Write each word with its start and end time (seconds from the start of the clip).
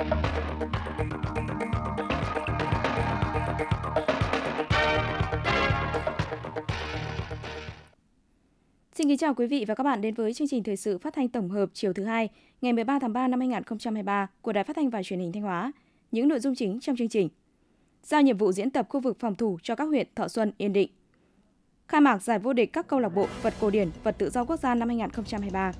Xin 0.00 0.08
kính 9.08 9.18
chào 9.18 9.34
quý 9.34 9.46
vị 9.46 9.64
và 9.68 9.74
các 9.74 9.84
bạn 9.84 10.00
đến 10.00 10.14
với 10.14 10.34
chương 10.34 10.48
trình 10.48 10.62
thời 10.62 10.76
sự 10.76 10.98
phát 10.98 11.14
thanh 11.14 11.28
tổng 11.28 11.50
hợp 11.50 11.70
chiều 11.72 11.92
thứ 11.92 12.04
hai, 12.04 12.28
ngày 12.60 12.72
13 12.72 12.98
tháng 12.98 13.12
3 13.12 13.28
năm 13.28 13.40
2023 13.40 14.26
của 14.42 14.52
Đài 14.52 14.64
Phát 14.64 14.76
thanh 14.76 14.90
và 14.90 15.02
Truyền 15.02 15.20
hình 15.20 15.32
Thanh 15.32 15.42
Hóa. 15.42 15.72
Những 16.12 16.28
nội 16.28 16.40
dung 16.40 16.54
chính 16.54 16.80
trong 16.80 16.96
chương 16.96 17.08
trình. 17.08 17.28
Giao 18.02 18.22
nhiệm 18.22 18.36
vụ 18.36 18.52
diễn 18.52 18.70
tập 18.70 18.86
khu 18.88 19.00
vực 19.00 19.16
phòng 19.20 19.34
thủ 19.34 19.58
cho 19.62 19.74
các 19.74 19.84
huyện 19.84 20.06
Thọ 20.14 20.28
Xuân, 20.28 20.52
Yên 20.58 20.72
Định. 20.72 20.90
Khai 21.88 22.00
mạc 22.00 22.22
giải 22.22 22.38
vô 22.38 22.52
địch 22.52 22.72
các 22.72 22.86
câu 22.86 23.00
lạc 23.00 23.08
bộ 23.08 23.26
vật 23.42 23.54
cổ 23.60 23.70
điển, 23.70 23.90
vật 24.02 24.14
tự 24.18 24.30
do 24.30 24.44
quốc 24.44 24.60
gia 24.60 24.74
năm 24.74 24.88
2023. 24.88 25.72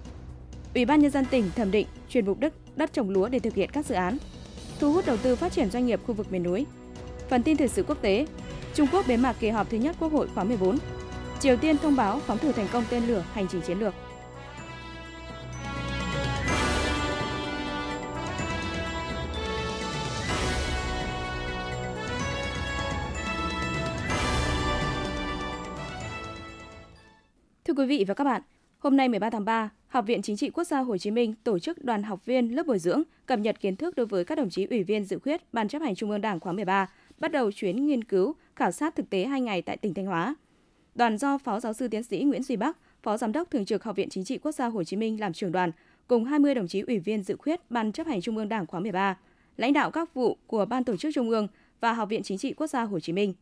Ủy 0.75 0.85
ban 0.85 1.01
nhân 1.01 1.11
dân 1.11 1.25
tỉnh 1.25 1.51
thẩm 1.57 1.71
định 1.71 1.87
chuyển 2.09 2.27
mục 2.27 2.41
đích 2.41 2.53
đất 2.77 2.93
trồng 2.93 3.11
lúa 3.11 3.29
để 3.29 3.39
thực 3.39 3.55
hiện 3.55 3.71
các 3.73 3.87
dự 3.87 3.95
án. 3.95 4.19
Thu 4.81 4.93
hút 4.93 5.07
đầu 5.07 5.17
tư 5.17 5.37
phát 5.37 5.53
triển 5.53 5.71
doanh 5.71 5.87
nghiệp 5.87 6.01
khu 6.07 6.15
vực 6.15 6.33
miền 6.33 6.43
núi. 6.43 6.67
Phần 7.29 7.43
tin 7.43 7.57
thời 7.57 7.69
sự 7.69 7.83
quốc 7.83 8.03
tế. 8.03 8.27
Trung 8.75 8.87
Quốc 8.93 9.05
bế 9.09 9.17
mạc 9.17 9.37
kỳ 9.41 9.49
họp 9.49 9.71
thứ 9.71 9.77
nhất 9.79 9.97
Quốc 10.01 10.13
hội 10.13 10.29
khóa 10.35 10.45
14 10.45 10.79
Triều 11.41 11.57
Tiên 11.57 11.77
thông 11.79 11.97
báo 11.97 12.21
phóng 12.21 12.39
thử 12.39 12.53
thành 12.53 12.67
công 12.73 12.85
tên 12.91 13.07
lửa 13.07 13.25
hành 13.33 13.47
trình 13.51 13.61
chiến 13.61 13.79
lược. 13.79 13.95
Thưa 27.65 27.75
quý 27.75 27.87
vị 27.87 28.05
và 28.09 28.15
các 28.15 28.25
bạn, 28.25 28.43
hôm 28.79 28.97
nay 28.97 29.09
13 29.09 29.31
tháng 29.31 29.45
3, 29.45 29.71
Học 29.91 30.05
viện 30.07 30.23
Chính 30.23 30.37
trị 30.37 30.51
Quốc 30.51 30.65
gia 30.65 30.81
Hồ 30.81 30.99
Chí 30.99 31.11
Minh 31.11 31.35
tổ 31.45 31.59
chức 31.59 31.85
đoàn 31.85 32.03
học 32.03 32.27
viên 32.27 32.57
lớp 32.57 32.67
bồi 32.67 32.79
dưỡng 32.79 33.03
cập 33.27 33.39
nhật 33.39 33.61
kiến 33.61 33.77
thức 33.77 33.97
đối 33.97 34.07
với 34.07 34.25
các 34.25 34.39
đồng 34.39 34.51
chí 34.51 34.67
ủy 34.71 34.83
viên 34.83 35.05
dự 35.05 35.19
khuyết 35.19 35.53
Ban 35.53 35.69
chấp 35.69 35.83
hành 35.83 35.95
Trung 35.95 36.11
ương 36.11 36.21
Đảng 36.21 36.41
khóa 36.41 36.53
13, 36.53 36.91
bắt 37.19 37.33
đầu 37.33 37.53
chuyến 37.53 37.87
nghiên 37.87 38.05
cứu, 38.05 38.35
khảo 38.57 38.71
sát 38.71 38.97
thực 38.97 39.11
tế 39.11 39.25
2 39.25 39.41
ngày 39.41 39.63
tại 39.63 39.77
tỉnh 39.77 39.95
Thanh 39.95 40.07
Hóa. 40.07 40.35
Đoàn 40.95 41.19
do 41.19 41.39
Phó 41.39 41.61
Giáo 41.61 41.73
sư 41.73 41.89
Tiến 41.89 42.03
sĩ 42.03 42.23
Nguyễn 42.23 42.43
Duy 42.43 42.57
Bắc, 42.57 42.77
Phó 43.03 43.17
Giám 43.17 43.33
đốc 43.33 43.51
Thường 43.51 43.65
trực 43.65 43.85
Học 43.85 43.97
viện 43.97 44.09
Chính 44.09 44.25
trị 44.25 44.39
Quốc 44.39 44.53
gia 44.53 44.67
Hồ 44.67 44.85
Chí 44.85 44.97
Minh 44.97 45.21
làm 45.21 45.33
trưởng 45.33 45.53
đoàn, 45.53 45.73
cùng 46.09 46.25
20 46.25 46.55
đồng 46.55 46.69
chí 46.69 46.81
ủy 46.81 46.99
viên 46.99 47.23
dự 47.23 47.37
khuyết 47.37 47.71
Ban 47.71 47.93
chấp 47.93 48.07
hành 48.07 48.21
Trung 48.21 48.37
ương 48.37 48.49
Đảng 48.49 48.67
khóa 48.67 48.81
13, 48.81 49.19
lãnh 49.57 49.73
đạo 49.73 49.91
các 49.91 50.15
vụ 50.15 50.39
của 50.47 50.65
Ban 50.65 50.85
tổ 50.85 50.97
chức 50.97 51.15
Trung 51.15 51.31
ương 51.31 51.49
và 51.81 51.93
Học 51.93 52.09
viện 52.09 52.23
Chính 52.23 52.39
trị 52.39 52.53
Quốc 52.53 52.67
gia 52.67 52.83
Hồ 52.83 53.01
Chí 53.01 53.13
Minh. 53.13 53.35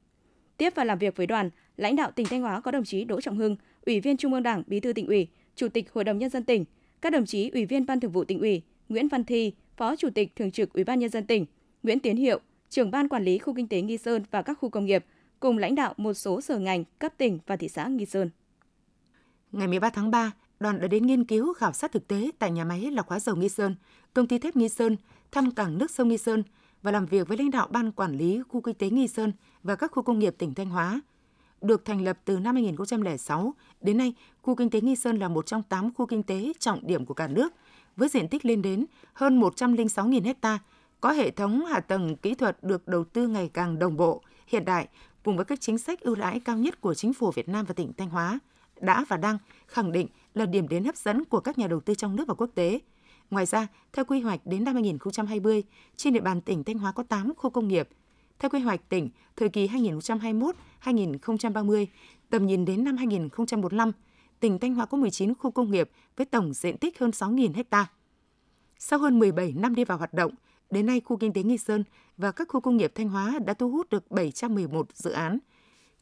Tiếp 0.56 0.72
và 0.74 0.84
làm 0.84 0.98
việc 0.98 1.16
với 1.16 1.26
đoàn, 1.26 1.50
lãnh 1.76 1.96
đạo 1.96 2.10
tỉnh 2.10 2.26
Thanh 2.26 2.42
Hóa 2.42 2.60
có 2.60 2.70
đồng 2.70 2.84
chí 2.84 3.04
Đỗ 3.04 3.20
Trọng 3.20 3.36
Hưng, 3.36 3.56
Ủy 3.86 4.00
viên 4.00 4.16
Trung 4.16 4.32
ương 4.32 4.42
Đảng, 4.42 4.62
Bí 4.66 4.80
thư 4.80 4.92
tỉnh 4.92 5.06
ủy, 5.06 5.28
Chủ 5.58 5.68
tịch 5.68 5.92
Hội 5.92 6.04
đồng 6.04 6.18
nhân 6.18 6.30
dân 6.30 6.44
tỉnh, 6.44 6.64
các 7.00 7.12
đồng 7.12 7.26
chí 7.26 7.50
Ủy 7.50 7.66
viên 7.66 7.86
Ban 7.86 8.00
Thường 8.00 8.10
vụ 8.10 8.24
tỉnh 8.24 8.38
ủy, 8.38 8.62
Nguyễn 8.88 9.08
Văn 9.08 9.24
Thi, 9.24 9.52
Phó 9.76 9.96
Chủ 9.96 10.08
tịch 10.14 10.36
Thường 10.36 10.50
trực 10.50 10.72
Ủy 10.72 10.84
ban 10.84 10.98
nhân 10.98 11.10
dân 11.10 11.26
tỉnh, 11.26 11.46
Nguyễn 11.82 12.00
Tiến 12.00 12.16
Hiệu, 12.16 12.40
trưởng 12.70 12.90
ban 12.90 13.08
quản 13.08 13.24
lý 13.24 13.38
khu 13.38 13.54
kinh 13.54 13.68
tế 13.68 13.80
Nghi 13.80 13.98
Sơn 13.98 14.22
và 14.30 14.42
các 14.42 14.58
khu 14.60 14.70
công 14.70 14.84
nghiệp, 14.84 15.04
cùng 15.40 15.58
lãnh 15.58 15.74
đạo 15.74 15.94
một 15.96 16.14
số 16.14 16.40
sở 16.40 16.58
ngành 16.58 16.84
cấp 16.98 17.12
tỉnh 17.16 17.38
và 17.46 17.56
thị 17.56 17.68
xã 17.68 17.86
Nghi 17.88 18.06
Sơn. 18.06 18.30
Ngày 19.52 19.68
13 19.68 19.90
tháng 19.90 20.10
3, 20.10 20.32
đoàn 20.60 20.80
đã 20.80 20.86
đến 20.86 21.06
nghiên 21.06 21.24
cứu 21.24 21.54
khảo 21.54 21.72
sát 21.72 21.92
thực 21.92 22.08
tế 22.08 22.30
tại 22.38 22.50
nhà 22.50 22.64
máy 22.64 22.90
lọc 22.90 23.08
hóa 23.08 23.20
dầu 23.20 23.36
Nghi 23.36 23.48
Sơn, 23.48 23.74
công 24.14 24.26
ty 24.26 24.38
thép 24.38 24.56
Nghi 24.56 24.68
Sơn, 24.68 24.96
thăm 25.32 25.50
cảng 25.50 25.78
nước 25.78 25.90
sông 25.90 26.08
Nghi 26.08 26.18
Sơn 26.18 26.42
và 26.82 26.90
làm 26.90 27.06
việc 27.06 27.28
với 27.28 27.38
lãnh 27.38 27.50
đạo 27.50 27.68
ban 27.70 27.92
quản 27.92 28.16
lý 28.16 28.40
khu 28.48 28.60
kinh 28.60 28.74
tế 28.74 28.90
Nghi 28.90 29.08
Sơn 29.08 29.32
và 29.62 29.76
các 29.76 29.92
khu 29.92 30.02
công 30.02 30.18
nghiệp 30.18 30.34
tỉnh 30.38 30.54
Thanh 30.54 30.70
Hóa. 30.70 31.00
Được 31.62 31.84
thành 31.84 32.04
lập 32.04 32.18
từ 32.24 32.38
năm 32.38 32.54
2006, 32.54 33.54
đến 33.80 33.98
nay, 33.98 34.14
khu 34.42 34.54
kinh 34.54 34.70
tế 34.70 34.80
Nghi 34.80 34.96
Sơn 34.96 35.18
là 35.18 35.28
một 35.28 35.46
trong 35.46 35.62
8 35.62 35.94
khu 35.94 36.06
kinh 36.06 36.22
tế 36.22 36.52
trọng 36.58 36.86
điểm 36.86 37.06
của 37.06 37.14
cả 37.14 37.28
nước, 37.28 37.52
với 37.96 38.08
diện 38.08 38.28
tích 38.28 38.44
lên 38.44 38.62
đến 38.62 38.86
hơn 39.12 39.40
106.000 39.40 40.34
ha, 40.42 40.58
có 41.00 41.12
hệ 41.12 41.30
thống 41.30 41.64
hạ 41.64 41.80
tầng 41.80 42.16
kỹ 42.16 42.34
thuật 42.34 42.64
được 42.64 42.88
đầu 42.88 43.04
tư 43.04 43.28
ngày 43.28 43.50
càng 43.54 43.78
đồng 43.78 43.96
bộ, 43.96 44.22
hiện 44.46 44.64
đại 44.64 44.88
cùng 45.24 45.36
với 45.36 45.44
các 45.44 45.60
chính 45.60 45.78
sách 45.78 46.00
ưu 46.00 46.14
đãi 46.14 46.40
cao 46.40 46.56
nhất 46.56 46.80
của 46.80 46.94
chính 46.94 47.12
phủ 47.12 47.30
Việt 47.30 47.48
Nam 47.48 47.64
và 47.64 47.74
tỉnh 47.74 47.92
Thanh 47.96 48.10
Hóa 48.10 48.38
đã 48.80 49.04
và 49.08 49.16
đang 49.16 49.38
khẳng 49.66 49.92
định 49.92 50.06
là 50.34 50.46
điểm 50.46 50.68
đến 50.68 50.84
hấp 50.84 50.96
dẫn 50.96 51.24
của 51.24 51.40
các 51.40 51.58
nhà 51.58 51.66
đầu 51.66 51.80
tư 51.80 51.94
trong 51.94 52.16
nước 52.16 52.28
và 52.28 52.34
quốc 52.34 52.50
tế. 52.54 52.80
Ngoài 53.30 53.46
ra, 53.46 53.66
theo 53.92 54.04
quy 54.04 54.20
hoạch 54.20 54.40
đến 54.44 54.64
năm 54.64 54.74
2020, 54.74 55.62
trên 55.96 56.12
địa 56.12 56.20
bàn 56.20 56.40
tỉnh 56.40 56.64
Thanh 56.64 56.78
Hóa 56.78 56.92
có 56.92 57.02
8 57.02 57.32
khu 57.36 57.50
công 57.50 57.68
nghiệp. 57.68 57.88
Theo 58.38 58.50
quy 58.50 58.60
hoạch 58.60 58.88
tỉnh, 58.88 59.10
thời 59.36 59.48
kỳ 59.48 59.68
2021-2030, 60.82 61.86
tầm 62.30 62.46
nhìn 62.46 62.64
đến 62.64 62.84
năm 62.84 62.96
2045, 62.96 63.92
tỉnh 64.40 64.58
Thanh 64.58 64.74
Hóa 64.74 64.86
có 64.86 64.98
19 64.98 65.34
khu 65.34 65.50
công 65.50 65.70
nghiệp 65.70 65.90
với 66.16 66.26
tổng 66.26 66.52
diện 66.52 66.78
tích 66.78 66.98
hơn 66.98 67.10
6.000 67.10 67.64
ha. 67.70 67.86
Sau 68.78 68.98
hơn 68.98 69.18
17 69.18 69.52
năm 69.52 69.74
đi 69.74 69.84
vào 69.84 69.98
hoạt 69.98 70.14
động, 70.14 70.34
Đến 70.70 70.86
nay, 70.86 71.00
khu 71.04 71.16
kinh 71.16 71.32
tế 71.32 71.42
Nghi 71.42 71.58
Sơn 71.58 71.84
và 72.16 72.32
các 72.32 72.48
khu 72.48 72.60
công 72.60 72.76
nghiệp 72.76 72.92
Thanh 72.94 73.08
Hóa 73.08 73.38
đã 73.46 73.54
thu 73.54 73.70
hút 73.70 73.90
được 73.90 74.10
711 74.10 74.88
dự 74.94 75.10
án, 75.10 75.38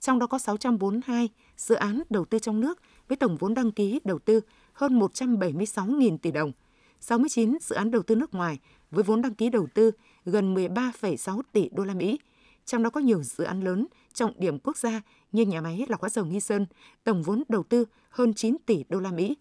trong 0.01 0.19
đó 0.19 0.27
có 0.27 0.39
642 0.39 1.29
dự 1.57 1.75
án 1.75 2.03
đầu 2.11 2.25
tư 2.25 2.39
trong 2.39 2.61
nước 2.61 2.81
với 3.09 3.17
tổng 3.17 3.37
vốn 3.37 3.55
đăng 3.55 3.73
ký 3.73 4.01
đầu 4.05 4.19
tư 4.19 4.41
hơn 4.73 4.99
176.000 4.99 6.19
tỷ 6.19 6.31
đồng, 6.31 6.53
69 7.01 7.59
dự 7.61 7.77
án 7.77 7.91
đầu 7.91 8.03
tư 8.03 8.15
nước 8.15 8.35
ngoài 8.35 8.59
với 8.91 9.05
vốn 9.05 9.23
đăng 9.23 9.35
ký 9.35 9.51
đầu 9.51 9.67
tư 9.75 9.91
gần 10.27 10.55
13,6 10.55 11.43
tỷ 11.53 11.69
đô 11.73 11.85
la 11.85 11.95
Mỹ. 11.95 12.19
Trong 12.65 12.83
đó 12.83 12.91
có 12.91 13.01
nhiều 13.01 13.23
dự 13.23 13.45
án 13.45 13.61
lớn 13.61 13.87
trọng 14.15 14.33
điểm 14.37 14.59
quốc 14.59 14.77
gia 14.77 15.03
như 15.33 15.45
nhà 15.45 15.61
máy 15.61 15.85
lọc 15.89 16.01
hóa 16.01 16.11
dầu 16.11 16.25
Nghi 16.25 16.41
Sơn, 16.41 16.67
tổng 17.05 17.23
vốn 17.23 17.43
đầu 17.49 17.63
tư 17.63 17.85
hơn 18.11 18.35
9 18.35 18.57
tỷ 18.67 18.85
đô 18.89 19.01
la 19.01 19.11
Mỹ. 19.11 19.37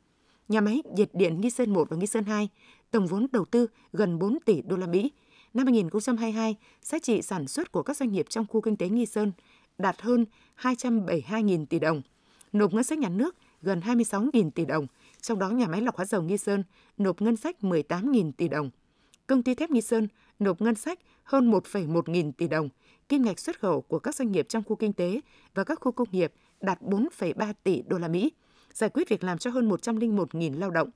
Nhà 0.47 0.61
máy 0.61 0.81
nhiệt 0.95 1.09
điện 1.13 1.41
Nghi 1.41 1.49
Sơn 1.49 1.73
1 1.73 1.89
và 1.89 1.97
Nghi 1.97 2.07
Sơn 2.07 2.23
2 2.23 2.49
tổng 2.91 3.07
vốn 3.07 3.27
đầu 3.31 3.45
tư 3.45 3.67
gần 3.93 4.19
4 4.19 4.37
tỷ 4.45 4.61
đô 4.61 4.77
la 4.77 4.87
Mỹ. 4.87 5.11
Năm 5.53 5.65
2022, 5.65 6.55
giá 6.81 6.99
trị 6.99 7.21
sản 7.21 7.47
xuất 7.47 7.71
của 7.71 7.83
các 7.83 7.97
doanh 7.97 8.11
nghiệp 8.11 8.25
trong 8.29 8.45
khu 8.49 8.61
kinh 8.61 8.77
tế 8.77 8.89
Nghi 8.89 9.05
Sơn 9.05 9.31
đạt 9.77 10.01
hơn 10.01 10.25
272.000 10.61 11.65
tỷ 11.65 11.79
đồng, 11.79 12.01
nộp 12.53 12.73
ngân 12.73 12.83
sách 12.83 12.99
nhà 12.99 13.09
nước 13.09 13.35
gần 13.61 13.79
26.000 13.79 14.51
tỷ 14.51 14.65
đồng, 14.65 14.87
trong 15.21 15.39
đó 15.39 15.49
nhà 15.49 15.67
máy 15.67 15.81
lọc 15.81 15.95
hóa 15.95 16.05
dầu 16.05 16.21
Nghi 16.21 16.37
Sơn 16.37 16.63
nộp 16.97 17.21
ngân 17.21 17.35
sách 17.35 17.55
18.000 17.61 18.31
tỷ 18.31 18.47
đồng. 18.47 18.69
Công 19.27 19.43
ty 19.43 19.55
thép 19.55 19.71
Nghi 19.71 19.81
Sơn 19.81 20.07
nộp 20.39 20.61
ngân 20.61 20.75
sách 20.75 20.99
hơn 21.23 21.51
1,1 21.51 22.01
nghìn 22.05 22.31
tỷ 22.31 22.47
đồng. 22.47 22.69
Kim 23.09 23.21
ngạch 23.21 23.39
xuất 23.39 23.59
khẩu 23.59 23.81
của 23.81 23.99
các 23.99 24.15
doanh 24.15 24.31
nghiệp 24.31 24.45
trong 24.49 24.63
khu 24.63 24.75
kinh 24.75 24.93
tế 24.93 25.21
và 25.53 25.63
các 25.63 25.79
khu 25.81 25.91
công 25.91 26.07
nghiệp 26.11 26.33
đạt 26.61 26.81
4,3 26.81 27.53
tỷ 27.63 27.81
đô 27.81 27.97
la 27.97 28.07
Mỹ, 28.07 28.31
giải 28.73 28.89
quyết 28.89 29.09
việc 29.09 29.23
làm 29.23 29.37
cho 29.37 29.51
hơn 29.51 29.69
101.000 29.69 30.59
lao 30.59 30.71
động 30.71 30.89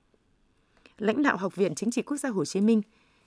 lãnh 0.99 1.23
đạo 1.23 1.37
Học 1.37 1.55
viện 1.55 1.75
Chính 1.75 1.91
trị 1.91 2.01
Quốc 2.01 2.17
gia 2.17 2.29
Hồ 2.29 2.45
Chí 2.45 2.61
Minh 2.61 2.81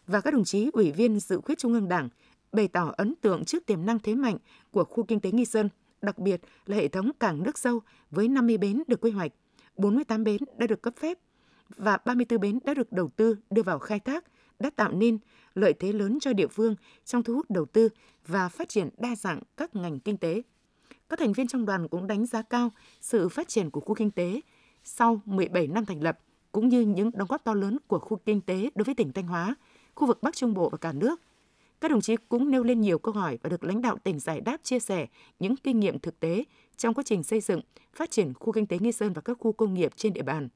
và 0.07 0.21
các 0.21 0.35
đồng 0.35 0.45
chí 0.45 0.71
ủy 0.73 0.93
viên 0.93 1.21
dự 1.21 1.41
khuyết 1.41 1.59
Trung 1.59 1.73
ương 1.73 1.89
Đảng 1.89 2.09
bày 2.53 2.69
tỏ 2.69 2.95
ấn 2.97 3.15
tượng 3.15 3.45
trước 3.45 3.67
tiềm 3.67 3.87
năng 3.87 3.99
thế 3.99 4.15
mạnh 4.15 4.37
của 4.71 4.85
khu 4.85 5.05
kinh 5.05 5.21
tế 5.21 5.31
Nghi 5.31 5.45
Sơn, 5.45 5.69
đặc 6.03 6.19
biệt 6.19 6.41
là 6.67 6.77
hệ 6.77 6.89
thống 6.89 7.11
cảng 7.21 7.43
nước 7.43 7.59
sâu 7.59 7.81
với 8.11 8.29
50 8.29 8.59
bến 8.59 8.83
được 8.87 9.01
quy 9.01 9.11
hoạch, 9.11 9.33
48 9.77 10.25
bến 10.25 10.37
đã 10.57 10.67
được 10.67 10.83
cấp 10.83 10.95
phép 10.97 11.19
và 11.77 11.99
34 12.05 12.41
bến 12.41 12.59
đã 12.65 12.75
được 12.75 12.93
đầu 12.93 13.11
tư 13.17 13.37
đưa 13.51 13.63
vào 13.63 13.79
khai 13.79 14.01
thác 14.01 14.25
đã 14.63 14.71
tạo 14.71 14.93
nên 14.93 15.19
lợi 15.55 15.73
thế 15.73 15.93
lớn 15.93 16.19
cho 16.21 16.33
địa 16.33 16.47
phương 16.47 16.77
trong 17.05 17.23
thu 17.23 17.35
hút 17.35 17.51
đầu 17.51 17.65
tư 17.65 17.89
và 18.27 18.49
phát 18.49 18.69
triển 18.69 18.89
đa 18.99 19.17
dạng 19.17 19.41
các 19.57 19.77
ngành 19.77 20.01
kinh 20.01 20.17
tế. 20.17 20.43
Các 21.09 21.19
thành 21.19 21.33
viên 21.33 21.47
trong 21.49 21.65
đoàn 21.65 21.89
cũng 21.89 22.07
đánh 22.07 22.27
giá 22.27 22.43
cao 22.43 22.71
sự 23.01 23.29
phát 23.29 23.49
triển 23.49 23.71
của 23.71 23.81
khu 23.81 23.95
kinh 23.95 24.11
tế 24.11 24.41
sau 24.85 25.21
17 25.25 25.67
năm 25.67 25.87
thành 25.87 26.03
lập– 26.03 26.19
cũng 26.53 26.69
như 26.69 26.81
những 26.81 27.11
đóng 27.15 27.29
góp 27.29 27.45
to 27.45 27.55
lớn 27.55 27.79
của 27.87 27.99
khu 27.99 28.17
kinh 28.17 28.41
tế 28.41 28.71
đối 28.75 28.85
với 28.85 28.95
tỉnh 28.95 29.13
Thanh 29.13 29.27
Hóa, 29.27 29.55
khu 29.95 30.07
vực 30.07 30.23
Bắc 30.23 30.37
Trung 30.37 30.55
Bộ 30.55 30.69
và 30.69 30.79
cả 30.79 30.93
nước. 30.93 31.21
Các 31.81 31.91
đồng 31.91 32.01
chí 32.01 32.17
cũng 32.29 32.51
nêu 32.51 32.63
lên 32.63 32.81
nhiều 32.81 32.99
câu 32.99 33.15
hỏi 33.15 33.39
và 33.43 33.51
được 33.51 33.65
lãnh 33.65 33.83
đạo 33.83 33.99
tỉnh 34.05 34.19
giải 34.19 34.41
đáp 34.41 34.57
chia 34.63 34.79
sẻ 34.79 35.07
những 35.39 35.57
kinh 35.57 35.81
nghiệm 35.81 35.99
thực 35.99 36.21
tế 36.21 36.45
trong 36.77 36.95
quá 36.95 37.05
trình 37.07 37.23
xây 37.23 37.41
dựng, 37.41 37.61
phát 37.95 38.11
triển 38.11 38.35
khu 38.35 38.53
kinh 38.53 38.67
tế 38.67 38.79
Nghi 38.79 38.93
Sơn 38.93 39.13
và 39.13 39.23
các 39.23 39.37
khu 39.41 39.53
công 39.53 39.75
nghiệp 39.75 39.93
trên 39.97 40.13
địa 40.13 40.23
bàn. 40.23 40.49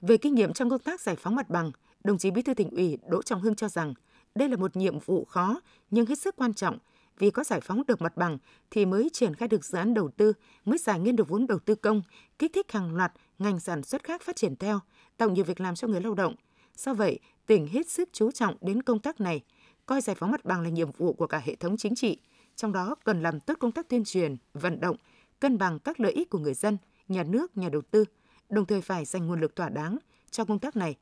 Về 0.00 0.16
kinh 0.16 0.34
nghiệm 0.34 0.52
trong 0.52 0.70
công 0.70 0.78
tác 0.78 1.00
giải 1.00 1.16
phóng 1.16 1.34
mặt 1.34 1.50
bằng, 1.50 1.72
đồng 2.08 2.18
chí 2.18 2.30
Bí 2.30 2.42
thư 2.42 2.54
tỉnh 2.54 2.70
ủy 2.70 2.98
Đỗ 3.08 3.22
Trọng 3.22 3.40
Hưng 3.40 3.54
cho 3.54 3.68
rằng 3.68 3.94
đây 4.34 4.48
là 4.48 4.56
một 4.56 4.76
nhiệm 4.76 4.98
vụ 4.98 5.24
khó 5.24 5.60
nhưng 5.90 6.06
hết 6.06 6.18
sức 6.18 6.36
quan 6.36 6.54
trọng 6.54 6.78
vì 7.18 7.30
có 7.30 7.44
giải 7.44 7.60
phóng 7.60 7.82
được 7.86 8.02
mặt 8.02 8.16
bằng 8.16 8.38
thì 8.70 8.86
mới 8.86 9.10
triển 9.12 9.34
khai 9.34 9.48
được 9.48 9.64
dự 9.64 9.78
án 9.78 9.94
đầu 9.94 10.10
tư, 10.16 10.32
mới 10.64 10.78
giải 10.78 11.00
ngân 11.00 11.16
được 11.16 11.28
vốn 11.28 11.46
đầu 11.46 11.58
tư 11.58 11.74
công, 11.74 12.02
kích 12.38 12.52
thích 12.54 12.72
hàng 12.72 12.94
loạt 12.96 13.12
ngành 13.38 13.60
sản 13.60 13.82
xuất 13.82 14.04
khác 14.04 14.22
phát 14.22 14.36
triển 14.36 14.56
theo, 14.56 14.80
tạo 15.16 15.30
nhiều 15.30 15.44
việc 15.44 15.60
làm 15.60 15.74
cho 15.74 15.88
người 15.88 16.00
lao 16.00 16.14
động. 16.14 16.34
Do 16.76 16.94
vậy, 16.94 17.18
tỉnh 17.46 17.66
hết 17.66 17.88
sức 17.88 18.08
chú 18.12 18.30
trọng 18.30 18.56
đến 18.60 18.82
công 18.82 18.98
tác 18.98 19.20
này, 19.20 19.40
coi 19.86 20.00
giải 20.00 20.16
phóng 20.16 20.30
mặt 20.30 20.44
bằng 20.44 20.60
là 20.60 20.68
nhiệm 20.68 20.92
vụ 20.92 21.12
của 21.12 21.26
cả 21.26 21.42
hệ 21.44 21.54
thống 21.54 21.76
chính 21.76 21.94
trị, 21.94 22.20
trong 22.56 22.72
đó 22.72 22.94
cần 23.04 23.22
làm 23.22 23.40
tốt 23.40 23.54
công 23.60 23.72
tác 23.72 23.88
tuyên 23.88 24.04
truyền, 24.04 24.36
vận 24.54 24.80
động, 24.80 24.96
cân 25.40 25.58
bằng 25.58 25.78
các 25.78 26.00
lợi 26.00 26.12
ích 26.12 26.30
của 26.30 26.38
người 26.38 26.54
dân, 26.54 26.78
nhà 27.08 27.22
nước, 27.22 27.56
nhà 27.56 27.68
đầu 27.68 27.82
tư, 27.90 28.04
đồng 28.48 28.66
thời 28.66 28.80
phải 28.80 29.04
dành 29.04 29.26
nguồn 29.26 29.40
lực 29.40 29.56
thỏa 29.56 29.68
đáng 29.68 29.98
cho 30.30 30.44
công 30.44 30.58
tác 30.58 30.76
này. 30.76 30.96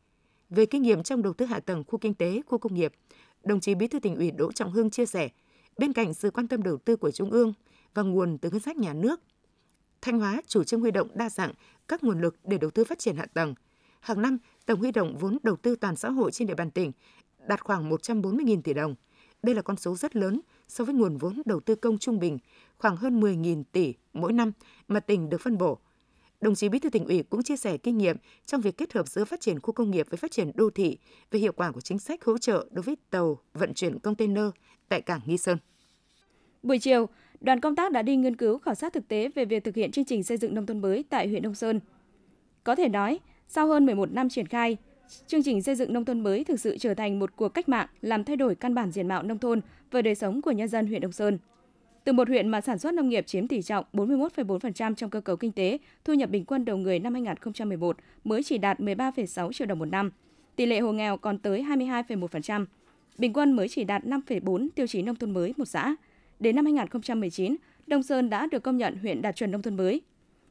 Về 0.50 0.66
kinh 0.66 0.82
nghiệm 0.82 1.02
trong 1.02 1.22
đầu 1.22 1.32
tư 1.32 1.46
hạ 1.46 1.60
tầng 1.60 1.84
khu 1.86 1.98
kinh 1.98 2.14
tế, 2.14 2.40
khu 2.46 2.58
công 2.58 2.74
nghiệp, 2.74 2.92
đồng 3.44 3.60
chí 3.60 3.74
Bí 3.74 3.88
thư 3.88 4.00
tỉnh 4.00 4.16
ủy 4.16 4.30
Đỗ 4.30 4.52
Trọng 4.52 4.72
Hưng 4.72 4.90
chia 4.90 5.06
sẻ, 5.06 5.28
bên 5.78 5.92
cạnh 5.92 6.14
sự 6.14 6.30
quan 6.30 6.48
tâm 6.48 6.62
đầu 6.62 6.78
tư 6.78 6.96
của 6.96 7.10
Trung 7.10 7.30
ương 7.30 7.52
và 7.94 8.02
nguồn 8.02 8.38
từ 8.38 8.50
ngân 8.50 8.60
sách 8.60 8.76
nhà 8.76 8.92
nước, 8.92 9.20
Thanh 10.06 10.18
Hóa 10.18 10.42
chủ 10.46 10.64
trương 10.64 10.80
huy 10.80 10.90
động 10.90 11.08
đa 11.14 11.30
dạng 11.30 11.52
các 11.88 12.04
nguồn 12.04 12.20
lực 12.20 12.36
để 12.44 12.58
đầu 12.58 12.70
tư 12.70 12.84
phát 12.84 12.98
triển 12.98 13.16
hạ 13.16 13.26
tầng. 13.34 13.54
Hàng 14.00 14.22
năm, 14.22 14.38
tổng 14.66 14.80
huy 14.80 14.92
động 14.92 15.16
vốn 15.18 15.38
đầu 15.42 15.56
tư 15.56 15.76
toàn 15.76 15.96
xã 15.96 16.10
hội 16.10 16.30
trên 16.30 16.48
địa 16.48 16.54
bàn 16.54 16.70
tỉnh 16.70 16.92
đạt 17.48 17.60
khoảng 17.60 17.90
140.000 17.90 18.62
tỷ 18.62 18.74
đồng. 18.74 18.94
Đây 19.42 19.54
là 19.54 19.62
con 19.62 19.76
số 19.76 19.96
rất 19.96 20.16
lớn 20.16 20.40
so 20.68 20.84
với 20.84 20.94
nguồn 20.94 21.16
vốn 21.16 21.42
đầu 21.44 21.60
tư 21.60 21.74
công 21.74 21.98
trung 21.98 22.18
bình 22.18 22.38
khoảng 22.78 22.96
hơn 22.96 23.20
10.000 23.20 23.62
tỷ 23.72 23.94
mỗi 24.12 24.32
năm 24.32 24.52
mà 24.88 25.00
tỉnh 25.00 25.28
được 25.28 25.40
phân 25.40 25.58
bổ. 25.58 25.78
Đồng 26.46 26.54
chí 26.54 26.68
Bí 26.68 26.78
thư 26.78 26.90
tỉnh 26.90 27.04
ủy 27.04 27.22
cũng 27.22 27.42
chia 27.42 27.56
sẻ 27.56 27.76
kinh 27.76 27.98
nghiệm 27.98 28.16
trong 28.46 28.60
việc 28.60 28.76
kết 28.76 28.92
hợp 28.92 29.08
giữa 29.08 29.24
phát 29.24 29.40
triển 29.40 29.60
khu 29.60 29.72
công 29.72 29.90
nghiệp 29.90 30.06
với 30.10 30.16
phát 30.16 30.30
triển 30.30 30.50
đô 30.54 30.70
thị 30.70 30.98
về 31.30 31.40
hiệu 31.40 31.52
quả 31.52 31.70
của 31.70 31.80
chính 31.80 31.98
sách 31.98 32.24
hỗ 32.24 32.38
trợ 32.38 32.66
đối 32.70 32.82
với 32.82 32.96
tàu 33.10 33.38
vận 33.54 33.74
chuyển 33.74 33.98
container 33.98 34.44
tại 34.88 35.00
cảng 35.00 35.20
Nghi 35.26 35.38
Sơn. 35.38 35.58
Buổi 36.62 36.78
chiều, 36.78 37.08
đoàn 37.40 37.60
công 37.60 37.76
tác 37.76 37.92
đã 37.92 38.02
đi 38.02 38.16
nghiên 38.16 38.36
cứu 38.36 38.58
khảo 38.58 38.74
sát 38.74 38.92
thực 38.92 39.08
tế 39.08 39.28
về 39.34 39.44
việc 39.44 39.64
thực 39.64 39.74
hiện 39.74 39.90
chương 39.90 40.04
trình 40.04 40.22
xây 40.22 40.36
dựng 40.36 40.54
nông 40.54 40.66
thôn 40.66 40.80
mới 40.80 41.04
tại 41.10 41.28
huyện 41.28 41.42
Đông 41.42 41.54
Sơn. 41.54 41.80
Có 42.64 42.74
thể 42.74 42.88
nói, 42.88 43.18
sau 43.48 43.66
hơn 43.66 43.86
11 43.86 44.12
năm 44.12 44.28
triển 44.28 44.46
khai, 44.46 44.76
chương 45.26 45.42
trình 45.42 45.62
xây 45.62 45.74
dựng 45.74 45.92
nông 45.92 46.04
thôn 46.04 46.20
mới 46.20 46.44
thực 46.44 46.60
sự 46.60 46.78
trở 46.78 46.94
thành 46.94 47.18
một 47.18 47.36
cuộc 47.36 47.48
cách 47.48 47.68
mạng 47.68 47.88
làm 48.00 48.24
thay 48.24 48.36
đổi 48.36 48.54
căn 48.54 48.74
bản 48.74 48.90
diện 48.90 49.08
mạo 49.08 49.22
nông 49.22 49.38
thôn 49.38 49.60
và 49.90 50.02
đời 50.02 50.14
sống 50.14 50.42
của 50.42 50.52
nhân 50.52 50.68
dân 50.68 50.86
huyện 50.86 51.00
Đông 51.00 51.12
Sơn. 51.12 51.38
Từ 52.06 52.12
một 52.12 52.28
huyện 52.28 52.48
mà 52.48 52.60
sản 52.60 52.78
xuất 52.78 52.94
nông 52.94 53.08
nghiệp 53.08 53.26
chiếm 53.26 53.48
tỷ 53.48 53.62
trọng 53.62 53.84
41,4% 53.92 54.94
trong 54.94 55.10
cơ 55.10 55.20
cấu 55.20 55.36
kinh 55.36 55.52
tế, 55.52 55.78
thu 56.04 56.14
nhập 56.14 56.30
bình 56.30 56.44
quân 56.44 56.64
đầu 56.64 56.76
người 56.76 56.98
năm 56.98 57.14
2011 57.14 57.96
mới 58.24 58.42
chỉ 58.42 58.58
đạt 58.58 58.80
13,6 58.80 59.52
triệu 59.52 59.66
đồng 59.66 59.78
một 59.78 59.84
năm. 59.84 60.10
Tỷ 60.56 60.66
lệ 60.66 60.80
hộ 60.80 60.92
nghèo 60.92 61.16
còn 61.16 61.38
tới 61.38 61.62
22,1%. 61.62 62.66
Bình 63.18 63.32
quân 63.32 63.52
mới 63.52 63.68
chỉ 63.68 63.84
đạt 63.84 64.04
5,4 64.04 64.68
tiêu 64.74 64.86
chí 64.86 65.02
nông 65.02 65.16
thôn 65.16 65.30
mới 65.30 65.54
một 65.56 65.64
xã. 65.64 65.96
Đến 66.40 66.56
năm 66.56 66.64
2019, 66.64 67.56
Đông 67.86 68.02
Sơn 68.02 68.30
đã 68.30 68.46
được 68.46 68.62
công 68.62 68.76
nhận 68.76 68.96
huyện 68.96 69.22
đạt 69.22 69.36
chuẩn 69.36 69.50
nông 69.50 69.62
thôn 69.62 69.76
mới. 69.76 70.00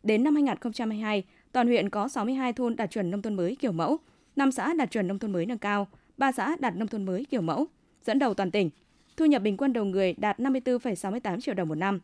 Đến 0.04 0.24
năm 0.24 0.36
2022, 0.36 1.24
toàn 1.52 1.68
huyện 1.68 1.90
có 1.90 2.08
62 2.08 2.54
thôn 2.54 2.76
đạt 2.76 2.92
chuẩn 2.92 3.12
nông 3.12 3.22
thôn 3.22 3.34
mới 3.36 3.56
kiểu 3.56 3.72
mẫu, 3.72 3.98
5 4.36 4.52
xã 4.52 4.74
đạt 4.74 4.92
chuẩn 4.92 5.08
nông 5.08 5.20
thôn 5.20 5.32
mới 5.32 5.46
nâng 5.46 5.58
cao, 5.58 5.88
3 6.18 6.32
xã 6.32 6.56
đạt 6.60 6.76
nông 6.76 6.88
thôn 6.88 7.06
mới 7.06 7.26
kiểu 7.26 7.42
mẫu, 7.42 7.68
dẫn 8.06 8.20
đầu 8.20 8.34
toàn 8.34 8.52
tỉnh. 8.52 8.70
Thu 9.18 9.26
nhập 9.26 9.42
bình 9.42 9.58
quân 9.58 9.74
đầu 9.74 9.86
người 9.86 10.14
đạt 10.18 10.40
54,68 10.40 11.40
triệu 11.40 11.56
đồng 11.56 11.68
một 11.68 11.76
năm. 11.76 12.00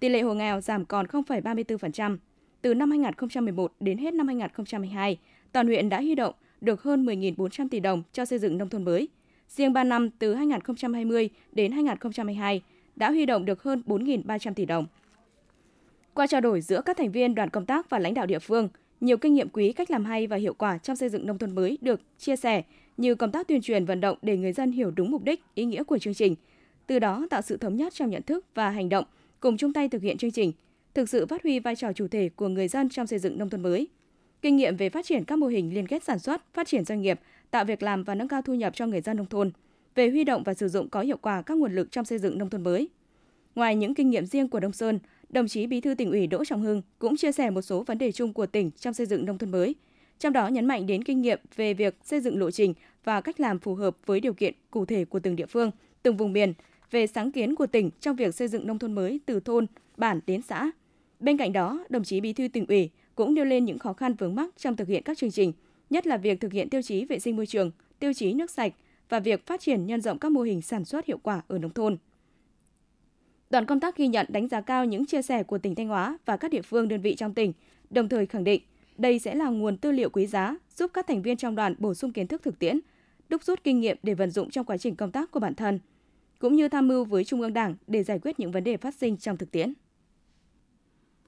Tỷ 0.00 0.08
lệ 0.08 0.20
hộ 0.20 0.34
nghèo 0.34 0.60
giảm 0.60 0.84
còn 0.84 1.06
0,34%. 1.06 2.16
Từ 2.62 2.74
năm 2.74 2.90
2011 2.90 3.72
đến 3.80 3.98
hết 3.98 4.14
năm 4.14 4.26
2022, 4.26 5.18
toàn 5.52 5.66
huyện 5.66 5.88
đã 5.88 6.00
huy 6.00 6.14
động 6.14 6.34
được 6.60 6.82
hơn 6.82 7.06
10.400 7.06 7.68
tỷ 7.68 7.80
đồng 7.80 8.02
cho 8.12 8.24
xây 8.24 8.38
dựng 8.38 8.58
nông 8.58 8.68
thôn 8.68 8.84
mới. 8.84 9.08
Riêng 9.48 9.72
3 9.72 9.84
năm 9.84 10.10
từ 10.10 10.34
2020 10.34 11.30
đến 11.52 11.72
2022 11.72 12.62
đã 12.96 13.10
huy 13.10 13.26
động 13.26 13.44
được 13.44 13.62
hơn 13.62 13.82
4.300 13.86 14.54
tỷ 14.54 14.64
đồng. 14.64 14.86
Qua 16.14 16.26
trao 16.26 16.40
đổi 16.40 16.60
giữa 16.60 16.80
các 16.80 16.96
thành 16.96 17.12
viên 17.12 17.34
đoàn 17.34 17.50
công 17.50 17.66
tác 17.66 17.90
và 17.90 17.98
lãnh 17.98 18.14
đạo 18.14 18.26
địa 18.26 18.38
phương, 18.38 18.68
nhiều 19.00 19.16
kinh 19.16 19.34
nghiệm 19.34 19.48
quý 19.48 19.72
cách 19.72 19.90
làm 19.90 20.04
hay 20.04 20.26
và 20.26 20.36
hiệu 20.36 20.54
quả 20.54 20.78
trong 20.78 20.96
xây 20.96 21.08
dựng 21.08 21.26
nông 21.26 21.38
thôn 21.38 21.54
mới 21.54 21.78
được 21.80 22.00
chia 22.18 22.36
sẻ 22.36 22.62
như 22.96 23.14
công 23.14 23.32
tác 23.32 23.48
tuyên 23.48 23.62
truyền 23.62 23.84
vận 23.84 24.00
động 24.00 24.18
để 24.22 24.36
người 24.36 24.52
dân 24.52 24.72
hiểu 24.72 24.90
đúng 24.90 25.10
mục 25.10 25.24
đích, 25.24 25.42
ý 25.54 25.64
nghĩa 25.64 25.84
của 25.84 25.98
chương 25.98 26.14
trình, 26.14 26.34
từ 26.86 26.98
đó 26.98 27.26
tạo 27.30 27.42
sự 27.42 27.56
thống 27.56 27.76
nhất 27.76 27.94
trong 27.94 28.10
nhận 28.10 28.22
thức 28.22 28.44
và 28.54 28.70
hành 28.70 28.88
động, 28.88 29.04
cùng 29.40 29.56
chung 29.56 29.72
tay 29.72 29.88
thực 29.88 30.02
hiện 30.02 30.18
chương 30.18 30.30
trình, 30.30 30.52
thực 30.94 31.08
sự 31.08 31.26
phát 31.26 31.42
huy 31.42 31.58
vai 31.58 31.76
trò 31.76 31.92
chủ 31.92 32.08
thể 32.08 32.28
của 32.28 32.48
người 32.48 32.68
dân 32.68 32.88
trong 32.88 33.06
xây 33.06 33.18
dựng 33.18 33.38
nông 33.38 33.50
thôn 33.50 33.62
mới. 33.62 33.88
Kinh 34.42 34.56
nghiệm 34.56 34.76
về 34.76 34.88
phát 34.88 35.06
triển 35.06 35.24
các 35.24 35.38
mô 35.38 35.46
hình 35.46 35.74
liên 35.74 35.86
kết 35.86 36.04
sản 36.04 36.18
xuất, 36.18 36.54
phát 36.54 36.66
triển 36.66 36.84
doanh 36.84 37.00
nghiệp, 37.00 37.20
tạo 37.50 37.64
việc 37.64 37.82
làm 37.82 38.04
và 38.04 38.14
nâng 38.14 38.28
cao 38.28 38.42
thu 38.42 38.54
nhập 38.54 38.74
cho 38.76 38.86
người 38.86 39.00
dân 39.00 39.16
nông 39.16 39.26
thôn, 39.26 39.50
về 39.94 40.10
huy 40.10 40.24
động 40.24 40.42
và 40.42 40.54
sử 40.54 40.68
dụng 40.68 40.88
có 40.88 41.00
hiệu 41.00 41.16
quả 41.16 41.42
các 41.42 41.58
nguồn 41.58 41.74
lực 41.74 41.92
trong 41.92 42.04
xây 42.04 42.18
dựng 42.18 42.38
nông 42.38 42.50
thôn 42.50 42.64
mới. 42.64 42.88
Ngoài 43.54 43.76
những 43.76 43.94
kinh 43.94 44.10
nghiệm 44.10 44.26
riêng 44.26 44.48
của 44.48 44.60
Đông 44.60 44.72
Sơn, 44.72 44.98
đồng 45.28 45.48
chí 45.48 45.66
Bí 45.66 45.80
thư 45.80 45.94
tỉnh 45.94 46.10
ủy 46.10 46.26
Đỗ 46.26 46.44
Trọng 46.44 46.62
Hưng 46.62 46.82
cũng 46.98 47.16
chia 47.16 47.32
sẻ 47.32 47.50
một 47.50 47.62
số 47.62 47.82
vấn 47.82 47.98
đề 47.98 48.12
chung 48.12 48.32
của 48.32 48.46
tỉnh 48.46 48.70
trong 48.70 48.94
xây 48.94 49.06
dựng 49.06 49.24
nông 49.24 49.38
thôn 49.38 49.50
mới, 49.50 49.74
trong 50.18 50.32
đó 50.32 50.48
nhấn 50.48 50.66
mạnh 50.66 50.86
đến 50.86 51.04
kinh 51.04 51.20
nghiệm 51.22 51.40
về 51.56 51.74
việc 51.74 51.96
xây 52.04 52.20
dựng 52.20 52.38
lộ 52.38 52.50
trình 52.50 52.74
và 53.04 53.20
cách 53.20 53.40
làm 53.40 53.58
phù 53.58 53.74
hợp 53.74 53.96
với 54.06 54.20
điều 54.20 54.32
kiện 54.32 54.54
cụ 54.70 54.84
thể 54.84 55.04
của 55.04 55.20
từng 55.20 55.36
địa 55.36 55.46
phương, 55.46 55.70
từng 56.02 56.16
vùng 56.16 56.32
miền, 56.32 56.52
về 56.90 57.06
sáng 57.06 57.32
kiến 57.32 57.54
của 57.54 57.66
tỉnh 57.66 57.90
trong 58.00 58.16
việc 58.16 58.34
xây 58.34 58.48
dựng 58.48 58.66
nông 58.66 58.78
thôn 58.78 58.92
mới 58.92 59.20
từ 59.26 59.40
thôn, 59.40 59.66
bản 59.96 60.20
đến 60.26 60.42
xã. 60.42 60.70
Bên 61.20 61.36
cạnh 61.36 61.52
đó, 61.52 61.84
đồng 61.88 62.04
chí 62.04 62.20
Bí 62.20 62.32
thư 62.32 62.48
tỉnh 62.48 62.66
ủy 62.66 62.90
cũng 63.14 63.34
nêu 63.34 63.44
lên 63.44 63.64
những 63.64 63.78
khó 63.78 63.92
khăn 63.92 64.14
vướng 64.14 64.34
mắc 64.34 64.50
trong 64.56 64.76
thực 64.76 64.88
hiện 64.88 65.02
các 65.02 65.18
chương 65.18 65.30
trình, 65.30 65.52
nhất 65.90 66.06
là 66.06 66.16
việc 66.16 66.40
thực 66.40 66.52
hiện 66.52 66.70
tiêu 66.70 66.82
chí 66.82 67.04
vệ 67.04 67.18
sinh 67.18 67.36
môi 67.36 67.46
trường, 67.46 67.70
tiêu 67.98 68.12
chí 68.12 68.32
nước 68.32 68.50
sạch 68.50 68.72
và 69.08 69.20
việc 69.20 69.46
phát 69.46 69.60
triển 69.60 69.86
nhân 69.86 70.00
rộng 70.00 70.18
các 70.18 70.32
mô 70.32 70.40
hình 70.40 70.62
sản 70.62 70.84
xuất 70.84 71.06
hiệu 71.06 71.18
quả 71.22 71.42
ở 71.48 71.58
nông 71.58 71.72
thôn. 71.72 71.96
Đoàn 73.50 73.66
công 73.66 73.80
tác 73.80 73.96
ghi 73.96 74.08
nhận 74.08 74.26
đánh 74.28 74.48
giá 74.48 74.60
cao 74.60 74.84
những 74.84 75.06
chia 75.06 75.22
sẻ 75.22 75.42
của 75.42 75.58
tỉnh 75.58 75.74
Thanh 75.74 75.88
Hóa 75.88 76.18
và 76.24 76.36
các 76.36 76.50
địa 76.50 76.62
phương 76.62 76.88
đơn 76.88 77.00
vị 77.00 77.14
trong 77.14 77.34
tỉnh, 77.34 77.52
đồng 77.90 78.08
thời 78.08 78.26
khẳng 78.26 78.44
định 78.44 78.62
đây 78.98 79.18
sẽ 79.18 79.34
là 79.34 79.48
nguồn 79.48 79.76
tư 79.76 79.92
liệu 79.92 80.10
quý 80.10 80.26
giá 80.26 80.56
giúp 80.76 80.90
các 80.94 81.06
thành 81.06 81.22
viên 81.22 81.36
trong 81.36 81.54
đoàn 81.54 81.74
bổ 81.78 81.94
sung 81.94 82.12
kiến 82.12 82.26
thức 82.26 82.42
thực 82.42 82.58
tiễn, 82.58 82.80
đúc 83.28 83.44
rút 83.44 83.64
kinh 83.64 83.80
nghiệm 83.80 83.96
để 84.02 84.14
vận 84.14 84.30
dụng 84.30 84.50
trong 84.50 84.64
quá 84.64 84.76
trình 84.78 84.96
công 84.96 85.12
tác 85.12 85.30
của 85.30 85.40
bản 85.40 85.54
thân, 85.54 85.78
cũng 86.38 86.56
như 86.56 86.68
tham 86.68 86.88
mưu 86.88 87.04
với 87.04 87.24
Trung 87.24 87.40
ương 87.40 87.52
Đảng 87.52 87.74
để 87.86 88.02
giải 88.02 88.18
quyết 88.18 88.40
những 88.40 88.52
vấn 88.52 88.64
đề 88.64 88.76
phát 88.76 88.94
sinh 88.94 89.16
trong 89.16 89.36
thực 89.36 89.50
tiễn. 89.50 89.72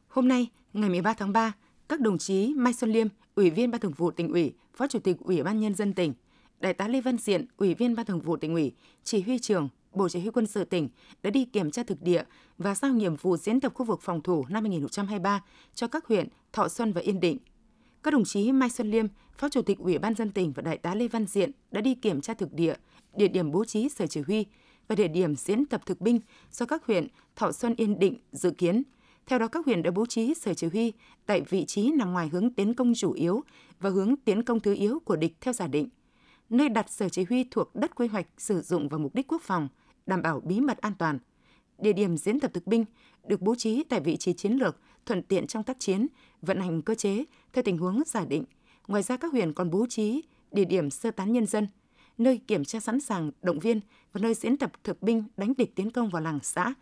Hôm 0.09 0.29
nay, 0.29 0.51
ngày 0.73 0.91
13 0.91 1.15
tháng 1.15 1.33
3, 1.33 1.53
các 1.89 2.01
đồng 2.01 2.19
chí 2.19 2.55
Mai 2.57 2.73
Xuân 2.73 2.91
Liêm, 2.91 3.07
Ủy 3.35 3.51
viên 3.51 3.71
Ban 3.71 3.81
Thường 3.81 3.93
vụ 3.97 4.11
tỉnh 4.11 4.33
ủy, 4.33 4.55
Phó 4.75 4.87
Chủ 4.87 4.99
tịch 4.99 5.17
Ủy 5.21 5.43
ban 5.43 5.61
nhân 5.61 5.75
dân 5.75 5.95
tỉnh, 5.95 6.15
Đại 6.61 6.75
tá 6.75 6.89
Lê 6.89 7.01
Văn 7.01 7.19
Diện, 7.19 7.47
Ủy 7.57 7.75
viên 7.75 7.95
Ban 7.95 8.07
Thường 8.07 8.21
vụ 8.21 8.37
tỉnh 8.37 8.55
ủy, 8.55 8.73
Chỉ 9.05 9.21
huy 9.21 9.39
trưởng 9.39 9.69
Bộ 9.93 10.09
Chỉ 10.09 10.21
huy 10.21 10.31
quân 10.31 10.47
sự 10.47 10.65
tỉnh 10.65 10.89
đã 11.23 11.31
đi 11.31 11.45
kiểm 11.45 11.71
tra 11.71 11.83
thực 11.83 12.03
địa 12.03 12.23
và 12.59 12.75
giao 12.75 12.93
nhiệm 12.93 13.17
vụ 13.17 13.37
diễn 13.37 13.61
tập 13.61 13.73
khu 13.75 13.87
vực 13.87 14.01
phòng 14.03 14.23
thủ 14.23 14.45
năm 14.49 14.65
2023 14.65 15.45
cho 15.75 15.89
các 15.89 16.07
huyện 16.07 16.29
Thọ 16.53 16.69
Xuân 16.69 16.93
và 16.93 17.01
Yên 17.01 17.21
Định. 17.21 17.39
Các 18.03 18.11
đồng 18.11 18.25
chí 18.25 18.53
Mai 18.53 18.71
Xuân 18.71 18.91
Liêm, 18.91 19.07
Phó 19.39 19.49
Chủ 19.49 19.63
tịch 19.63 19.79
Ủy 19.79 19.99
ban 19.99 20.15
dân 20.15 20.31
tỉnh 20.31 20.53
và 20.53 20.63
Đại 20.63 20.79
tá 20.79 20.95
Lê 20.95 21.09
Văn 21.09 21.27
Diện 21.27 21.51
đã 21.71 21.81
đi 21.81 21.95
kiểm 21.95 22.21
tra 22.21 22.35
thực 22.35 22.53
địa, 22.53 22.75
địa 23.17 23.29
điểm 23.29 23.51
bố 23.51 23.65
trí 23.65 23.89
sở 23.89 24.07
chỉ 24.07 24.21
huy 24.21 24.47
và 24.89 24.95
địa 24.95 25.09
điểm 25.09 25.37
diễn 25.37 25.67
tập 25.67 25.81
thực 25.87 26.01
binh 26.01 26.21
do 26.53 26.67
các 26.67 26.87
huyện 26.87 27.09
Thọ 27.37 27.53
Xuân 27.53 27.75
Yên 27.77 27.99
Định 27.99 28.19
dự 28.33 28.51
kiến. 28.51 28.83
Theo 29.27 29.39
đó, 29.39 29.49
các 29.49 29.67
huyện 29.67 29.83
đã 29.83 29.91
bố 29.91 30.07
trí 30.07 30.35
sở 30.35 30.55
chỉ 30.55 30.67
huy 30.67 30.93
tại 31.27 31.41
vị 31.41 31.65
trí 31.65 31.91
nằm 31.91 32.13
ngoài 32.13 32.29
hướng 32.29 32.51
tiến 32.51 32.75
công 32.75 32.93
chủ 32.95 33.13
yếu 33.13 33.43
và 33.81 33.91
hướng 33.91 34.17
tiến 34.17 34.43
công 34.43 34.61
thứ 34.61 34.75
yếu 34.75 35.01
của 35.01 35.17
địch 35.17 35.37
theo 35.41 35.53
giả 35.53 35.67
định 35.67 35.89
nơi 36.51 36.69
đặt 36.69 36.91
sở 36.91 37.09
chỉ 37.09 37.25
huy 37.25 37.45
thuộc 37.45 37.75
đất 37.75 37.95
quy 37.95 38.07
hoạch 38.07 38.27
sử 38.39 38.61
dụng 38.61 38.89
vào 38.89 38.99
mục 38.99 39.15
đích 39.15 39.33
quốc 39.33 39.43
phòng, 39.43 39.69
đảm 40.07 40.23
bảo 40.23 40.41
bí 40.41 40.61
mật 40.61 40.79
an 40.79 40.93
toàn. 40.99 41.19
Địa 41.79 41.93
điểm 41.93 42.17
diễn 42.17 42.41
tập 42.41 42.51
thực 42.55 42.67
binh 42.67 42.85
được 43.27 43.41
bố 43.41 43.55
trí 43.55 43.85
tại 43.85 44.01
vị 44.01 44.17
trí 44.17 44.33
chiến 44.33 44.53
lược, 44.53 44.77
thuận 45.07 45.23
tiện 45.23 45.47
trong 45.47 45.63
tác 45.63 45.81
chiến, 45.81 46.07
vận 46.43 46.61
hành 46.61 46.83
cơ 46.83 46.95
chế 46.95 47.25
theo 47.53 47.63
tình 47.63 47.79
huống 47.79 48.03
giả 48.07 48.25
định. 48.25 48.45
Ngoài 48.89 49.03
ra 49.03 49.17
các 49.17 49.33
huyện 49.33 49.53
còn 49.53 49.71
bố 49.71 49.87
trí 49.89 50.23
địa 50.53 50.65
điểm 50.65 50.91
sơ 50.91 51.11
tán 51.11 51.33
nhân 51.33 51.47
dân, 51.47 51.67
nơi 52.19 52.41
kiểm 52.47 52.65
tra 52.65 52.81
sẵn 52.81 53.01
sàng 53.01 53.31
động 53.43 53.59
viên 53.59 53.81
và 54.13 54.21
nơi 54.21 54.35
diễn 54.35 54.57
tập 54.57 54.73
thực 54.85 55.03
binh 55.03 55.25
đánh 55.37 55.53
địch 55.57 55.75
tiến 55.75 55.91
công 55.91 56.09
vào 56.09 56.23
làng 56.23 56.39
xã. 56.43 56.75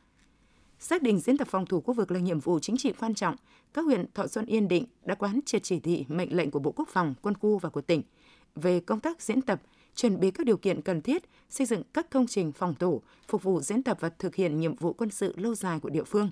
Xác 0.79 1.03
định 1.03 1.19
diễn 1.19 1.39
tập 1.39 1.49
phòng 1.51 1.67
thủ 1.67 1.81
khu 1.81 1.95
vực 1.95 2.11
là 2.11 2.21
nhiệm 2.21 2.41
vụ 2.41 2.59
chính 2.59 2.77
trị 2.77 2.93
quan 3.01 3.15
trọng, 3.15 3.37
các 3.75 3.85
huyện 3.85 4.07
Thọ 4.15 4.27
Xuân 4.27 4.47
Yên 4.47 4.69
Định 4.69 4.85
đã 5.05 5.15
quán 5.15 5.41
triệt 5.47 5.63
chỉ 5.63 5.81
thị 5.81 6.05
mệnh 6.09 6.37
lệnh 6.37 6.51
của 6.51 6.59
Bộ 6.59 6.73
Quốc 6.73 6.89
phòng, 6.89 7.15
quân 7.23 7.35
khu 7.35 7.59
và 7.59 7.69
của 7.69 7.81
tỉnh– 7.81 8.03
về 8.57 8.81
công 8.81 9.01
tác 9.01 9.23
diễn 9.23 9.43
tập, 9.43 9.63
chuẩn 9.95 10.21
bị 10.21 10.31
các 10.31 10.47
điều 10.47 10.57
kiện 10.57 10.83
cần 10.83 11.03
thiết, 11.03 11.23
xây 11.51 11.67
dựng 11.67 11.83
các 11.95 12.11
công 12.11 12.27
trình 12.27 12.53
phòng 12.53 12.75
thủ, 12.75 13.03
phục 13.29 13.43
vụ 13.43 13.61
diễn 13.61 13.83
tập 13.83 13.99
và 14.01 14.09
thực 14.09 14.35
hiện 14.35 14.61
nhiệm 14.61 14.77
vụ 14.77 14.93
quân 14.93 15.11
sự 15.11 15.35
lâu 15.37 15.55
dài 15.55 15.81
của 15.81 15.91
địa 15.91 16.05
phương. 16.05 16.31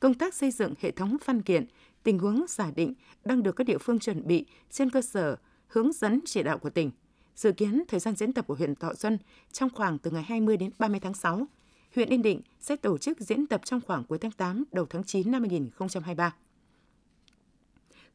Công 0.00 0.14
tác 0.14 0.34
xây 0.34 0.50
dựng 0.50 0.74
hệ 0.80 0.90
thống 0.90 1.16
văn 1.24 1.42
kiện, 1.42 1.66
tình 2.02 2.18
huống 2.18 2.44
giả 2.48 2.70
định 2.76 2.94
đang 3.24 3.42
được 3.42 3.56
các 3.56 3.66
địa 3.66 3.78
phương 3.78 3.98
chuẩn 3.98 4.26
bị 4.26 4.46
trên 4.70 4.90
cơ 4.90 5.02
sở 5.02 5.36
hướng 5.66 5.92
dẫn 5.92 6.20
chỉ 6.26 6.42
đạo 6.42 6.58
của 6.58 6.70
tỉnh. 6.70 6.90
Dự 7.34 7.52
kiến 7.52 7.82
thời 7.88 8.00
gian 8.00 8.16
diễn 8.16 8.32
tập 8.32 8.46
của 8.46 8.54
huyện 8.54 8.74
Thọ 8.74 8.94
Xuân 8.94 9.18
trong 9.52 9.70
khoảng 9.70 9.98
từ 9.98 10.10
ngày 10.10 10.22
20 10.22 10.56
đến 10.56 10.70
30 10.78 11.00
tháng 11.00 11.14
6. 11.14 11.46
Huyện 11.94 12.08
Yên 12.08 12.22
Định 12.22 12.40
sẽ 12.60 12.76
tổ 12.76 12.98
chức 12.98 13.20
diễn 13.20 13.46
tập 13.46 13.60
trong 13.64 13.80
khoảng 13.80 14.04
cuối 14.04 14.18
tháng 14.18 14.32
8 14.32 14.64
đầu 14.72 14.86
tháng 14.90 15.04
9 15.04 15.30
năm 15.30 15.42
2023. 15.42 16.34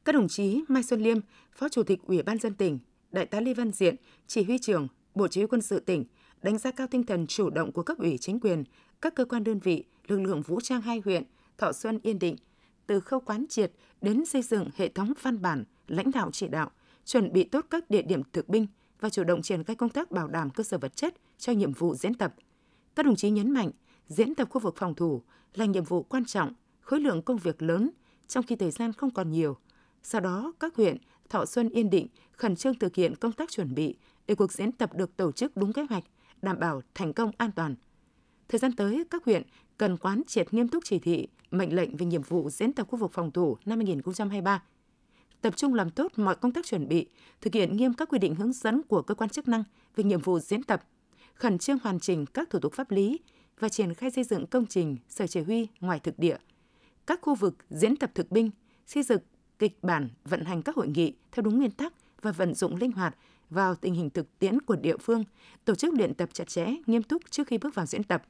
Các 0.05 0.15
đồng 0.15 0.27
chí 0.27 0.63
Mai 0.67 0.83
Xuân 0.83 1.01
Liêm, 1.01 1.17
Phó 1.55 1.69
Chủ 1.69 1.83
tịch 1.83 1.99
Ủy 2.03 2.23
ban 2.23 2.37
dân 2.37 2.53
tỉnh, 2.53 2.79
Đại 3.11 3.25
tá 3.25 3.39
Lê 3.39 3.53
Văn 3.53 3.71
Diện, 3.71 3.95
chỉ 4.27 4.43
huy 4.43 4.57
trưởng 4.57 4.87
Bộ 5.15 5.27
Chỉ 5.27 5.41
huy 5.41 5.47
quân 5.47 5.61
sự 5.61 5.79
tỉnh, 5.79 6.05
đánh 6.41 6.57
giá 6.57 6.71
cao 6.71 6.87
tinh 6.87 7.03
thần 7.03 7.27
chủ 7.27 7.49
động 7.49 7.71
của 7.71 7.83
cấp 7.83 7.97
ủy 7.97 8.17
chính 8.17 8.39
quyền, 8.39 8.63
các 9.01 9.15
cơ 9.15 9.25
quan 9.25 9.43
đơn 9.43 9.59
vị, 9.59 9.83
lực 10.07 10.19
lượng 10.19 10.41
vũ 10.41 10.61
trang 10.61 10.81
hai 10.81 11.01
huyện 11.05 11.23
Thọ 11.57 11.73
Xuân 11.73 11.99
Yên 12.03 12.19
Định 12.19 12.35
từ 12.87 12.99
khâu 12.99 13.19
quán 13.19 13.45
triệt 13.49 13.71
đến 14.01 14.25
xây 14.25 14.41
dựng 14.41 14.69
hệ 14.75 14.87
thống 14.89 15.13
văn 15.21 15.41
bản, 15.41 15.63
lãnh 15.87 16.11
đạo 16.11 16.29
chỉ 16.33 16.47
đạo, 16.47 16.71
chuẩn 17.05 17.33
bị 17.33 17.43
tốt 17.43 17.65
các 17.69 17.89
địa 17.89 18.01
điểm 18.01 18.21
thực 18.33 18.49
binh 18.49 18.67
và 18.99 19.09
chủ 19.09 19.23
động 19.23 19.41
triển 19.41 19.63
khai 19.63 19.75
công 19.75 19.89
tác 19.89 20.11
bảo 20.11 20.27
đảm 20.27 20.49
cơ 20.49 20.63
sở 20.63 20.77
vật 20.77 20.95
chất 20.95 21.13
cho 21.37 21.53
nhiệm 21.53 21.73
vụ 21.73 21.95
diễn 21.95 22.13
tập. 22.13 22.33
Các 22.95 23.05
đồng 23.05 23.15
chí 23.15 23.29
nhấn 23.29 23.51
mạnh, 23.51 23.71
diễn 24.07 24.35
tập 24.35 24.47
khu 24.49 24.61
vực 24.61 24.75
phòng 24.77 24.95
thủ 24.95 25.21
là 25.53 25.65
nhiệm 25.65 25.83
vụ 25.83 26.03
quan 26.03 26.25
trọng, 26.25 26.53
khối 26.81 26.99
lượng 26.99 27.21
công 27.21 27.37
việc 27.37 27.61
lớn 27.61 27.89
trong 28.27 28.43
khi 28.43 28.55
thời 28.55 28.71
gian 28.71 28.93
không 28.93 29.11
còn 29.11 29.31
nhiều. 29.31 29.57
Sau 30.03 30.21
đó, 30.21 30.53
các 30.59 30.75
huyện 30.75 30.97
Thọ 31.29 31.45
Xuân 31.45 31.69
Yên 31.69 31.89
Định 31.89 32.07
khẩn 32.31 32.55
trương 32.55 32.79
thực 32.79 32.95
hiện 32.95 33.15
công 33.15 33.31
tác 33.31 33.51
chuẩn 33.51 33.75
bị 33.75 33.97
để 34.27 34.35
cuộc 34.35 34.51
diễn 34.51 34.71
tập 34.71 34.93
được 34.93 35.17
tổ 35.17 35.31
chức 35.31 35.57
đúng 35.57 35.73
kế 35.73 35.85
hoạch, 35.89 36.03
đảm 36.41 36.59
bảo 36.59 36.81
thành 36.95 37.13
công 37.13 37.31
an 37.37 37.51
toàn. 37.51 37.75
Thời 38.47 38.59
gian 38.59 38.71
tới, 38.75 39.03
các 39.09 39.25
huyện 39.25 39.43
cần 39.77 39.97
quán 39.97 40.21
triệt 40.27 40.53
nghiêm 40.53 40.67
túc 40.67 40.83
chỉ 40.85 40.99
thị, 40.99 41.27
mệnh 41.51 41.75
lệnh 41.75 41.97
về 41.97 42.05
nhiệm 42.05 42.21
vụ 42.21 42.49
diễn 42.49 42.73
tập 42.73 42.87
khu 42.89 42.99
vực 42.99 43.11
phòng 43.13 43.31
thủ 43.31 43.57
năm 43.65 43.77
2023. 43.77 44.63
Tập 45.41 45.57
trung 45.57 45.73
làm 45.73 45.89
tốt 45.89 46.11
mọi 46.15 46.35
công 46.35 46.51
tác 46.51 46.65
chuẩn 46.65 46.87
bị, 46.87 47.05
thực 47.41 47.53
hiện 47.53 47.77
nghiêm 47.77 47.93
các 47.93 48.09
quy 48.09 48.19
định 48.19 48.35
hướng 48.35 48.53
dẫn 48.53 48.81
của 48.83 49.01
cơ 49.01 49.15
quan 49.15 49.29
chức 49.29 49.47
năng 49.47 49.63
về 49.95 50.03
nhiệm 50.03 50.21
vụ 50.21 50.39
diễn 50.39 50.63
tập, 50.63 50.83
khẩn 51.33 51.57
trương 51.57 51.79
hoàn 51.83 51.99
chỉnh 51.99 52.25
các 52.25 52.49
thủ 52.49 52.59
tục 52.59 52.73
pháp 52.73 52.91
lý 52.91 53.19
và 53.59 53.69
triển 53.69 53.93
khai 53.93 54.11
xây 54.11 54.23
dựng 54.23 54.47
công 54.47 54.65
trình 54.65 54.97
sở 55.09 55.27
chỉ 55.27 55.41
huy 55.41 55.67
ngoài 55.79 55.99
thực 55.99 56.19
địa, 56.19 56.37
các 57.07 57.19
khu 57.21 57.35
vực 57.35 57.55
diễn 57.69 57.95
tập 57.95 58.11
thực 58.15 58.31
binh, 58.31 58.51
xây 58.85 59.03
dựng 59.03 59.21
kịch 59.59 59.83
bản 59.83 60.09
vận 60.23 60.45
hành 60.45 60.61
các 60.61 60.75
hội 60.75 60.87
nghị 60.87 61.13
theo 61.31 61.43
đúng 61.43 61.57
nguyên 61.57 61.71
tắc 61.71 61.93
và 62.21 62.31
vận 62.31 62.53
dụng 62.53 62.75
linh 62.75 62.91
hoạt 62.91 63.15
vào 63.49 63.75
tình 63.75 63.93
hình 63.93 64.09
thực 64.09 64.39
tiễn 64.39 64.61
của 64.61 64.75
địa 64.75 64.97
phương, 64.97 65.23
tổ 65.65 65.75
chức 65.75 65.93
luyện 65.93 66.13
tập 66.13 66.29
chặt 66.33 66.47
chẽ, 66.47 66.67
nghiêm 66.87 67.03
túc 67.03 67.21
trước 67.31 67.47
khi 67.47 67.57
bước 67.57 67.75
vào 67.75 67.85
diễn 67.85 68.03
tập. 68.03 68.23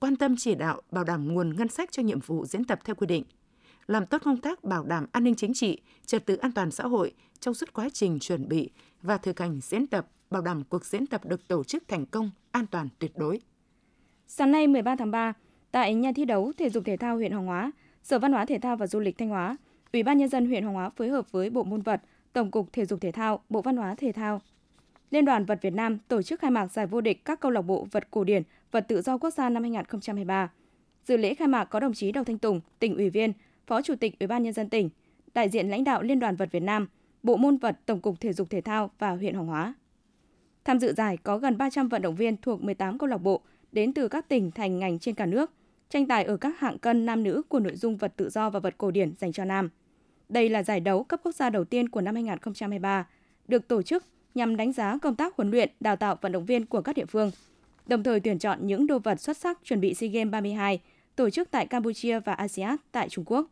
Quan 0.00 0.16
tâm 0.16 0.34
chỉ 0.38 0.54
đạo 0.54 0.82
bảo 0.90 1.04
đảm 1.04 1.34
nguồn 1.34 1.56
ngân 1.56 1.68
sách 1.68 1.92
cho 1.92 2.02
nhiệm 2.02 2.20
vụ 2.20 2.46
diễn 2.46 2.64
tập 2.64 2.80
theo 2.84 2.94
quy 2.94 3.06
định. 3.06 3.24
Làm 3.86 4.06
tốt 4.06 4.22
công 4.24 4.36
tác 4.36 4.64
bảo 4.64 4.84
đảm 4.84 5.06
an 5.12 5.24
ninh 5.24 5.34
chính 5.34 5.54
trị, 5.54 5.82
trật 6.06 6.26
tự 6.26 6.36
an 6.36 6.52
toàn 6.52 6.70
xã 6.70 6.84
hội 6.84 7.12
trong 7.40 7.54
suốt 7.54 7.72
quá 7.72 7.88
trình 7.92 8.18
chuẩn 8.18 8.48
bị 8.48 8.70
và 9.02 9.16
thực 9.16 9.40
hành 9.40 9.60
diễn 9.62 9.86
tập, 9.86 10.06
bảo 10.30 10.42
đảm 10.42 10.62
cuộc 10.68 10.84
diễn 10.84 11.06
tập 11.06 11.24
được 11.24 11.48
tổ 11.48 11.64
chức 11.64 11.88
thành 11.88 12.06
công, 12.06 12.30
an 12.50 12.66
toàn 12.66 12.88
tuyệt 12.98 13.12
đối. 13.16 13.40
Sáng 14.26 14.52
nay 14.52 14.66
13 14.66 14.96
tháng 14.96 15.10
3, 15.10 15.32
tại 15.70 15.94
nhà 15.94 16.12
thi 16.16 16.24
đấu 16.24 16.52
thể 16.56 16.70
dục 16.70 16.84
thể 16.86 16.96
thao 16.96 17.16
huyện 17.16 17.32
Hoàng 17.32 17.46
Hóa, 17.46 17.72
Sở 18.02 18.18
Văn 18.18 18.32
hóa 18.32 18.46
Thể 18.46 18.58
thao 18.58 18.76
và 18.76 18.86
Du 18.86 19.00
lịch 19.00 19.18
Thanh 19.18 19.28
Hóa, 19.28 19.56
Ủy 19.92 20.02
ban 20.02 20.18
nhân 20.18 20.28
dân 20.28 20.46
huyện 20.46 20.62
Hoàng 20.62 20.74
Hóa 20.74 20.90
phối 20.90 21.08
hợp 21.08 21.32
với 21.32 21.50
Bộ 21.50 21.64
môn 21.64 21.82
vật, 21.82 22.00
Tổng 22.32 22.50
cục 22.50 22.72
Thể 22.72 22.86
dục 22.86 23.00
Thể 23.00 23.12
thao, 23.12 23.40
Bộ 23.48 23.62
Văn 23.62 23.76
hóa 23.76 23.94
Thể 23.94 24.12
thao, 24.12 24.40
Liên 25.14 25.24
đoàn 25.24 25.44
vật 25.44 25.58
Việt 25.62 25.72
Nam 25.72 25.98
tổ 26.08 26.22
chức 26.22 26.40
khai 26.40 26.50
mạc 26.50 26.66
giải 26.66 26.86
vô 26.86 27.00
địch 27.00 27.24
các 27.24 27.40
câu 27.40 27.50
lạc 27.50 27.62
bộ 27.62 27.86
vật 27.90 28.10
cổ 28.10 28.24
điển, 28.24 28.42
vật 28.70 28.84
tự 28.88 29.02
do 29.02 29.18
quốc 29.18 29.30
gia 29.30 29.48
năm 29.48 29.62
2023. 29.62 30.50
Dự 31.04 31.16
lễ 31.16 31.34
khai 31.34 31.48
mạc 31.48 31.64
có 31.64 31.80
đồng 31.80 31.94
chí 31.94 32.12
Đào 32.12 32.24
Thanh 32.24 32.38
Tùng, 32.38 32.60
tỉnh 32.78 32.96
ủy 32.96 33.10
viên, 33.10 33.32
Phó 33.66 33.82
Chủ 33.82 33.94
tịch 33.94 34.18
Ủy 34.20 34.26
ban 34.26 34.42
nhân 34.42 34.52
dân 34.52 34.68
tỉnh, 34.68 34.90
đại 35.34 35.48
diện 35.48 35.68
lãnh 35.68 35.84
đạo 35.84 36.02
Liên 36.02 36.18
đoàn 36.18 36.36
vật 36.36 36.48
Việt 36.52 36.62
Nam, 36.62 36.88
Bộ 37.22 37.36
môn 37.36 37.56
vật 37.56 37.76
Tổng 37.86 38.00
cục 38.00 38.20
Thể 38.20 38.32
dục 38.32 38.50
Thể 38.50 38.60
thao 38.60 38.90
và 38.98 39.10
huyện 39.10 39.34
Hoàng 39.34 39.46
Hóa. 39.46 39.74
Tham 40.64 40.78
dự 40.78 40.92
giải 40.92 41.16
có 41.16 41.38
gần 41.38 41.58
300 41.58 41.88
vận 41.88 42.02
động 42.02 42.14
viên 42.14 42.36
thuộc 42.36 42.62
18 42.62 42.98
câu 42.98 43.08
lạc 43.08 43.18
bộ 43.18 43.40
đến 43.72 43.92
từ 43.92 44.08
các 44.08 44.28
tỉnh 44.28 44.50
thành 44.50 44.78
ngành 44.78 44.98
trên 44.98 45.14
cả 45.14 45.26
nước, 45.26 45.52
tranh 45.88 46.06
tài 46.06 46.24
ở 46.24 46.36
các 46.36 46.60
hạng 46.60 46.78
cân 46.78 47.06
nam 47.06 47.22
nữ 47.22 47.42
của 47.48 47.60
nội 47.60 47.76
dung 47.76 47.96
vật 47.96 48.12
tự 48.16 48.30
do 48.30 48.50
và 48.50 48.60
vật 48.60 48.74
cổ 48.78 48.90
điển 48.90 49.12
dành 49.18 49.32
cho 49.32 49.44
nam. 49.44 49.70
Đây 50.28 50.48
là 50.48 50.62
giải 50.62 50.80
đấu 50.80 51.04
cấp 51.04 51.20
quốc 51.22 51.34
gia 51.34 51.50
đầu 51.50 51.64
tiên 51.64 51.88
của 51.88 52.00
năm 52.00 52.14
2023, 52.14 53.06
được 53.48 53.68
tổ 53.68 53.82
chức 53.82 54.04
nhằm 54.34 54.56
đánh 54.56 54.72
giá 54.72 54.98
công 55.02 55.16
tác 55.16 55.36
huấn 55.36 55.50
luyện, 55.50 55.70
đào 55.80 55.96
tạo 55.96 56.16
vận 56.20 56.32
động 56.32 56.44
viên 56.44 56.66
của 56.66 56.82
các 56.82 56.96
địa 56.96 57.04
phương, 57.04 57.30
đồng 57.86 58.02
thời 58.02 58.20
tuyển 58.20 58.38
chọn 58.38 58.66
những 58.66 58.86
đồ 58.86 58.98
vật 58.98 59.20
xuất 59.20 59.36
sắc 59.36 59.58
chuẩn 59.64 59.80
bị 59.80 59.94
SEA 59.94 60.10
Games 60.10 60.32
32 60.32 60.80
tổ 61.16 61.30
chức 61.30 61.50
tại 61.50 61.66
Campuchia 61.66 62.20
và 62.20 62.32
ASEAN 62.32 62.76
tại 62.92 63.08
Trung 63.08 63.24
Quốc. 63.24 63.46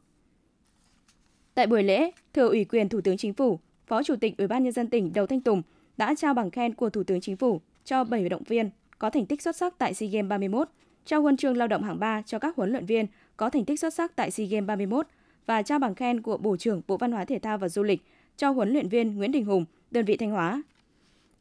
Tại 1.55 1.67
buổi 1.67 1.83
lễ, 1.83 2.11
thừa 2.33 2.49
ủy 2.49 2.65
quyền 2.65 2.89
Thủ 2.89 3.01
tướng 3.01 3.17
Chính 3.17 3.35
phủ, 3.35 3.59
Phó 3.87 4.03
Chủ 4.03 4.17
tịch 4.17 4.39
Ủy 4.39 4.47
ban 4.47 4.65
nhân 4.65 4.73
dân 4.73 4.89
tỉnh 4.89 5.13
Đầu 5.13 5.27
Thanh 5.27 5.41
Tùng 5.41 5.63
đã 5.97 6.15
trao 6.15 6.35
bằng 6.35 6.51
khen 6.51 6.75
của 6.75 6.91
Thủ 6.91 7.03
tướng 7.03 7.21
Chính 7.21 7.37
phủ 7.37 7.61
cho 7.85 8.05
7 8.05 8.21
vận 8.21 8.29
động 8.29 8.43
viên 8.43 8.71
có 8.99 9.11
thành 9.11 9.27
tích 9.27 9.43
xuất 9.43 9.57
sắc 9.57 9.79
tại 9.79 9.95
SEA 9.95 10.09
Games 10.09 10.29
31, 10.29 10.69
trao 11.05 11.23
huân 11.23 11.37
chương 11.37 11.57
lao 11.57 11.69
động 11.69 11.83
hạng 11.83 11.99
3 12.01 12.23
cho 12.23 12.39
các 12.39 12.57
huấn 12.57 12.71
luyện 12.71 12.87
viên 12.87 13.07
có 13.37 13.51
thành 13.51 13.65
tích 13.65 13.81
xuất 13.81 13.95
sắc 13.95 14.17
tại 14.17 14.31
SEA 14.31 14.47
Games 14.47 14.67
31 14.67 15.07
và 15.47 15.63
trao 15.63 15.79
bằng 15.79 15.95
khen 15.95 16.23
của 16.23 16.37
Bộ 16.37 16.57
trưởng 16.57 16.83
Bộ 16.87 16.97
Văn 16.97 17.13
hóa 17.13 17.25
Thể 17.25 17.39
thao 17.39 17.59
và 17.59 17.69
Du 17.69 17.83
lịch 17.83 18.03
cho 18.37 18.51
huấn 18.51 18.71
luyện 18.71 18.89
viên 18.89 19.17
Nguyễn 19.17 19.33
Đình 19.33 19.45
Hùng, 19.45 19.65
đơn 19.91 20.05
vị 20.05 20.17
Thanh 20.17 20.31
Hóa. 20.31 20.63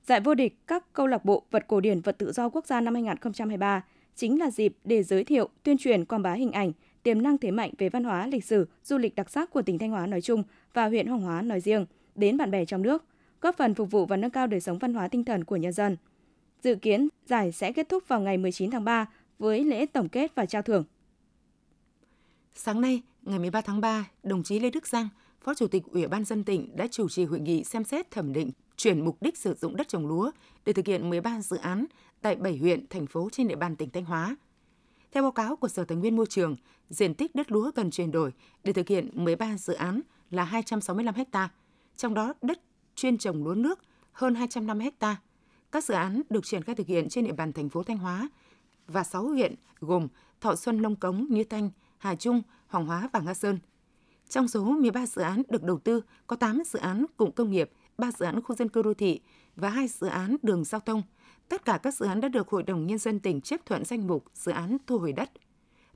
Giải 0.03 0.19
vô 0.19 0.33
địch 0.33 0.57
các 0.67 0.93
câu 0.93 1.07
lạc 1.07 1.25
bộ 1.25 1.43
vật 1.51 1.65
cổ 1.67 1.79
điển 1.79 2.01
vật 2.01 2.17
tự 2.17 2.31
do 2.31 2.49
quốc 2.49 2.65
gia 2.65 2.81
năm 2.81 2.93
2023 2.93 3.83
chính 4.15 4.39
là 4.39 4.51
dịp 4.51 4.73
để 4.83 5.03
giới 5.03 5.23
thiệu, 5.23 5.49
tuyên 5.63 5.77
truyền 5.77 6.05
quảng 6.05 6.21
bá 6.21 6.33
hình 6.33 6.51
ảnh, 6.51 6.71
tiềm 7.03 7.21
năng 7.21 7.37
thế 7.37 7.51
mạnh 7.51 7.71
về 7.77 7.89
văn 7.89 8.03
hóa, 8.03 8.27
lịch 8.27 8.45
sử, 8.45 8.67
du 8.83 8.97
lịch 8.97 9.15
đặc 9.15 9.29
sắc 9.29 9.51
của 9.51 9.61
tỉnh 9.61 9.77
Thanh 9.77 9.91
Hóa 9.91 10.07
nói 10.07 10.21
chung 10.21 10.43
và 10.73 10.87
huyện 10.87 11.07
Hoàng 11.07 11.21
Hóa 11.21 11.41
nói 11.41 11.59
riêng 11.59 11.85
đến 12.15 12.37
bạn 12.37 12.51
bè 12.51 12.65
trong 12.65 12.81
nước, 12.81 13.05
góp 13.41 13.57
phần 13.57 13.73
phục 13.73 13.91
vụ 13.91 14.05
và 14.05 14.17
nâng 14.17 14.31
cao 14.31 14.47
đời 14.47 14.59
sống 14.59 14.77
văn 14.77 14.93
hóa 14.93 15.07
tinh 15.07 15.23
thần 15.23 15.43
của 15.43 15.55
nhân 15.55 15.73
dân. 15.73 15.97
Dự 16.63 16.75
kiến 16.75 17.07
giải 17.25 17.51
sẽ 17.51 17.71
kết 17.71 17.89
thúc 17.89 18.03
vào 18.07 18.21
ngày 18.21 18.37
19 18.37 18.71
tháng 18.71 18.83
3 18.83 19.05
với 19.39 19.63
lễ 19.63 19.85
tổng 19.85 20.09
kết 20.09 20.35
và 20.35 20.45
trao 20.45 20.61
thưởng. 20.61 20.83
Sáng 22.53 22.81
nay, 22.81 23.01
ngày 23.21 23.39
13 23.39 23.61
tháng 23.61 23.81
3, 23.81 24.09
đồng 24.23 24.43
chí 24.43 24.59
Lê 24.59 24.69
Đức 24.69 24.87
Giang, 24.87 25.09
Phó 25.41 25.53
Chủ 25.53 25.67
tịch 25.67 25.83
Ủy 25.91 26.07
ban 26.07 26.23
dân 26.23 26.43
tỉnh 26.43 26.75
đã 26.75 26.87
chủ 26.91 27.09
trì 27.09 27.25
hội 27.25 27.39
nghị 27.39 27.63
xem 27.63 27.83
xét 27.83 28.11
thẩm 28.11 28.33
định 28.33 28.51
chuyển 28.81 29.05
mục 29.05 29.17
đích 29.21 29.37
sử 29.37 29.53
dụng 29.53 29.75
đất 29.75 29.87
trồng 29.87 30.07
lúa 30.07 30.31
để 30.65 30.73
thực 30.73 30.87
hiện 30.87 31.09
13 31.09 31.41
dự 31.41 31.57
án 31.57 31.85
tại 32.21 32.35
7 32.35 32.57
huyện, 32.57 32.87
thành 32.87 33.07
phố 33.07 33.29
trên 33.31 33.47
địa 33.47 33.55
bàn 33.55 33.75
tỉnh 33.75 33.89
Thanh 33.89 34.05
Hóa. 34.05 34.35
Theo 35.11 35.23
báo 35.23 35.31
cáo 35.31 35.55
của 35.55 35.67
Sở 35.67 35.83
Tài 35.83 35.97
nguyên 35.97 36.15
Môi 36.15 36.25
trường, 36.29 36.55
diện 36.89 37.13
tích 37.13 37.35
đất 37.35 37.51
lúa 37.51 37.71
cần 37.75 37.91
chuyển 37.91 38.11
đổi 38.11 38.33
để 38.63 38.73
thực 38.73 38.87
hiện 38.87 39.09
13 39.13 39.57
dự 39.57 39.73
án 39.73 40.01
là 40.31 40.43
265 40.43 41.15
ha, 41.33 41.49
trong 41.95 42.13
đó 42.13 42.33
đất 42.41 42.61
chuyên 42.95 43.17
trồng 43.17 43.43
lúa 43.43 43.53
nước 43.53 43.79
hơn 44.11 44.35
250 44.35 44.91
ha. 44.99 45.15
Các 45.71 45.83
dự 45.83 45.93
án 45.93 46.21
được 46.29 46.45
triển 46.45 46.63
khai 46.63 46.75
thực 46.75 46.87
hiện 46.87 47.09
trên 47.09 47.25
địa 47.25 47.33
bàn 47.33 47.53
thành 47.53 47.69
phố 47.69 47.83
Thanh 47.83 47.97
Hóa 47.97 48.29
và 48.87 49.03
6 49.03 49.27
huyện 49.27 49.55
gồm 49.79 50.07
Thọ 50.41 50.55
Xuân, 50.55 50.81
Nông 50.81 50.95
Cống, 50.95 51.25
Như 51.29 51.43
Thanh, 51.43 51.69
Hà 51.97 52.15
Trung, 52.15 52.41
Hoàng 52.67 52.85
Hóa 52.85 53.09
và 53.13 53.19
Nga 53.19 53.33
Sơn. 53.33 53.59
Trong 54.29 54.47
số 54.47 54.63
13 54.63 55.05
dự 55.05 55.21
án 55.21 55.41
được 55.49 55.63
đầu 55.63 55.79
tư, 55.79 56.01
có 56.27 56.35
8 56.35 56.63
dự 56.65 56.79
án 56.79 57.05
cụm 57.17 57.31
công 57.31 57.51
nghiệp, 57.51 57.71
3 58.01 58.11
dự 58.11 58.25
án 58.25 58.41
khu 58.41 58.55
dân 58.55 58.69
cư 58.69 58.81
đô 58.81 58.93
thị 58.93 59.19
và 59.55 59.69
2 59.69 59.87
dự 59.87 60.07
án 60.07 60.35
đường 60.43 60.63
giao 60.63 60.81
thông. 60.81 61.01
Tất 61.49 61.65
cả 61.65 61.79
các 61.83 61.95
dự 61.95 62.05
án 62.05 62.21
đã 62.21 62.27
được 62.27 62.49
Hội 62.49 62.63
đồng 62.63 62.87
Nhân 62.87 62.97
dân 62.97 63.19
tỉnh 63.19 63.41
chấp 63.41 63.65
thuận 63.65 63.85
danh 63.85 64.07
mục 64.07 64.25
dự 64.33 64.51
án 64.51 64.77
thu 64.87 64.97
hồi 64.97 65.13
đất. 65.13 65.31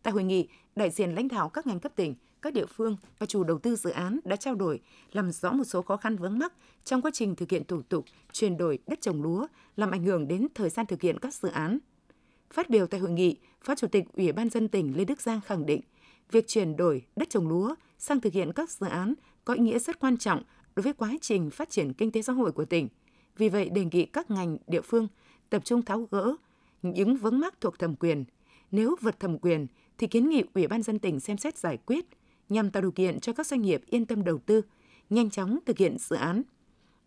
Tại 0.03 0.13
hội 0.13 0.23
nghị, 0.23 0.47
đại 0.75 0.89
diện 0.89 1.15
lãnh 1.15 1.27
đạo 1.27 1.49
các 1.49 1.67
ngành 1.67 1.79
cấp 1.79 1.91
tỉnh, 1.95 2.15
các 2.41 2.53
địa 2.53 2.65
phương 2.65 2.97
và 3.19 3.25
chủ 3.25 3.43
đầu 3.43 3.59
tư 3.59 3.75
dự 3.75 3.89
án 3.89 4.19
đã 4.23 4.35
trao 4.35 4.55
đổi, 4.55 4.81
làm 5.11 5.31
rõ 5.31 5.51
một 5.51 5.63
số 5.63 5.81
khó 5.81 5.97
khăn 5.97 6.17
vướng 6.17 6.39
mắc 6.39 6.53
trong 6.83 7.01
quá 7.01 7.11
trình 7.13 7.35
thực 7.35 7.51
hiện 7.51 7.63
thủ 7.63 7.81
tục 7.81 8.05
chuyển 8.31 8.57
đổi 8.57 8.79
đất 8.87 9.01
trồng 9.01 9.23
lúa, 9.23 9.47
làm 9.75 9.91
ảnh 9.91 10.03
hưởng 10.03 10.27
đến 10.27 10.47
thời 10.55 10.69
gian 10.69 10.85
thực 10.85 11.01
hiện 11.01 11.19
các 11.19 11.33
dự 11.33 11.49
án. 11.49 11.77
Phát 12.53 12.69
biểu 12.69 12.87
tại 12.87 12.99
hội 12.99 13.11
nghị, 13.11 13.37
Phó 13.61 13.75
Chủ 13.75 13.87
tịch 13.87 14.05
Ủy 14.13 14.31
ban 14.31 14.49
dân 14.49 14.67
tỉnh 14.67 14.97
Lê 14.97 15.05
Đức 15.05 15.21
Giang 15.21 15.41
khẳng 15.41 15.65
định, 15.65 15.81
việc 16.31 16.47
chuyển 16.47 16.75
đổi 16.75 17.05
đất 17.15 17.29
trồng 17.29 17.47
lúa 17.47 17.75
sang 17.97 18.21
thực 18.21 18.33
hiện 18.33 18.53
các 18.53 18.69
dự 18.69 18.87
án 18.87 19.13
có 19.45 19.53
ý 19.53 19.59
nghĩa 19.59 19.79
rất 19.79 19.99
quan 19.99 20.17
trọng 20.17 20.43
đối 20.75 20.83
với 20.83 20.93
quá 20.93 21.15
trình 21.21 21.49
phát 21.49 21.69
triển 21.69 21.93
kinh 21.93 22.11
tế 22.11 22.21
xã 22.21 22.33
hội 22.33 22.51
của 22.51 22.65
tỉnh. 22.65 22.87
Vì 23.37 23.49
vậy, 23.49 23.69
đề 23.69 23.85
nghị 23.91 24.05
các 24.05 24.31
ngành 24.31 24.57
địa 24.67 24.81
phương 24.81 25.07
tập 25.49 25.65
trung 25.65 25.81
tháo 25.81 26.07
gỡ 26.11 26.35
những 26.81 27.15
vướng 27.15 27.39
mắc 27.39 27.61
thuộc 27.61 27.79
thẩm 27.79 27.95
quyền. 27.95 28.25
Nếu 28.71 28.95
vượt 29.01 29.19
thẩm 29.19 29.37
quyền 29.37 29.67
thì 29.97 30.07
kiến 30.07 30.29
nghị 30.29 30.43
Ủy 30.53 30.67
ban 30.67 30.83
dân 30.83 30.99
tỉnh 30.99 31.19
xem 31.19 31.37
xét 31.37 31.57
giải 31.57 31.77
quyết 31.85 32.05
nhằm 32.49 32.71
tạo 32.71 32.81
điều 32.81 32.91
kiện 32.91 33.19
cho 33.19 33.33
các 33.33 33.47
doanh 33.47 33.61
nghiệp 33.61 33.81
yên 33.85 34.05
tâm 34.05 34.23
đầu 34.23 34.37
tư, 34.37 34.61
nhanh 35.09 35.29
chóng 35.29 35.59
thực 35.65 35.77
hiện 35.77 35.97
dự 35.99 36.15
án. 36.15 36.41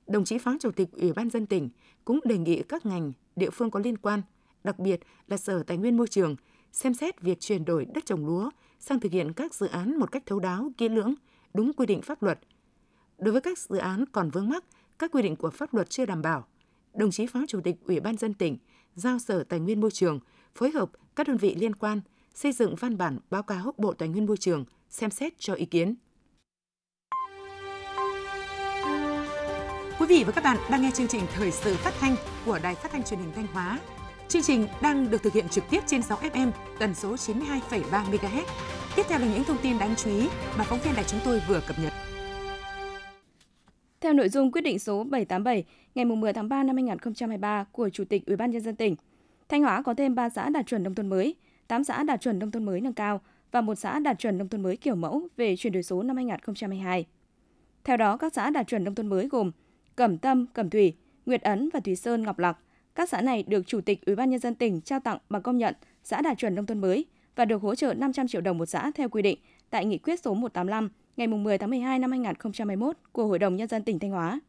Đồng 0.06 0.24
chí 0.24 0.38
Phó 0.38 0.56
Chủ 0.60 0.70
tịch 0.70 0.88
Ủy 0.92 1.12
ban 1.12 1.30
dân 1.30 1.46
tỉnh 1.46 1.68
cũng 2.04 2.20
đề 2.24 2.38
nghị 2.38 2.62
các 2.62 2.86
ngành 2.86 3.12
địa 3.36 3.50
phương 3.50 3.70
có 3.70 3.80
liên 3.80 3.98
quan, 3.98 4.22
đặc 4.64 4.78
biệt 4.78 5.00
là 5.28 5.36
Sở 5.36 5.62
Tài 5.62 5.76
nguyên 5.76 5.96
Môi 5.96 6.08
trường, 6.08 6.36
xem 6.72 6.94
xét 6.94 7.20
việc 7.20 7.40
chuyển 7.40 7.64
đổi 7.64 7.84
đất 7.84 8.06
trồng 8.06 8.26
lúa 8.26 8.50
sang 8.78 9.00
thực 9.00 9.12
hiện 9.12 9.32
các 9.32 9.54
dự 9.54 9.66
án 9.66 9.96
một 9.98 10.12
cách 10.12 10.22
thấu 10.26 10.40
đáo, 10.40 10.70
kỹ 10.78 10.88
lưỡng, 10.88 11.14
đúng 11.54 11.72
quy 11.72 11.86
định 11.86 12.02
pháp 12.02 12.22
luật. 12.22 12.38
Đối 13.18 13.32
với 13.32 13.40
các 13.40 13.58
dự 13.58 13.76
án 13.76 14.04
còn 14.12 14.30
vướng 14.30 14.48
mắc, 14.48 14.64
các 14.98 15.12
quy 15.12 15.22
định 15.22 15.36
của 15.36 15.50
pháp 15.50 15.74
luật 15.74 15.90
chưa 15.90 16.06
đảm 16.06 16.22
bảo, 16.22 16.46
đồng 16.94 17.10
chí 17.10 17.26
Phó 17.26 17.40
Chủ 17.48 17.60
tịch 17.64 17.76
Ủy 17.84 18.00
ban 18.00 18.16
dân 18.16 18.34
tỉnh 18.34 18.58
giao 18.94 19.18
Sở 19.18 19.44
Tài 19.44 19.60
nguyên 19.60 19.80
Môi 19.80 19.90
trường 19.90 20.20
phối 20.54 20.70
hợp 20.70 20.90
các 21.16 21.28
đơn 21.28 21.36
vị 21.36 21.54
liên 21.54 21.74
quan 21.74 22.00
xây 22.34 22.52
dựng 22.52 22.74
văn 22.74 22.98
bản 22.98 23.18
báo 23.30 23.42
cáo 23.42 23.72
Bộ 23.76 23.92
Tài 23.92 24.08
nguyên 24.08 24.26
Môi 24.26 24.36
trường 24.36 24.64
xem 24.88 25.10
xét 25.10 25.32
cho 25.38 25.54
ý 25.54 25.66
kiến. 25.66 25.94
Quý 29.98 30.06
vị 30.08 30.24
và 30.26 30.32
các 30.32 30.44
bạn 30.44 30.56
đang 30.70 30.82
nghe 30.82 30.90
chương 30.94 31.08
trình 31.08 31.22
thời 31.34 31.50
sự 31.50 31.74
phát 31.76 31.94
thanh 32.00 32.16
của 32.46 32.58
Đài 32.62 32.74
Phát 32.74 32.90
thanh 32.92 33.02
Truyền 33.02 33.20
hình 33.20 33.32
Thanh 33.34 33.46
Hóa. 33.46 33.80
Chương 34.28 34.42
trình 34.42 34.66
đang 34.82 35.10
được 35.10 35.22
thực 35.22 35.32
hiện 35.32 35.48
trực 35.48 35.64
tiếp 35.70 35.80
trên 35.86 36.02
6 36.02 36.18
FM 36.18 36.50
tần 36.78 36.94
số 36.94 37.14
92,3 37.14 38.10
MHz. 38.10 38.44
Tiếp 38.96 39.02
theo 39.08 39.18
là 39.18 39.26
những 39.26 39.44
thông 39.44 39.58
tin 39.62 39.78
đáng 39.78 39.94
chú 39.96 40.10
ý 40.10 40.28
mà 40.58 40.64
phóng 40.64 40.80
viên 40.84 40.94
đài 40.94 41.04
chúng 41.04 41.20
tôi 41.24 41.42
vừa 41.48 41.60
cập 41.68 41.78
nhật. 41.78 41.92
Theo 44.00 44.12
nội 44.12 44.28
dung 44.28 44.52
quyết 44.52 44.60
định 44.60 44.78
số 44.78 45.04
787 45.04 45.64
ngày 45.94 46.04
10 46.04 46.32
tháng 46.32 46.48
3 46.48 46.62
năm 46.62 46.76
2023 46.76 47.64
của 47.72 47.88
Chủ 47.88 48.04
tịch 48.04 48.26
Ủy 48.26 48.36
ban 48.36 48.50
nhân 48.50 48.62
dân 48.62 48.76
tỉnh, 48.76 48.96
Thanh 49.48 49.62
Hóa 49.62 49.82
có 49.82 49.94
thêm 49.94 50.14
3 50.14 50.28
xã 50.28 50.48
đạt 50.48 50.66
chuẩn 50.66 50.82
nông 50.82 50.94
thôn 50.94 51.06
mới, 51.06 51.34
8 51.68 51.84
xã 51.84 52.02
đạt 52.02 52.20
chuẩn 52.20 52.38
nông 52.38 52.50
thôn 52.50 52.64
mới 52.64 52.80
nâng 52.80 52.92
cao 52.92 53.20
và 53.50 53.60
một 53.60 53.74
xã 53.74 53.98
đạt 53.98 54.18
chuẩn 54.18 54.38
nông 54.38 54.48
thôn 54.48 54.62
mới 54.62 54.76
kiểu 54.76 54.94
mẫu 54.94 55.28
về 55.36 55.56
chuyển 55.56 55.72
đổi 55.72 55.82
số 55.82 56.02
năm 56.02 56.16
2022. 56.16 57.06
Theo 57.84 57.96
đó, 57.96 58.16
các 58.16 58.32
xã 58.34 58.50
đạt 58.50 58.66
chuẩn 58.66 58.84
nông 58.84 58.94
thôn 58.94 59.06
mới 59.06 59.28
gồm 59.28 59.50
Cẩm 59.96 60.18
Tâm, 60.18 60.46
Cẩm 60.52 60.70
Thủy, 60.70 60.96
Nguyệt 61.26 61.42
Ấn 61.42 61.68
và 61.72 61.80
Thủy 61.80 61.96
Sơn, 61.96 62.22
Ngọc 62.22 62.38
Lặc. 62.38 62.58
Các 62.94 63.08
xã 63.08 63.20
này 63.20 63.44
được 63.46 63.66
Chủ 63.66 63.80
tịch 63.80 64.06
Ủy 64.06 64.16
ban 64.16 64.30
nhân 64.30 64.40
dân 64.40 64.54
tỉnh 64.54 64.80
trao 64.80 65.00
tặng 65.00 65.18
bằng 65.30 65.42
công 65.42 65.58
nhận 65.58 65.74
xã 66.04 66.22
đạt 66.22 66.38
chuẩn 66.38 66.54
nông 66.54 66.66
thôn 66.66 66.80
mới 66.80 67.04
và 67.36 67.44
được 67.44 67.62
hỗ 67.62 67.74
trợ 67.74 67.94
500 67.94 68.28
triệu 68.28 68.40
đồng 68.40 68.58
một 68.58 68.66
xã 68.66 68.90
theo 68.94 69.08
quy 69.08 69.22
định 69.22 69.38
tại 69.70 69.84
Nghị 69.84 69.98
quyết 69.98 70.20
số 70.20 70.34
185 70.34 70.90
ngày 71.18 71.26
10 71.26 71.58
tháng 71.58 71.70
12 71.70 71.98
năm 71.98 72.10
2021 72.10 72.96
của 73.12 73.26
Hội 73.26 73.38
đồng 73.38 73.56
Nhân 73.56 73.68
dân 73.68 73.82
tỉnh 73.82 73.98
Thanh 73.98 74.10
Hóa. 74.10 74.40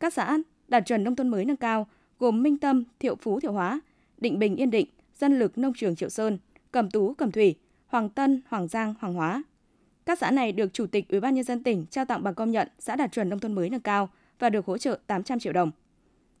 Các 0.00 0.12
xã 0.12 0.38
đạt 0.68 0.86
chuẩn 0.86 1.04
nông 1.04 1.16
thôn 1.16 1.28
mới 1.28 1.44
nâng 1.44 1.56
cao 1.56 1.86
gồm 2.18 2.42
Minh 2.42 2.58
Tâm, 2.58 2.84
Thiệu 3.00 3.16
Phú, 3.16 3.40
Thiệu 3.40 3.52
Hóa, 3.52 3.80
Định 4.18 4.38
Bình, 4.38 4.56
Yên 4.56 4.70
Định, 4.70 4.86
Dân 5.18 5.38
Lực, 5.38 5.58
Nông 5.58 5.72
Trường, 5.76 5.96
Triệu 5.96 6.08
Sơn, 6.08 6.38
Cẩm 6.72 6.90
Tú, 6.90 7.14
Cẩm 7.14 7.32
Thủy, 7.32 7.54
Hoàng 7.86 8.08
Tân, 8.08 8.42
Hoàng 8.48 8.68
Giang, 8.68 8.94
Hoàng 9.00 9.14
Hóa. 9.14 9.42
Các 10.06 10.18
xã 10.18 10.30
này 10.30 10.52
được 10.52 10.72
Chủ 10.72 10.86
tịch 10.86 11.08
Ủy 11.08 11.20
ban 11.20 11.34
nhân 11.34 11.44
dân 11.44 11.62
tỉnh 11.62 11.86
trao 11.90 12.04
tặng 12.04 12.22
bằng 12.22 12.34
công 12.34 12.50
nhận 12.50 12.68
xã 12.78 12.96
đạt 12.96 13.12
chuẩn 13.12 13.28
nông 13.28 13.38
thôn 13.38 13.52
mới 13.52 13.70
nâng 13.70 13.80
cao 13.80 14.08
và 14.38 14.50
được 14.50 14.66
hỗ 14.66 14.78
trợ 14.78 14.98
800 15.06 15.38
triệu 15.38 15.52
đồng. 15.52 15.70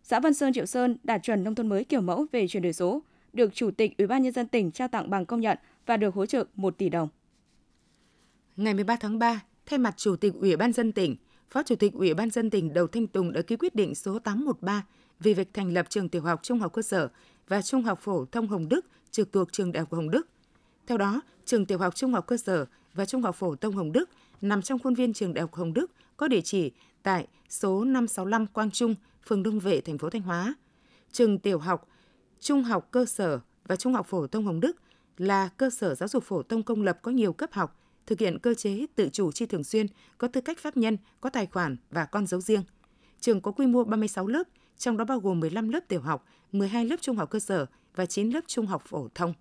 xã 0.02 0.20
Văn 0.20 0.34
Sơn 0.34 0.52
Triệu 0.52 0.66
Sơn 0.66 0.96
đạt 1.02 1.22
chuẩn 1.22 1.44
nông 1.44 1.54
thôn 1.54 1.68
mới 1.68 1.84
kiểu 1.84 2.00
mẫu 2.00 2.26
về 2.32 2.48
chuyển 2.48 2.62
đổi 2.62 2.72
số, 2.72 3.02
được 3.32 3.54
Chủ 3.54 3.70
tịch 3.70 3.98
Ủy 3.98 4.06
ban 4.06 4.22
nhân 4.22 4.32
dân 4.32 4.48
tỉnh 4.48 4.70
trao 4.70 4.88
tặng 4.88 5.10
bằng 5.10 5.26
công 5.26 5.40
nhận 5.40 5.58
và 5.86 5.96
được 5.96 6.14
hỗ 6.14 6.26
trợ 6.26 6.44
1 6.54 6.78
tỷ 6.78 6.88
đồng. 6.88 7.08
Ngày 8.56 8.74
13 8.74 8.96
tháng 8.96 9.18
3, 9.18 9.40
thay 9.70 9.78
mặt 9.78 9.94
Chủ 9.96 10.16
tịch 10.16 10.34
Ủy 10.40 10.56
ban 10.56 10.72
dân 10.72 10.92
tỉnh, 10.92 11.16
Phó 11.50 11.62
Chủ 11.62 11.74
tịch 11.76 11.92
Ủy 11.94 12.14
ban 12.14 12.30
dân 12.30 12.50
tỉnh 12.50 12.72
Đầu 12.72 12.86
Thanh 12.86 13.06
Tùng 13.06 13.32
đã 13.32 13.42
ký 13.42 13.56
quyết 13.56 13.74
định 13.74 13.94
số 13.94 14.18
813 14.18 14.84
về 15.20 15.34
việc 15.34 15.54
thành 15.54 15.72
lập 15.72 15.86
trường 15.88 16.08
tiểu 16.08 16.22
học, 16.22 16.40
trung 16.42 16.58
học 16.58 16.72
cơ 16.72 16.82
sở 16.82 17.08
và 17.48 17.62
trung 17.62 17.82
học 17.82 17.98
phổ 18.02 18.24
thông 18.24 18.48
Hồng 18.48 18.68
Đức 18.68 18.86
trực 19.10 19.32
thuộc 19.32 19.52
trường 19.52 19.72
Đại 19.72 19.80
học 19.80 19.92
Hồng 19.92 20.10
Đức. 20.10 20.28
Theo 20.86 20.98
đó, 20.98 21.20
trường 21.44 21.66
tiểu 21.66 21.78
học, 21.78 21.94
trung 21.96 22.12
học 22.12 22.26
cơ 22.26 22.36
sở 22.36 22.66
và 22.94 23.04
trung 23.04 23.22
học 23.22 23.36
phổ 23.36 23.56
thông 23.56 23.76
Hồng 23.76 23.92
Đức 23.92 24.10
nằm 24.40 24.62
trong 24.62 24.78
khuôn 24.78 24.94
viên 24.94 25.12
trường 25.12 25.34
Đại 25.34 25.40
học 25.42 25.54
Hồng 25.54 25.74
Đức 25.74 25.90
có 26.16 26.28
địa 26.28 26.40
chỉ 26.40 26.72
tại 27.02 27.26
số 27.48 27.84
565 27.84 28.46
Quang 28.46 28.70
Trung, 28.70 28.94
phường 29.26 29.42
Đông 29.42 29.60
Vệ, 29.60 29.80
thành 29.80 29.98
phố 29.98 30.10
Thanh 30.10 30.22
Hóa. 30.22 30.54
Trường 31.12 31.38
tiểu 31.38 31.58
học, 31.58 31.88
trung 32.40 32.64
học 32.64 32.88
cơ 32.90 33.04
sở 33.04 33.40
và 33.66 33.76
trung 33.76 33.94
học 33.94 34.06
phổ 34.06 34.26
thông 34.26 34.44
Hồng 34.44 34.60
Đức 34.60 34.76
là 35.18 35.48
cơ 35.56 35.70
sở 35.70 35.94
giáo 35.94 36.08
dục 36.08 36.24
phổ 36.24 36.42
thông 36.42 36.62
công 36.62 36.82
lập 36.82 36.98
có 37.02 37.10
nhiều 37.10 37.32
cấp 37.32 37.52
học, 37.52 37.76
thực 38.06 38.20
hiện 38.20 38.38
cơ 38.38 38.54
chế 38.54 38.86
tự 38.94 39.08
chủ 39.12 39.32
chi 39.32 39.46
thường 39.46 39.64
xuyên, 39.64 39.86
có 40.18 40.28
tư 40.28 40.40
cách 40.40 40.58
pháp 40.58 40.76
nhân, 40.76 40.96
có 41.20 41.30
tài 41.30 41.46
khoản 41.46 41.76
và 41.90 42.04
con 42.04 42.26
dấu 42.26 42.40
riêng. 42.40 42.62
Trường 43.20 43.40
có 43.40 43.52
quy 43.52 43.66
mô 43.66 43.84
36 43.84 44.26
lớp, 44.26 44.42
trong 44.78 44.96
đó 44.96 45.04
bao 45.04 45.20
gồm 45.20 45.40
15 45.40 45.68
lớp 45.68 45.80
tiểu 45.88 46.00
học, 46.00 46.24
12 46.52 46.84
lớp 46.84 46.96
trung 47.00 47.16
học 47.16 47.30
cơ 47.30 47.38
sở 47.38 47.66
và 47.94 48.06
9 48.06 48.30
lớp 48.30 48.40
trung 48.46 48.66
học 48.66 48.82
phổ 48.86 49.08
thông. 49.14 49.34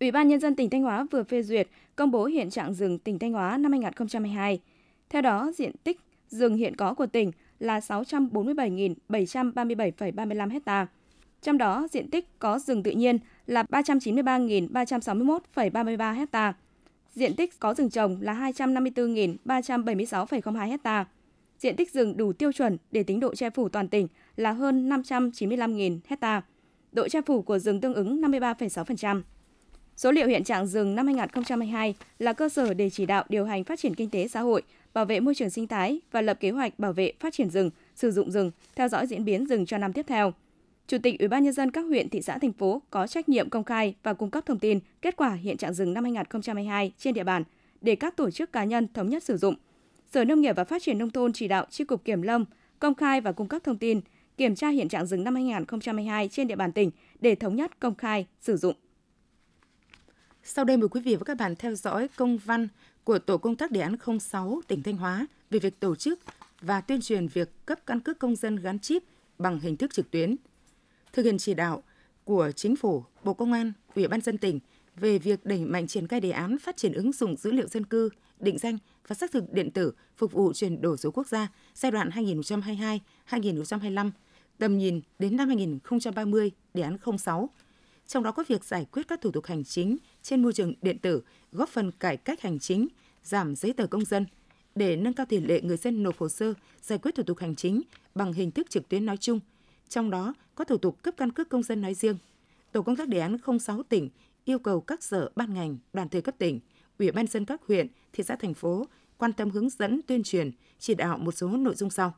Ủy 0.00 0.10
ban 0.10 0.28
Nhân 0.28 0.40
dân 0.40 0.56
tỉnh 0.56 0.70
Thanh 0.70 0.82
Hóa 0.82 1.06
vừa 1.10 1.22
phê 1.22 1.42
duyệt 1.42 1.68
công 1.96 2.10
bố 2.10 2.24
hiện 2.24 2.50
trạng 2.50 2.74
rừng 2.74 2.98
tỉnh 2.98 3.18
Thanh 3.18 3.32
Hóa 3.32 3.58
năm 3.58 3.72
2022. 3.72 4.60
Theo 5.08 5.22
đó, 5.22 5.52
diện 5.54 5.72
tích 5.84 6.00
rừng 6.28 6.54
hiện 6.54 6.76
có 6.76 6.94
của 6.94 7.06
tỉnh 7.06 7.30
là 7.58 7.78
647.737,35 7.78 10.60
ha. 10.66 10.86
Trong 11.42 11.58
đó, 11.58 11.88
diện 11.90 12.10
tích 12.10 12.38
có 12.38 12.58
rừng 12.58 12.82
tự 12.82 12.90
nhiên 12.90 13.18
là 13.46 13.62
393.361,33 13.62 16.26
ha. 16.32 16.54
Diện 17.14 17.36
tích 17.36 17.60
có 17.60 17.74
rừng 17.74 17.90
trồng 17.90 18.18
là 18.20 18.34
254.376,02 18.34 20.78
ha. 20.84 21.04
Diện 21.58 21.76
tích 21.76 21.92
rừng 21.92 22.16
đủ 22.16 22.32
tiêu 22.32 22.52
chuẩn 22.52 22.78
để 22.90 23.02
tính 23.02 23.20
độ 23.20 23.34
che 23.34 23.50
phủ 23.50 23.68
toàn 23.68 23.88
tỉnh 23.88 24.08
là 24.36 24.52
hơn 24.52 24.88
595.000 24.88 25.98
ha. 26.20 26.42
Độ 26.92 27.08
che 27.08 27.20
phủ 27.26 27.42
của 27.42 27.58
rừng 27.58 27.80
tương 27.80 27.94
ứng 27.94 28.22
53,6%. 28.22 29.22
Số 29.96 30.12
liệu 30.12 30.28
hiện 30.28 30.44
trạng 30.44 30.66
rừng 30.66 30.94
năm 30.94 31.06
2022 31.06 31.94
là 32.18 32.32
cơ 32.32 32.48
sở 32.48 32.74
để 32.74 32.90
chỉ 32.90 33.06
đạo 33.06 33.24
điều 33.28 33.44
hành 33.44 33.64
phát 33.64 33.78
triển 33.78 33.94
kinh 33.94 34.10
tế 34.10 34.28
xã 34.28 34.40
hội, 34.40 34.62
bảo 34.94 35.04
vệ 35.04 35.20
môi 35.20 35.34
trường 35.34 35.50
sinh 35.50 35.66
thái 35.66 36.00
và 36.10 36.20
lập 36.20 36.36
kế 36.40 36.50
hoạch 36.50 36.78
bảo 36.78 36.92
vệ 36.92 37.12
phát 37.20 37.34
triển 37.34 37.50
rừng, 37.50 37.70
sử 37.94 38.10
dụng 38.10 38.30
rừng, 38.30 38.50
theo 38.76 38.88
dõi 38.88 39.06
diễn 39.06 39.24
biến 39.24 39.46
rừng 39.46 39.66
cho 39.66 39.78
năm 39.78 39.92
tiếp 39.92 40.04
theo. 40.08 40.32
Chủ 40.86 40.98
tịch 41.02 41.18
Ủy 41.18 41.28
ban 41.28 41.44
nhân 41.44 41.52
dân 41.52 41.70
các 41.70 41.80
huyện, 41.80 42.08
thị 42.08 42.22
xã, 42.22 42.38
thành 42.38 42.52
phố 42.52 42.82
có 42.90 43.06
trách 43.06 43.28
nhiệm 43.28 43.50
công 43.50 43.64
khai 43.64 43.94
và 44.02 44.14
cung 44.14 44.30
cấp 44.30 44.46
thông 44.46 44.58
tin 44.58 44.80
kết 45.02 45.16
quả 45.16 45.32
hiện 45.32 45.56
trạng 45.56 45.74
rừng 45.74 45.94
năm 45.94 46.04
2022 46.04 46.92
trên 46.98 47.14
địa 47.14 47.24
bàn 47.24 47.44
để 47.80 47.96
các 47.96 48.16
tổ 48.16 48.30
chức 48.30 48.52
cá 48.52 48.64
nhân 48.64 48.86
thống 48.94 49.08
nhất 49.08 49.22
sử 49.22 49.36
dụng. 49.36 49.54
Sở 50.12 50.24
Nông 50.24 50.40
nghiệp 50.40 50.56
và 50.56 50.64
Phát 50.64 50.82
triển 50.82 50.98
nông 50.98 51.10
thôn 51.10 51.32
chỉ 51.32 51.48
đạo 51.48 51.66
Chi 51.70 51.84
cục 51.84 52.04
Kiểm 52.04 52.22
lâm 52.22 52.44
công 52.78 52.94
khai 52.94 53.20
và 53.20 53.32
cung 53.32 53.48
cấp 53.48 53.64
thông 53.64 53.78
tin, 53.78 54.00
kiểm 54.36 54.54
tra 54.54 54.68
hiện 54.68 54.88
trạng 54.88 55.06
rừng 55.06 55.24
năm 55.24 55.34
2022 55.34 56.28
trên 56.28 56.48
địa 56.48 56.56
bàn 56.56 56.72
tỉnh 56.72 56.90
để 57.20 57.34
thống 57.34 57.56
nhất 57.56 57.80
công 57.80 57.94
khai 57.94 58.26
sử 58.40 58.56
dụng. 58.56 58.74
Sau 60.42 60.64
đây 60.64 60.76
mời 60.76 60.88
quý 60.88 61.00
vị 61.00 61.16
và 61.16 61.24
các 61.24 61.36
bạn 61.36 61.56
theo 61.56 61.74
dõi 61.74 62.08
công 62.16 62.38
văn 62.38 62.68
của 63.04 63.18
Tổ 63.18 63.38
công 63.38 63.56
tác 63.56 63.70
đề 63.70 63.80
án 63.80 64.20
06 64.20 64.60
tỉnh 64.68 64.82
Thanh 64.82 64.96
Hóa 64.96 65.26
về 65.50 65.58
việc 65.58 65.80
tổ 65.80 65.94
chức 65.94 66.20
và 66.60 66.80
tuyên 66.80 67.00
truyền 67.00 67.26
việc 67.28 67.66
cấp 67.66 67.78
căn 67.86 68.00
cước 68.00 68.18
công 68.18 68.36
dân 68.36 68.56
gắn 68.56 68.78
chip 68.78 69.02
bằng 69.38 69.60
hình 69.60 69.76
thức 69.76 69.94
trực 69.94 70.10
tuyến. 70.10 70.36
Thực 71.12 71.24
hiện 71.24 71.38
chỉ 71.38 71.54
đạo 71.54 71.82
của 72.24 72.50
Chính 72.56 72.76
phủ, 72.76 73.04
Bộ 73.24 73.34
Công 73.34 73.52
an, 73.52 73.72
Ủy 73.94 74.08
ban 74.08 74.20
dân 74.20 74.38
tỉnh 74.38 74.60
về 74.96 75.18
việc 75.18 75.46
đẩy 75.46 75.64
mạnh 75.64 75.86
triển 75.86 76.08
khai 76.08 76.20
đề 76.20 76.30
án 76.30 76.58
phát 76.58 76.76
triển 76.76 76.92
ứng 76.92 77.12
dụng 77.12 77.36
dữ 77.36 77.52
liệu 77.52 77.68
dân 77.68 77.86
cư, 77.86 78.08
định 78.40 78.58
danh 78.58 78.78
và 79.08 79.14
xác 79.14 79.32
thực 79.32 79.52
điện 79.52 79.70
tử 79.70 79.92
phục 80.16 80.32
vụ 80.32 80.52
chuyển 80.52 80.80
đổi 80.82 80.98
số 80.98 81.10
quốc 81.10 81.26
gia 81.26 81.48
giai 81.74 81.92
đoạn 81.92 82.10
2022-2025, 83.28 84.10
tầm 84.58 84.78
nhìn 84.78 85.00
đến 85.18 85.36
năm 85.36 85.48
2030, 85.48 86.50
đề 86.74 86.82
án 86.82 86.96
06 87.18 87.50
trong 88.06 88.22
đó 88.22 88.32
có 88.32 88.44
việc 88.48 88.64
giải 88.64 88.86
quyết 88.92 89.08
các 89.08 89.20
thủ 89.20 89.30
tục 89.30 89.46
hành 89.46 89.64
chính 89.64 89.96
trên 90.22 90.42
môi 90.42 90.52
trường 90.52 90.74
điện 90.82 90.98
tử, 90.98 91.22
góp 91.52 91.68
phần 91.68 91.90
cải 91.90 92.16
cách 92.16 92.40
hành 92.40 92.58
chính, 92.58 92.88
giảm 93.24 93.56
giấy 93.56 93.72
tờ 93.72 93.86
công 93.86 94.04
dân, 94.04 94.26
để 94.74 94.96
nâng 94.96 95.14
cao 95.14 95.26
tỷ 95.26 95.40
lệ 95.40 95.60
người 95.60 95.76
dân 95.76 96.02
nộp 96.02 96.18
hồ 96.18 96.28
sơ 96.28 96.54
giải 96.82 96.98
quyết 96.98 97.14
thủ 97.14 97.22
tục 97.22 97.38
hành 97.38 97.54
chính 97.54 97.82
bằng 98.14 98.32
hình 98.32 98.50
thức 98.50 98.70
trực 98.70 98.88
tuyến 98.88 99.06
nói 99.06 99.16
chung, 99.16 99.40
trong 99.92 100.10
đó 100.10 100.34
có 100.54 100.64
thủ 100.64 100.76
tục 100.76 101.02
cấp 101.02 101.14
căn 101.16 101.32
cước 101.32 101.48
công 101.48 101.62
dân 101.62 101.80
nói 101.80 101.94
riêng. 101.94 102.16
Tổ 102.72 102.82
công 102.82 102.96
tác 102.96 103.08
đề 103.08 103.18
án 103.18 103.36
06 103.60 103.82
tỉnh 103.82 104.08
yêu 104.44 104.58
cầu 104.58 104.80
các 104.80 105.02
sở 105.02 105.30
ban 105.36 105.54
ngành, 105.54 105.78
đoàn 105.92 106.08
thể 106.08 106.20
cấp 106.20 106.34
tỉnh, 106.38 106.60
ủy 106.98 107.10
ban 107.10 107.26
dân 107.26 107.44
các 107.44 107.60
huyện, 107.68 107.86
thị 108.12 108.24
xã 108.24 108.36
thành 108.36 108.54
phố 108.54 108.86
quan 109.18 109.32
tâm 109.32 109.50
hướng 109.50 109.70
dẫn 109.70 110.00
tuyên 110.06 110.22
truyền, 110.22 110.50
chỉ 110.78 110.94
đạo 110.94 111.18
một 111.18 111.32
số 111.32 111.48
nội 111.48 111.74
dung 111.74 111.90
sau. 111.90 112.14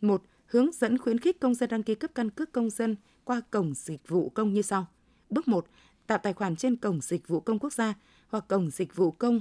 một 0.00 0.22
Hướng 0.46 0.72
dẫn 0.72 0.98
khuyến 0.98 1.18
khích 1.18 1.40
công 1.40 1.54
dân 1.54 1.70
đăng 1.70 1.82
ký 1.82 1.94
cấp 1.94 2.10
căn 2.14 2.30
cước 2.30 2.52
công 2.52 2.70
dân 2.70 2.96
qua 3.24 3.40
cổng 3.50 3.74
dịch 3.74 4.08
vụ 4.08 4.28
công 4.28 4.52
như 4.52 4.62
sau– 4.62 4.86
Bước 5.30 5.48
1. 5.48 5.66
Tạo 6.06 6.18
tài 6.18 6.32
khoản 6.32 6.56
trên 6.56 6.76
cổng 6.76 7.00
dịch 7.00 7.28
vụ 7.28 7.40
công 7.40 7.58
quốc 7.58 7.72
gia 7.72 7.94
hoặc 8.28 8.44
cổng 8.48 8.70
dịch 8.70 8.96
vụ 8.96 9.10
công 9.10 9.40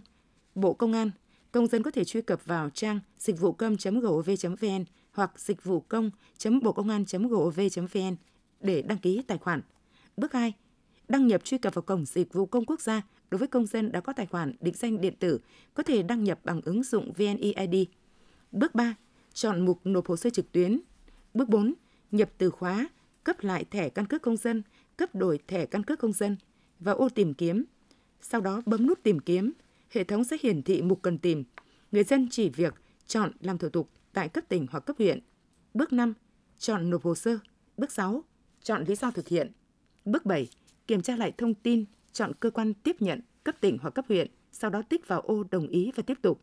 Bộ 0.56 0.74
Công 0.74 0.94
an. 0.94 1.12
Công 1.52 1.68
dân 1.68 1.84
có 1.84 1.92
thể 1.92 2.04
truy 2.04 2.22
cập 2.22 2.46
vào 2.46 2.70
trang 2.70 3.00
dịch 3.20 3.40
vụ 3.40 3.52
công.gov.vn 3.52 4.84
hoặc 5.20 5.40
dịch 5.40 5.64
vụ 5.64 5.80
công.bộ 5.80 6.72
công 6.72 6.90
an.gov.vn 6.90 8.16
để 8.62 8.82
đăng 8.82 8.98
ký 8.98 9.22
tài 9.28 9.38
khoản. 9.38 9.62
Bước 10.18 10.34
2. 10.34 10.54
Đăng 11.08 11.28
nhập 11.28 11.44
truy 11.44 11.58
cập 11.58 11.74
vào 11.74 11.82
cổng 11.82 12.06
dịch 12.06 12.34
vụ 12.34 12.46
công 12.46 12.66
quốc 12.66 12.82
gia 12.82 13.02
đối 13.32 13.40
với 13.40 13.48
công 13.48 13.66
dân 13.66 13.92
đã 13.92 14.02
có 14.02 14.14
tài 14.14 14.26
khoản 14.26 14.56
định 14.60 14.74
danh 14.78 15.02
điện 15.02 15.14
tử 15.20 15.40
có 15.74 15.84
thể 15.84 16.04
đăng 16.04 16.24
nhập 16.24 16.40
bằng 16.44 16.62
ứng 16.62 16.84
dụng 16.84 17.14
VNeID. 17.14 17.88
Bước 18.52 18.76
3. 18.76 18.96
Chọn 19.34 19.66
mục 19.66 19.80
nộp 19.84 20.08
hồ 20.08 20.18
sơ 20.18 20.30
trực 20.30 20.52
tuyến. 20.52 20.80
Bước 21.34 21.50
4. 21.50 21.74
Nhập 22.12 22.30
từ 22.38 22.50
khóa, 22.50 22.90
cấp 23.24 23.36
lại 23.40 23.66
thẻ 23.72 23.90
căn 23.90 24.06
cước 24.06 24.22
công 24.22 24.38
dân 24.38 24.64
cấp 24.98 25.16
đổi 25.16 25.40
thẻ 25.48 25.66
căn 25.66 25.84
cước 25.84 26.00
công 26.00 26.14
dân 26.14 26.38
và 26.80 26.92
ô 26.92 27.10
tìm 27.10 27.34
kiếm. 27.34 27.64
Sau 28.22 28.42
đó 28.42 28.62
bấm 28.66 28.88
nút 28.88 29.04
tìm 29.04 29.20
kiếm, 29.20 29.52
hệ 29.90 30.04
thống 30.04 30.24
sẽ 30.24 30.38
hiển 30.42 30.64
thị 30.64 30.82
mục 30.82 31.02
cần 31.02 31.18
tìm. 31.18 31.44
Người 31.92 32.04
dân 32.04 32.28
chỉ 32.32 32.50
việc 32.50 32.74
chọn 33.08 33.32
làm 33.40 33.58
thủ 33.58 33.70
tục 33.70 33.90
tại 34.20 34.30
cấp 34.30 34.44
tỉnh 34.50 34.68
hoặc 34.72 34.80
cấp 34.80 34.96
huyện. 34.98 35.20
Bước 35.74 35.94
5. 35.94 36.14
Chọn 36.58 36.90
nộp 36.90 37.04
hồ 37.04 37.16
sơ. 37.16 37.40
Bước 37.78 37.92
6. 37.92 38.24
Chọn 38.64 38.84
lý 38.84 38.96
do 38.96 39.12
thực 39.12 39.28
hiện. 39.28 39.52
Bước 40.06 40.26
7. 40.26 40.48
Kiểm 40.88 41.02
tra 41.02 41.16
lại 41.16 41.32
thông 41.38 41.54
tin, 41.54 41.86
chọn 42.12 42.32
cơ 42.40 42.50
quan 42.50 42.74
tiếp 42.74 42.96
nhận, 43.00 43.22
cấp 43.44 43.56
tỉnh 43.62 43.78
hoặc 43.82 43.90
cấp 43.90 44.06
huyện, 44.08 44.28
sau 44.52 44.70
đó 44.70 44.82
tích 44.82 45.08
vào 45.08 45.22
ô 45.22 45.44
đồng 45.52 45.68
ý 45.68 45.92
và 45.96 46.04
tiếp 46.04 46.18
tục. 46.22 46.42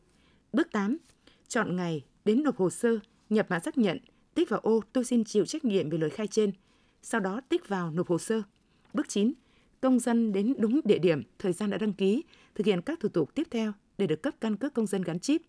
Bước 0.53 0.73
8. 0.73 0.99
Chọn 1.49 1.77
ngày 1.77 2.05
đến 2.25 2.43
nộp 2.43 2.57
hồ 2.57 2.71
sơ, 2.71 2.99
nhập 3.31 3.47
mã 3.51 3.59
xác 3.59 3.79
nhận, 3.79 3.99
tích 4.35 4.49
vào 4.49 4.61
ô 4.61 4.81
tôi 4.93 5.05
xin 5.05 5.25
chịu 5.25 5.47
trách 5.47 5.65
nhiệm 5.65 5.91
về 5.91 5.99
lời 5.99 6.11
khai 6.11 6.27
trên– 6.27 6.53
sau 7.03 7.21
đó 7.21 7.41
tích 7.49 7.69
vào 7.69 7.91
nộp 7.91 8.09
hồ 8.09 8.19
sơ. 8.19 8.43
Bước 8.93 9.09
9. 9.09 9.33
Công 9.81 9.99
dân 9.99 10.33
đến 10.33 10.55
đúng 10.59 10.81
địa 10.85 10.99
điểm, 10.99 11.23
thời 11.39 11.53
gian 11.53 11.71
đã 11.71 11.79
đăng 11.79 11.93
ký, 11.93 12.25
thực 12.55 12.67
hiện 12.67 12.83
các 12.83 13.01
thủ 13.01 13.09
tục 13.09 13.35
tiếp 13.35 13.47
theo 13.51 13.73
để 13.99 14.07
được 14.07 14.23
cấp 14.23 14.35
căn 14.41 14.57
cước 14.57 14.75
công 14.75 14.87
dân 14.87 15.03
gắn 15.03 15.19
chip. 15.19 15.43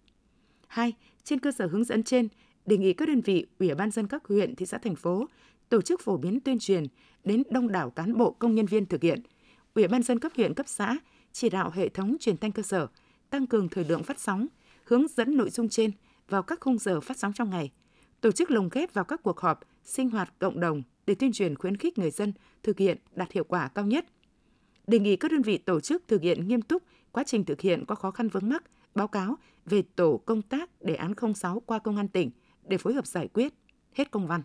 2. 0.67 0.93
Trên 1.27 1.39
cơ 1.39 1.51
sở 1.51 1.67
hướng 1.67 1.83
dẫn 1.83 2.03
trên, 2.03 2.27
đề 2.65 2.77
nghị 2.77 2.93
các 2.93 3.07
đơn 3.07 3.21
vị, 3.21 3.45
ủy 3.59 3.75
ban 3.75 3.91
dân 3.91 4.07
các 4.07 4.27
huyện, 4.27 4.55
thị 4.55 4.65
xã, 4.65 4.77
thành 4.77 4.95
phố 4.95 5.27
tổ 5.69 5.81
chức 5.81 6.01
phổ 6.01 6.17
biến 6.17 6.39
tuyên 6.39 6.59
truyền 6.59 6.83
đến 7.23 7.43
đông 7.51 7.71
đảo 7.71 7.89
cán 7.89 8.17
bộ 8.17 8.31
công 8.31 8.55
nhân 8.55 8.65
viên 8.65 8.85
thực 8.85 9.03
hiện. 9.03 9.21
Ủy 9.73 9.87
ban 9.87 10.03
dân 10.03 10.19
cấp 10.19 10.31
huyện, 10.35 10.53
cấp 10.53 10.67
xã 10.67 10.97
chỉ 11.31 11.49
đạo 11.49 11.71
hệ 11.73 11.89
thống 11.89 12.15
truyền 12.19 12.37
thanh 12.37 12.51
cơ 12.51 12.63
sở 12.63 12.87
tăng 13.29 13.47
cường 13.47 13.69
thời 13.69 13.85
lượng 13.85 14.03
phát 14.03 14.19
sóng, 14.19 14.47
hướng 14.83 15.07
dẫn 15.07 15.37
nội 15.37 15.49
dung 15.49 15.69
trên 15.69 15.91
vào 16.29 16.43
các 16.43 16.59
khung 16.61 16.77
giờ 16.77 17.01
phát 17.01 17.17
sóng 17.17 17.33
trong 17.33 17.49
ngày, 17.49 17.71
tổ 18.21 18.31
chức 18.31 18.51
lồng 18.51 18.69
ghép 18.71 18.93
vào 18.93 19.05
các 19.05 19.23
cuộc 19.23 19.39
họp, 19.39 19.59
sinh 19.83 20.09
hoạt 20.09 20.39
cộng 20.39 20.59
đồng 20.59 20.83
để 21.07 21.15
tuyên 21.15 21.31
truyền 21.31 21.55
khuyến 21.55 21.77
khích 21.77 21.97
người 21.97 22.11
dân 22.11 22.33
thực 22.63 22.77
hiện 22.77 22.97
đạt 23.15 23.31
hiệu 23.31 23.43
quả 23.43 23.67
cao 23.67 23.85
nhất. 23.85 24.05
Đề 24.87 24.99
nghị 24.99 25.15
các 25.15 25.31
đơn 25.31 25.41
vị 25.41 25.57
tổ 25.57 25.79
chức 25.79 26.03
thực 26.07 26.21
hiện 26.21 26.47
nghiêm 26.47 26.61
túc 26.61 26.83
quá 27.11 27.23
trình 27.23 27.45
thực 27.45 27.61
hiện 27.61 27.85
có 27.85 27.95
khó 27.95 28.11
khăn 28.11 28.27
vướng 28.27 28.49
mắc, 28.49 28.63
báo 28.97 29.07
cáo 29.07 29.35
về 29.65 29.83
tổ 29.95 30.17
công 30.25 30.41
tác 30.41 30.81
đề 30.81 30.95
án 30.95 31.13
06 31.35 31.61
qua 31.65 31.79
công 31.79 31.97
an 31.97 32.07
tỉnh 32.07 32.31
để 32.67 32.77
phối 32.77 32.93
hợp 32.93 33.07
giải 33.07 33.27
quyết. 33.33 33.53
Hết 33.93 34.11
công 34.11 34.27
văn. 34.27 34.41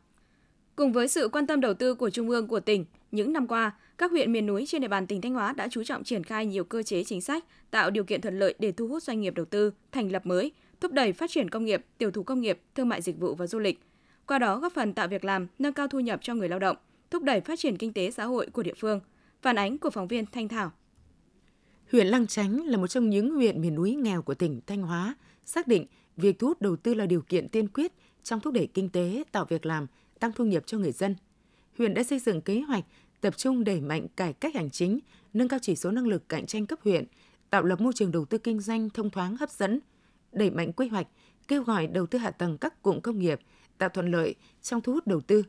Cùng 0.76 0.92
với 0.92 1.08
sự 1.08 1.28
quan 1.28 1.46
tâm 1.46 1.60
đầu 1.60 1.74
tư 1.74 1.94
của 1.94 2.10
Trung 2.10 2.28
ương 2.28 2.48
của 2.48 2.60
tỉnh, 2.60 2.84
những 3.10 3.32
năm 3.32 3.46
qua, 3.46 3.72
các 3.98 4.10
huyện 4.10 4.32
miền 4.32 4.46
núi 4.46 4.64
trên 4.66 4.80
địa 4.80 4.88
bàn 4.88 5.06
tỉnh 5.06 5.20
Thanh 5.20 5.34
Hóa 5.34 5.52
đã 5.52 5.68
chú 5.70 5.84
trọng 5.84 6.04
triển 6.04 6.24
khai 6.24 6.46
nhiều 6.46 6.64
cơ 6.64 6.82
chế 6.82 7.04
chính 7.04 7.20
sách, 7.20 7.44
tạo 7.70 7.90
điều 7.90 8.04
kiện 8.04 8.20
thuận 8.20 8.38
lợi 8.38 8.54
để 8.58 8.72
thu 8.72 8.88
hút 8.88 9.02
doanh 9.02 9.20
nghiệp 9.20 9.34
đầu 9.34 9.46
tư, 9.46 9.72
thành 9.92 10.12
lập 10.12 10.26
mới, 10.26 10.52
thúc 10.80 10.92
đẩy 10.92 11.12
phát 11.12 11.30
triển 11.30 11.50
công 11.50 11.64
nghiệp, 11.64 11.84
tiểu 11.98 12.10
thủ 12.10 12.22
công 12.22 12.40
nghiệp, 12.40 12.60
thương 12.74 12.88
mại 12.88 13.02
dịch 13.02 13.18
vụ 13.18 13.34
và 13.34 13.46
du 13.46 13.58
lịch– 13.58 13.80
qua 14.26 14.38
đó 14.38 14.58
góp 14.58 14.72
phần 14.72 14.92
tạo 14.92 15.08
việc 15.08 15.24
làm, 15.24 15.46
nâng 15.58 15.72
cao 15.72 15.88
thu 15.88 16.00
nhập 16.00 16.20
cho 16.22 16.34
người 16.34 16.48
lao 16.48 16.58
động, 16.58 16.76
thúc 17.10 17.22
đẩy 17.22 17.40
phát 17.40 17.58
triển 17.58 17.76
kinh 17.76 17.92
tế 17.92 18.10
xã 18.10 18.24
hội 18.24 18.46
của 18.52 18.62
địa 18.62 18.74
phương. 18.78 19.00
Phản 19.42 19.56
ánh 19.56 19.78
của 19.78 19.90
phóng 19.90 20.08
viên 20.08 20.26
Thanh 20.26 20.48
Thảo. 20.48 20.72
Huyện 21.92 22.06
Lăng 22.06 22.26
Chánh 22.26 22.66
là 22.66 22.76
một 22.76 22.86
trong 22.86 23.10
những 23.10 23.34
huyện 23.34 23.60
miền 23.60 23.74
núi 23.74 23.94
nghèo 23.94 24.22
của 24.22 24.34
tỉnh 24.34 24.60
Thanh 24.66 24.82
Hóa, 24.82 25.14
xác 25.44 25.68
định 25.68 25.86
việc 26.16 26.38
thu 26.38 26.46
hút 26.46 26.62
đầu 26.62 26.76
tư 26.76 26.94
là 26.94 27.06
điều 27.06 27.22
kiện 27.22 27.48
tiên 27.48 27.68
quyết 27.68 27.92
trong 28.22 28.40
thúc 28.40 28.54
đẩy 28.54 28.66
kinh 28.66 28.88
tế, 28.88 29.24
tạo 29.32 29.44
việc 29.44 29.66
làm 29.66 29.86
tăng 30.20 30.32
thu 30.32 30.44
nhập 30.44 30.62
cho 30.66 30.78
người 30.78 30.92
dân. 30.92 31.16
Huyện 31.78 31.94
đã 31.94 32.02
xây 32.02 32.18
dựng 32.18 32.40
kế 32.40 32.60
hoạch 32.60 32.84
tập 33.20 33.36
trung 33.36 33.64
đẩy 33.64 33.80
mạnh 33.80 34.06
cải 34.16 34.32
cách 34.32 34.54
hành 34.54 34.70
chính, 34.70 34.98
nâng 35.32 35.48
cao 35.48 35.58
chỉ 35.62 35.76
số 35.76 35.90
năng 35.90 36.06
lực 36.06 36.28
cạnh 36.28 36.46
tranh 36.46 36.66
cấp 36.66 36.78
huyện, 36.84 37.04
tạo 37.50 37.64
lập 37.64 37.80
môi 37.80 37.92
trường 37.92 38.12
đầu 38.12 38.24
tư 38.24 38.38
kinh 38.38 38.60
doanh 38.60 38.90
thông 38.90 39.10
thoáng 39.10 39.36
hấp 39.36 39.50
dẫn, 39.50 39.80
đẩy 40.32 40.50
mạnh 40.50 40.72
quy 40.72 40.88
hoạch, 40.88 41.06
kêu 41.48 41.62
gọi 41.62 41.86
đầu 41.86 42.06
tư 42.06 42.18
hạ 42.18 42.30
tầng 42.30 42.58
các 42.58 42.82
cụm 42.82 43.00
công 43.00 43.18
nghiệp, 43.18 43.40
tạo 43.78 43.88
thuận 43.88 44.10
lợi 44.10 44.34
trong 44.62 44.80
thu 44.80 44.92
hút 44.92 45.06
đầu 45.06 45.20
tư. 45.20 45.42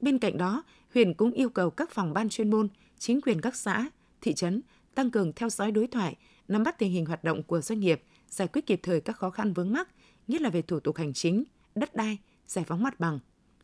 Bên 0.00 0.18
cạnh 0.18 0.38
đó, 0.38 0.62
huyện 0.94 1.14
cũng 1.14 1.30
yêu 1.30 1.48
cầu 1.48 1.70
các 1.70 1.90
phòng 1.90 2.12
ban 2.12 2.28
chuyên 2.28 2.50
môn, 2.50 2.68
chính 2.98 3.20
quyền 3.20 3.40
các 3.40 3.56
xã, 3.56 3.88
thị 4.20 4.34
trấn 4.34 4.60
tăng 4.98 5.10
cường 5.10 5.32
theo 5.32 5.50
dõi 5.50 5.72
đối 5.72 5.86
thoại, 5.86 6.16
nắm 6.48 6.62
bắt 6.62 6.78
tình 6.78 6.92
hình 6.92 7.06
hoạt 7.06 7.24
động 7.24 7.42
của 7.42 7.60
doanh 7.60 7.80
nghiệp, 7.80 8.02
giải 8.28 8.48
quyết 8.48 8.66
kịp 8.66 8.80
thời 8.82 9.00
các 9.00 9.16
khó 9.16 9.30
khăn 9.30 9.52
vướng 9.52 9.72
mắc, 9.72 9.88
nhất 10.28 10.40
là 10.40 10.50
về 10.50 10.62
thủ 10.62 10.80
tục 10.80 10.96
hành 10.96 11.12
chính, 11.12 11.44
đất 11.74 11.94
đai, 11.94 12.18
giải 12.46 12.64
phóng 12.64 12.82
mặt 12.82 13.00
bằng. 13.00 13.18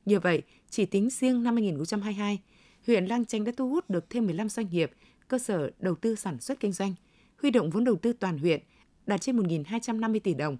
Như 0.04 0.20
vậy, 0.20 0.42
chỉ 0.70 0.86
tính 0.86 1.10
riêng 1.10 1.42
năm 1.42 1.54
2022, 1.54 2.42
huyện 2.86 3.06
Lang 3.06 3.24
Chánh 3.24 3.44
đã 3.44 3.52
thu 3.56 3.68
hút 3.68 3.90
được 3.90 4.10
thêm 4.10 4.26
15 4.26 4.48
doanh 4.48 4.68
nghiệp, 4.70 4.90
cơ 5.28 5.38
sở 5.38 5.70
đầu 5.78 5.94
tư 5.94 6.14
sản 6.14 6.40
xuất 6.40 6.60
kinh 6.60 6.72
doanh, 6.72 6.94
huy 7.42 7.50
động 7.50 7.70
vốn 7.70 7.84
đầu 7.84 7.96
tư 7.96 8.12
toàn 8.12 8.38
huyện 8.38 8.60
đạt 9.06 9.20
trên 9.20 9.36
1.250 9.36 10.20
tỷ 10.20 10.34
đồng, 10.34 10.56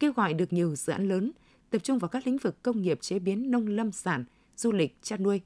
kêu 0.00 0.12
gọi 0.12 0.34
được 0.34 0.52
nhiều 0.52 0.74
dự 0.76 0.92
án 0.92 1.08
lớn, 1.08 1.32
tập 1.70 1.78
trung 1.78 1.98
vào 1.98 2.08
các 2.08 2.26
lĩnh 2.26 2.38
vực 2.38 2.62
công 2.62 2.82
nghiệp 2.82 2.98
chế 3.00 3.18
biến 3.18 3.50
nông 3.50 3.66
lâm 3.66 3.92
sản, 3.92 4.24
du 4.56 4.72
lịch, 4.72 4.96
chăn 5.02 5.22
nuôi. 5.22 5.40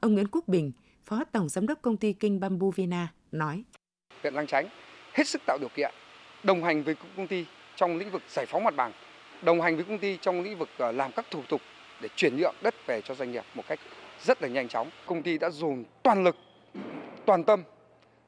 Ông 0.00 0.14
Nguyễn 0.14 0.26
Quốc 0.28 0.48
Bình, 0.48 0.72
Phó 1.02 1.24
Tổng 1.24 1.48
Giám 1.48 1.66
đốc 1.66 1.82
Công 1.82 1.96
ty 1.96 2.12
Kinh 2.12 2.40
Bamboo 2.40 2.70
Vina, 2.70 3.12
nói. 3.32 3.64
Huyện 4.22 4.34
Lang 4.34 4.46
Chánh 4.46 4.68
hết 5.12 5.28
sức 5.28 5.42
tạo 5.46 5.58
điều 5.60 5.68
kiện, 5.68 5.90
đồng 6.42 6.64
hành 6.64 6.82
với 6.82 6.94
công 7.16 7.26
ty 7.26 7.44
trong 7.76 7.98
lĩnh 7.98 8.10
vực 8.10 8.22
giải 8.28 8.46
phóng 8.46 8.64
mặt 8.64 8.74
bằng, 8.76 8.92
đồng 9.42 9.60
hành 9.60 9.76
với 9.76 9.84
công 9.84 9.98
ty 9.98 10.18
trong 10.20 10.42
lĩnh 10.42 10.58
vực 10.58 10.68
ờ, 10.78 10.92
làm 10.92 11.12
các 11.12 11.26
thủ 11.30 11.42
tục 11.48 11.60
để 12.00 12.08
chuyển 12.16 12.36
nhượng 12.36 12.54
đất 12.62 12.74
về 12.86 13.00
cho 13.00 13.14
doanh 13.14 13.32
nghiệp 13.32 13.44
một 13.54 13.62
cách 13.68 13.78
rất 14.22 14.42
là 14.42 14.48
nhanh 14.48 14.68
chóng. 14.68 14.90
Công 15.06 15.22
ty 15.22 15.38
đã 15.38 15.50
dồn 15.50 15.84
toàn 16.02 16.24
lực, 16.24 16.36
toàn 17.26 17.44
tâm 17.44 17.62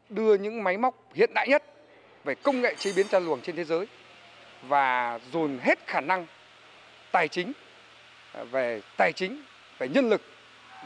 đưa 0.09 0.39
những 0.39 0.65
máy 0.65 0.79
móc 0.79 0.95
hiện 1.15 1.31
đại 1.35 1.49
nhất 1.49 1.65
về 2.25 2.35
công 2.35 2.61
nghệ 2.61 2.75
chế 2.79 2.93
biến 2.97 3.09
chăn 3.09 3.25
luồng 3.25 3.41
trên 3.41 3.57
thế 3.57 3.65
giới 3.65 3.87
và 4.69 5.19
dồn 5.33 5.59
hết 5.63 5.79
khả 5.87 6.01
năng 6.01 6.27
tài 7.13 7.29
chính 7.29 7.53
ờ, 8.33 8.45
về 8.45 8.81
tài 8.97 9.13
chính, 9.13 9.43
về 9.79 9.89
nhân 9.89 10.09
lực 10.09 10.23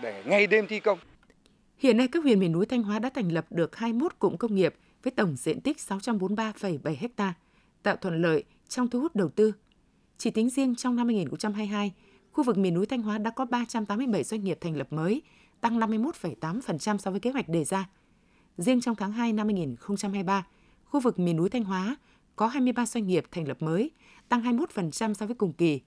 để 0.03 0.23
ngày 0.27 0.47
đêm 0.47 0.67
thi 0.67 0.81
công. 0.81 0.99
Hiện 1.79 1.97
nay 1.97 2.09
các 2.13 2.23
huyện 2.23 2.41
miền 2.41 2.53
núi 2.53 2.67
Thanh 2.67 2.83
Hóa 2.83 2.99
đã 2.99 3.11
thành 3.15 3.29
lập 3.33 3.45
được 3.51 3.77
21 3.77 4.19
cụm 4.19 4.37
công 4.37 4.55
nghiệp 4.55 4.75
với 5.03 5.11
tổng 5.11 5.37
diện 5.37 5.61
tích 5.61 5.77
643,7 5.77 7.09
ha, 7.17 7.35
tạo 7.83 7.97
thuận 7.97 8.23
lợi 8.23 8.45
trong 8.69 8.89
thu 8.89 9.01
hút 9.01 9.17
đầu 9.17 9.29
tư. 9.29 9.53
Chỉ 10.19 10.31
tính 10.31 10.51
riêng 10.51 10.75
trong 10.75 10.97
năm 10.97 11.07
2022, 11.07 11.93
khu 12.33 12.45
vực 12.45 12.59
miền 12.59 12.75
núi 12.75 12.87
Thanh 12.87 13.03
Hóa 13.03 13.19
đã 13.19 13.31
có 13.31 13.45
387 13.45 14.25
doanh 14.25 14.45
nghiệp 14.45 14.59
thành 14.61 14.77
lập 14.77 14.93
mới, 14.93 15.23
tăng 15.61 15.79
51,8% 15.79 16.99
so 16.99 17.11
với 17.11 17.21
kế 17.21 17.31
hoạch 17.31 17.49
đề 17.49 17.65
ra. 17.65 17.89
Riêng 18.57 18.81
trong 18.81 18.95
tháng 18.95 19.13
2 19.13 19.33
năm 19.33 19.47
2023, 19.47 20.47
khu 20.85 21.01
vực 21.01 21.19
miền 21.19 21.37
núi 21.37 21.49
Thanh 21.49 21.65
Hóa 21.65 21.97
có 22.37 22.47
23 22.47 22.87
doanh 22.87 23.07
nghiệp 23.07 23.25
thành 23.31 23.49
lập 23.49 23.63
mới, 23.63 23.91
tăng 24.29 24.43
21% 24.43 25.15
so 25.15 25.27
với 25.27 25.35
cùng 25.35 25.53
kỳ. 25.53 25.81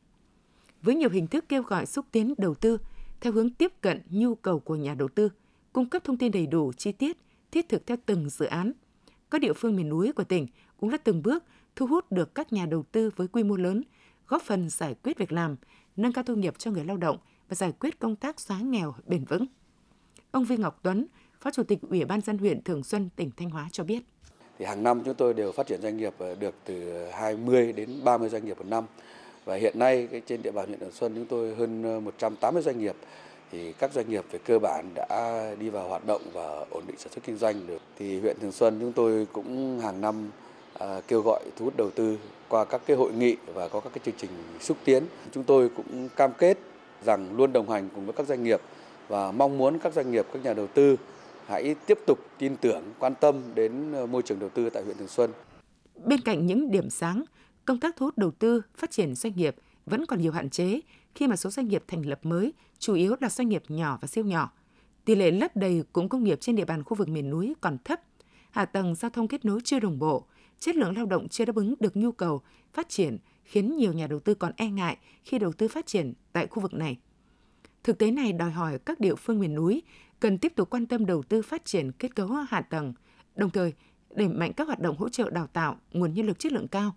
Với 0.81 0.95
nhiều 0.95 1.09
hình 1.09 1.27
thức 1.27 1.45
kêu 1.49 1.63
gọi 1.63 1.85
xúc 1.85 2.05
tiến 2.11 2.33
đầu 2.37 2.55
tư 2.55 2.77
theo 3.21 3.33
hướng 3.33 3.49
tiếp 3.49 3.73
cận 3.81 4.01
nhu 4.09 4.35
cầu 4.35 4.59
của 4.59 4.75
nhà 4.75 4.93
đầu 4.93 5.07
tư, 5.07 5.29
cung 5.73 5.89
cấp 5.89 6.03
thông 6.03 6.17
tin 6.17 6.31
đầy 6.31 6.47
đủ, 6.47 6.73
chi 6.73 6.91
tiết, 6.91 7.17
thiết 7.51 7.69
thực 7.69 7.85
theo 7.85 7.97
từng 8.05 8.29
dự 8.29 8.45
án. 8.45 8.71
Các 9.31 9.41
địa 9.41 9.53
phương 9.53 9.75
miền 9.75 9.89
núi 9.89 10.11
của 10.11 10.23
tỉnh 10.23 10.47
cũng 10.79 10.89
đã 10.89 10.97
từng 10.97 11.23
bước 11.23 11.43
thu 11.75 11.87
hút 11.87 12.11
được 12.11 12.35
các 12.35 12.53
nhà 12.53 12.65
đầu 12.65 12.83
tư 12.91 13.09
với 13.15 13.27
quy 13.27 13.43
mô 13.43 13.55
lớn, 13.55 13.83
góp 14.27 14.41
phần 14.41 14.69
giải 14.69 14.95
quyết 15.03 15.17
việc 15.17 15.31
làm, 15.31 15.55
nâng 15.95 16.13
cao 16.13 16.23
thu 16.23 16.35
nhập 16.35 16.55
cho 16.57 16.71
người 16.71 16.85
lao 16.85 16.97
động 16.97 17.17
và 17.49 17.55
giải 17.55 17.71
quyết 17.79 17.99
công 17.99 18.15
tác 18.15 18.39
xóa 18.39 18.59
nghèo 18.59 18.93
bền 19.05 19.25
vững. 19.25 19.45
Ông 20.31 20.45
Vi 20.45 20.57
Ngọc 20.57 20.79
Tuấn, 20.83 21.05
Phó 21.39 21.51
Chủ 21.51 21.63
tịch 21.63 21.79
Ủy 21.89 22.05
ban 22.05 22.21
dân 22.21 22.37
huyện 22.37 22.63
Thường 22.63 22.83
Xuân, 22.83 23.09
tỉnh 23.15 23.31
Thanh 23.37 23.49
Hóa 23.49 23.69
cho 23.71 23.83
biết. 23.83 24.03
Thì 24.59 24.65
hàng 24.65 24.83
năm 24.83 25.01
chúng 25.05 25.15
tôi 25.15 25.33
đều 25.33 25.51
phát 25.51 25.67
triển 25.67 25.81
doanh 25.81 25.97
nghiệp 25.97 26.13
ờ, 26.17 26.35
được 26.35 26.55
từ 26.65 27.05
20 27.11 27.73
đến 27.73 27.89
30 28.03 28.29
doanh 28.29 28.45
nghiệp 28.45 28.57
một 28.57 28.67
năm. 28.67 28.83
Và 29.45 29.55
hiện 29.55 29.79
nay 29.79 30.07
trên 30.25 30.41
địa 30.41 30.51
bàn 30.51 30.67
huyện 30.67 30.79
Thường 30.79 30.91
Xuân 30.91 31.15
chúng 31.15 31.25
tôi 31.25 31.55
hơn 31.55 31.83
ờ, 31.83 31.99
180 31.99 32.63
doanh 32.63 32.79
nghiệp 32.79 32.95
thì 33.51 33.73
các 33.73 33.93
doanh 33.93 34.09
nghiệp 34.09 34.25
về 34.31 34.39
cơ 34.45 34.59
bản 34.59 34.85
đã 34.95 35.41
đi 35.59 35.69
vào 35.69 35.87
hoạt 35.87 36.05
động 36.05 36.21
và 36.33 36.65
ổn 36.69 36.83
định 36.87 36.97
sản 36.97 37.13
xuất 37.13 37.23
kinh 37.23 37.37
doanh 37.37 37.67
được. 37.67 37.81
Thì 37.99 38.19
huyện 38.19 38.37
Thường 38.41 38.51
Xuân 38.51 38.77
chúng 38.79 38.93
tôi 38.93 39.27
cũng 39.33 39.79
hàng 39.79 40.01
năm 40.01 40.29
à, 40.79 41.01
kêu 41.07 41.21
gọi 41.21 41.43
thu 41.57 41.65
hút 41.65 41.77
đầu 41.77 41.89
tư 41.89 42.17
qua 42.47 42.65
các 42.65 42.81
cái 42.85 42.97
hội 42.97 43.11
nghị 43.13 43.35
và 43.53 43.67
có 43.67 43.79
các 43.79 43.93
cái 43.93 44.01
chương 44.05 44.15
trình 44.17 44.31
xúc 44.59 44.77
tiến. 44.85 45.03
Chúng 45.31 45.43
tôi 45.43 45.69
cũng 45.69 46.09
cam 46.15 46.31
kết 46.37 46.57
rằng 47.05 47.37
luôn 47.37 47.53
đồng 47.53 47.69
hành 47.69 47.89
cùng 47.95 48.05
với 48.05 48.13
các 48.13 48.27
doanh 48.27 48.43
nghiệp 48.43 48.61
và 49.07 49.31
mong 49.31 49.57
muốn 49.57 49.79
các 49.79 49.93
doanh 49.93 50.11
nghiệp, 50.11 50.25
các 50.33 50.43
nhà 50.43 50.53
đầu 50.53 50.67
tư 50.67 50.95
hãy 51.47 51.75
tiếp 51.85 51.99
tục 52.07 52.19
tin 52.37 52.57
tưởng, 52.57 52.83
quan 52.99 53.15
tâm 53.15 53.41
đến 53.55 53.91
ờ, 53.91 54.05
môi 54.05 54.21
trường 54.21 54.39
đầu 54.39 54.49
tư 54.49 54.69
tại 54.69 54.83
huyện 54.83 54.97
Thường 54.97 55.07
Xuân. 55.07 55.31
Bên 56.05 56.21
cạnh 56.21 56.45
những 56.45 56.71
điểm 56.71 56.89
sáng, 56.89 57.23
công 57.65 57.79
tác 57.79 57.95
thu 57.95 58.05
hút 58.05 58.17
đầu 58.17 58.31
tư, 58.31 58.61
phát 58.75 58.91
triển 58.91 59.15
doanh 59.15 59.33
nghiệp 59.35 59.55
vẫn 59.85 60.05
còn 60.05 60.21
nhiều 60.21 60.31
hạn 60.31 60.49
chế 60.49 60.79
khi 61.15 61.27
mà 61.27 61.35
số 61.35 61.49
doanh 61.49 61.67
nghiệp 61.67 61.83
thành 61.87 62.05
lập 62.05 62.19
mới 62.23 62.53
chủ 62.79 62.93
yếu 62.93 63.15
là 63.19 63.29
doanh 63.29 63.49
nghiệp 63.49 63.63
nhỏ 63.67 63.97
và 64.01 64.07
siêu 64.07 64.25
nhỏ. 64.25 64.51
Tỷ 65.05 65.15
lệ 65.15 65.31
lấp 65.31 65.55
đầy 65.55 65.83
cụm 65.93 66.07
công 66.07 66.23
nghiệp 66.23 66.37
trên 66.41 66.55
địa 66.55 66.65
bàn 66.65 66.83
khu 66.83 66.95
vực 66.95 67.09
miền 67.09 67.29
núi 67.29 67.53
còn 67.61 67.77
thấp, 67.83 68.01
hạ 68.51 68.65
tầng 68.65 68.95
giao 68.95 69.11
thông 69.11 69.27
kết 69.27 69.45
nối 69.45 69.59
chưa 69.63 69.79
đồng 69.79 69.99
bộ, 69.99 70.25
chất 70.59 70.75
lượng 70.75 70.95
lao 70.95 71.05
động 71.05 71.29
chưa 71.29 71.45
đáp 71.45 71.55
ứng 71.55 71.75
được 71.79 71.97
nhu 71.97 72.11
cầu 72.11 72.41
phát 72.73 72.89
triển 72.89 73.17
khiến 73.43 73.77
nhiều 73.77 73.93
nhà 73.93 74.07
đầu 74.07 74.19
tư 74.19 74.33
còn 74.33 74.51
e 74.57 74.69
ngại 74.69 74.97
khi 75.23 75.39
đầu 75.39 75.53
tư 75.53 75.67
phát 75.67 75.85
triển 75.85 76.13
tại 76.33 76.47
khu 76.47 76.61
vực 76.61 76.73
này. 76.73 76.97
Thực 77.83 77.97
tế 77.97 78.11
này 78.11 78.33
đòi 78.33 78.51
hỏi 78.51 78.79
các 78.79 78.99
địa 78.99 79.15
phương 79.15 79.39
miền 79.39 79.55
núi 79.55 79.83
cần 80.19 80.37
tiếp 80.37 80.53
tục 80.55 80.69
quan 80.69 80.85
tâm 80.85 81.05
đầu 81.05 81.23
tư 81.23 81.41
phát 81.41 81.65
triển 81.65 81.91
kết 81.91 82.15
cấu 82.15 82.27
hạ 82.27 82.61
tầng, 82.61 82.93
đồng 83.35 83.49
thời 83.49 83.73
đẩy 84.09 84.27
mạnh 84.27 84.53
các 84.53 84.67
hoạt 84.67 84.79
động 84.79 84.97
hỗ 84.97 85.09
trợ 85.09 85.29
đào 85.29 85.47
tạo 85.47 85.79
nguồn 85.91 86.13
nhân 86.13 86.25
lực 86.25 86.39
chất 86.39 86.51
lượng 86.51 86.67
cao, 86.67 86.95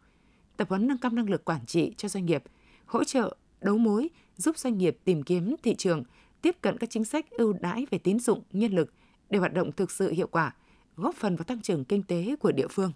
tập 0.57 0.69
huấn 0.69 0.87
nâng 0.87 0.99
cao 0.99 1.13
năng 1.13 1.31
lực 1.31 1.45
quản 1.45 1.67
trị 1.67 1.95
cho 1.97 2.09
doanh 2.09 2.27
nghiệp, 2.27 2.43
hỗ 2.87 3.05
trợ 3.05 3.37
đấu 3.65 3.79
mối 3.79 4.09
giúp 4.37 4.59
doanh 4.59 4.79
nghiệp 4.79 4.99
tìm 5.05 5.23
kiếm 5.23 5.57
thị 5.63 5.75
trường, 5.75 6.05
tiếp 6.43 6.57
cận 6.61 6.79
các 6.79 6.91
chính 6.91 7.05
sách 7.05 7.31
ưu 7.31 7.53
đãi 7.53 7.87
về 7.91 7.99
tín 7.99 8.19
dụng, 8.19 8.43
nhân 8.53 8.73
lực 8.73 8.93
để 9.31 9.39
hoạt 9.39 9.53
động 9.53 9.73
thực 9.73 9.91
sự 9.91 10.11
hiệu 10.11 10.27
quả, 10.27 10.55
góp 10.97 11.15
phần 11.15 11.37
vào 11.37 11.45
tăng 11.45 11.63
trưởng 11.63 11.85
kinh 11.85 12.03
tế 12.03 12.37
của 12.41 12.53
địa 12.53 12.69
phương. 12.71 12.93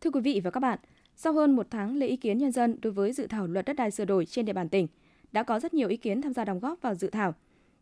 Thưa 0.00 0.10
quý 0.10 0.20
vị 0.20 0.40
và 0.44 0.50
các 0.50 0.60
bạn, 0.60 0.78
sau 1.16 1.32
hơn 1.32 1.56
một 1.56 1.66
tháng 1.70 1.96
lấy 1.96 2.08
ý 2.08 2.16
kiến 2.16 2.38
nhân 2.38 2.52
dân 2.52 2.76
đối 2.82 2.92
với 2.92 3.12
dự 3.12 3.26
thảo 3.26 3.46
luật 3.46 3.64
đất 3.64 3.72
đai 3.72 3.90
sửa 3.90 4.04
đổi 4.04 4.26
trên 4.26 4.44
địa 4.44 4.52
bàn 4.52 4.68
tỉnh, 4.68 4.86
đã 5.32 5.42
có 5.42 5.60
rất 5.60 5.74
nhiều 5.74 5.88
ý 5.88 5.96
kiến 5.96 6.22
tham 6.22 6.32
gia 6.32 6.44
đóng 6.44 6.60
góp 6.60 6.82
vào 6.82 6.94
dự 6.94 7.10
thảo. 7.10 7.34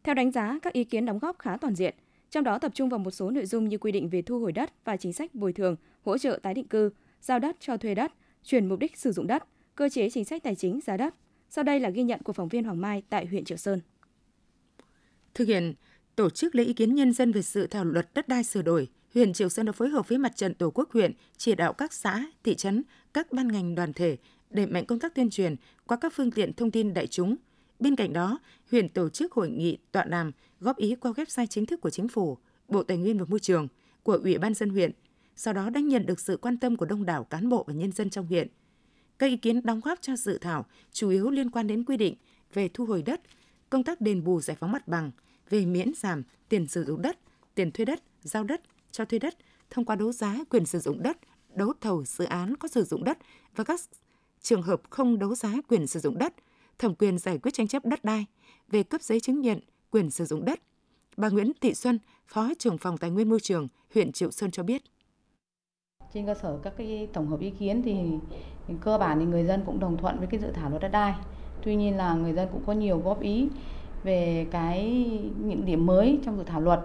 Theo 0.03 0.15
đánh 0.15 0.31
giá, 0.31 0.59
các 0.63 0.73
ý 0.73 0.85
kiến 0.85 1.07
đóng 1.07 1.19
góp 1.19 1.39
khá 1.39 1.57
toàn 1.57 1.75
diện, 1.75 1.95
trong 2.31 2.45
đó 2.45 2.59
tập 2.59 2.73
trung 2.75 2.89
vào 2.89 2.99
một 2.99 3.11
số 3.11 3.31
nội 3.31 3.47
dung 3.47 3.69
như 3.69 3.79
quy 3.79 3.93
định 3.93 4.09
về 4.09 4.23
thu 4.23 4.41
hồi 4.41 4.53
đất 4.53 4.73
và 4.85 4.97
chính 4.97 5.13
sách 5.13 5.35
bồi 5.35 5.53
thường, 5.53 5.77
hỗ 6.05 6.19
trợ 6.19 6.39
tái 6.43 6.55
định 6.55 6.69
cư, 6.69 6.91
giao 7.21 7.39
đất 7.39 7.57
cho 7.61 7.77
thuê 7.77 7.95
đất, 7.95 8.13
chuyển 8.45 8.69
mục 8.69 8.79
đích 8.79 8.97
sử 8.97 9.13
dụng 9.13 9.27
đất, 9.27 9.45
cơ 9.81 9.89
chế 9.89 10.11
chính 10.11 10.25
sách 10.25 10.43
tài 10.43 10.55
chính 10.55 10.81
giá 10.87 10.97
đất. 10.97 11.15
Sau 11.51 11.65
đây 11.65 11.81
là 11.81 11.91
ghi 11.91 12.03
nhận 12.03 12.23
của 12.23 12.33
phóng 12.33 12.49
viên 12.49 12.65
Hoàng 12.65 12.81
Mai 12.81 13.03
tại 13.09 13.27
huyện 13.27 13.45
Triệu 13.45 13.57
Sơn. 13.57 13.81
Thực 15.35 15.49
hiện 15.49 15.75
tổ 16.17 16.31
chức 16.31 16.55
lấy 16.55 16.67
ý 16.67 16.73
kiến 16.73 16.95
nhân 16.95 17.13
dân 17.13 17.33
về 17.33 17.43
dự 17.43 17.67
thảo 17.67 17.85
luật 17.85 18.15
đất 18.15 18.29
đai 18.29 18.45
sửa 18.45 18.63
đổi, 18.63 18.89
huyện 19.15 19.33
Triệu 19.33 19.49
Sơn 19.49 19.67
đã 19.67 19.73
phối 19.73 19.89
hợp 19.89 20.09
với 20.09 20.19
Mặt 20.19 20.37
trận 20.37 20.55
Tổ 20.55 20.71
quốc 20.71 20.93
huyện 20.93 21.13
chỉ 21.37 21.55
đạo 21.55 21.73
các 21.73 21.93
xã, 21.93 22.27
thị 22.45 22.55
trấn, 22.55 22.83
các 23.15 23.33
ban 23.33 23.49
ngành 23.49 23.75
đoàn 23.75 23.93
thể 23.93 24.17
đẩy 24.51 24.67
mạnh 24.67 24.87
công 24.87 24.99
tác 24.99 25.15
tuyên 25.15 25.31
truyền 25.31 25.57
qua 25.87 25.97
các 25.97 26.13
phương 26.17 26.31
tiện 26.31 26.53
thông 26.53 26.71
tin 26.71 26.95
đại 26.95 27.07
chúng. 27.07 27.37
Bên 27.79 27.97
cạnh 27.97 28.13
đó, 28.13 28.39
huyện 28.71 28.89
tổ 28.89 29.09
chức 29.09 29.33
hội 29.33 29.51
nghị 29.51 29.79
tọa 29.93 30.05
đàm 30.05 30.33
góp 30.61 30.77
ý 30.77 30.95
qua 30.95 31.13
website 31.13 31.47
chính 31.47 31.67
thức 31.67 31.81
của 31.81 31.91
chính 31.91 32.09
phủ, 32.09 32.39
Bộ 32.69 32.83
Tài 32.83 32.97
nguyên 32.97 33.19
và 33.19 33.25
Môi 33.29 33.41
trường, 33.41 33.69
của 34.03 34.21
Ủy 34.23 34.39
ban 34.39 34.55
dân 34.55 34.71
huyện. 34.71 34.91
Sau 35.37 35.55
đó 35.55 35.71
đã 35.71 35.81
nhận 35.81 36.07
được 36.07 36.21
sự 36.21 36.37
quan 36.37 36.59
tâm 36.59 36.77
của 36.77 36.87
đông 36.87 37.07
đảo 37.07 37.25
cán 37.25 37.49
bộ 37.49 37.65
và 37.67 37.75
nhân 37.75 37.93
dân 37.93 38.11
trong 38.11 38.27
huyện. 38.27 38.49
Các 39.21 39.27
ý 39.27 39.37
kiến 39.37 39.61
đóng 39.65 39.81
góp 39.81 39.99
cho 40.03 40.17
dự 40.17 40.39
thảo 40.39 40.67
chủ 40.93 41.09
yếu 41.09 41.31
liên 41.31 41.51
quan 41.51 41.67
đến 41.67 41.85
quy 41.85 41.97
định 41.97 42.15
về 42.55 42.69
thu 42.69 42.85
hồi 42.85 43.03
đất, 43.03 43.21
công 43.71 43.85
tác 43.85 44.01
đền 44.01 44.25
bù 44.25 44.41
giải 44.41 44.57
phóng 44.61 44.73
mặt 44.73 44.89
bằng, 44.89 45.11
về 45.51 45.67
miễn 45.67 45.93
giảm 45.97 46.23
tiền 46.49 46.67
sử 46.67 46.85
dụng 46.85 47.03
đất, 47.03 47.19
tiền 47.55 47.71
thuê 47.71 47.85
đất, 47.85 48.03
giao 48.23 48.45
đất, 48.45 48.61
cho 48.91 49.05
thuê 49.05 49.19
đất 49.19 49.35
thông 49.71 49.85
qua 49.85 49.97
đấu 49.97 50.13
giá 50.13 50.37
quyền 50.51 50.67
sử 50.67 50.79
dụng 50.79 51.03
đất, 51.03 51.17
đấu 51.55 51.73
thầu 51.81 52.05
dự 52.05 52.25
án 52.25 52.57
có 52.57 52.69
sử 52.69 52.85
dụng 52.85 53.05
đất 53.05 53.19
và 53.57 53.65
các 53.65 53.81
trường 54.43 54.63
hợp 54.63 54.83
không 54.91 55.19
đấu 55.19 55.35
giá 55.35 55.53
quyền 55.69 55.87
sử 55.87 56.01
dụng 56.01 56.19
đất, 56.19 56.35
thẩm 56.79 56.95
quyền 56.95 57.19
giải 57.19 57.39
quyết 57.39 57.55
tranh 57.55 57.69
chấp 57.69 57.85
đất 57.85 58.05
đai, 58.05 58.27
về 58.69 58.83
cấp 58.83 59.03
giấy 59.03 59.21
chứng 59.21 59.41
nhận 59.41 59.61
quyền 59.91 60.11
sử 60.11 60.25
dụng 60.25 60.45
đất. 60.45 60.61
Bà 61.17 61.29
Nguyễn 61.29 61.53
Thị 61.61 61.75
Xuân, 61.75 61.99
Phó 62.27 62.51
trưởng 62.59 62.79
phòng 62.79 62.99
Tài 62.99 63.11
nguyên 63.11 63.29
Môi 63.29 63.41
trường, 63.41 63.69
huyện 63.95 64.13
Triệu 64.13 64.31
Sơn 64.31 64.51
cho 64.51 64.63
biết. 64.63 64.83
Trên 66.15 66.27
cơ 66.27 66.35
sở 66.35 66.59
các 66.63 66.73
cái 66.77 67.09
tổng 67.13 67.27
hợp 67.27 67.41
ý 67.41 67.51
kiến 67.51 67.83
thì, 67.83 68.19
thì 68.67 68.75
cơ 68.81 68.99
bản 68.99 69.19
thì 69.19 69.25
người 69.25 69.45
dân 69.45 69.63
cũng 69.67 69.81
đồng 69.81 69.97
thuận 69.97 70.19
với 70.19 70.27
cái 70.27 70.41
dự 70.41 70.51
thảo 70.51 70.71
luật 70.71 70.83
đất 70.83 70.89
đai. 70.89 71.15
Tuy 71.63 71.77
nhiên 71.77 71.97
là 71.97 72.15
người 72.15 72.33
dân 72.33 72.49
cũng 72.53 72.63
có 72.67 72.73
nhiều 72.73 72.99
góp 72.99 73.21
ý 73.21 73.49
về 74.03 74.47
cái 74.51 74.91
những 75.45 75.65
điểm 75.65 75.87
mới 75.87 76.19
trong 76.25 76.37
dự 76.37 76.45
thảo 76.45 76.61
luật. 76.61 76.81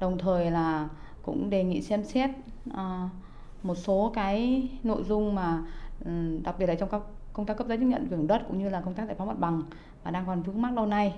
Đồng 0.00 0.18
thời 0.18 0.50
là 0.50 0.88
cũng 1.22 1.50
đề 1.50 1.64
nghị 1.64 1.82
xem 1.82 2.04
xét 2.04 2.30
uh, 2.70 2.76
một 3.62 3.74
số 3.74 4.12
cái 4.14 4.68
nội 4.82 5.02
dung 5.02 5.34
mà 5.34 5.62
um, 6.04 6.42
đặc 6.42 6.58
biệt 6.58 6.66
là 6.66 6.74
trong 6.74 6.88
các 6.88 7.02
công 7.32 7.46
tác 7.46 7.56
cấp 7.56 7.66
giấy 7.66 7.78
chứng 7.78 7.88
nhận 7.88 8.08
quyền 8.10 8.26
đất 8.26 8.42
cũng 8.48 8.58
như 8.58 8.68
là 8.68 8.80
công 8.80 8.94
tác 8.94 9.06
giải 9.06 9.14
phóng 9.18 9.28
mặt 9.28 9.38
bằng 9.38 9.62
và 10.04 10.10
đang 10.10 10.26
còn 10.26 10.42
vướng 10.42 10.62
mắc 10.62 10.72
lâu 10.74 10.86
nay 10.86 11.14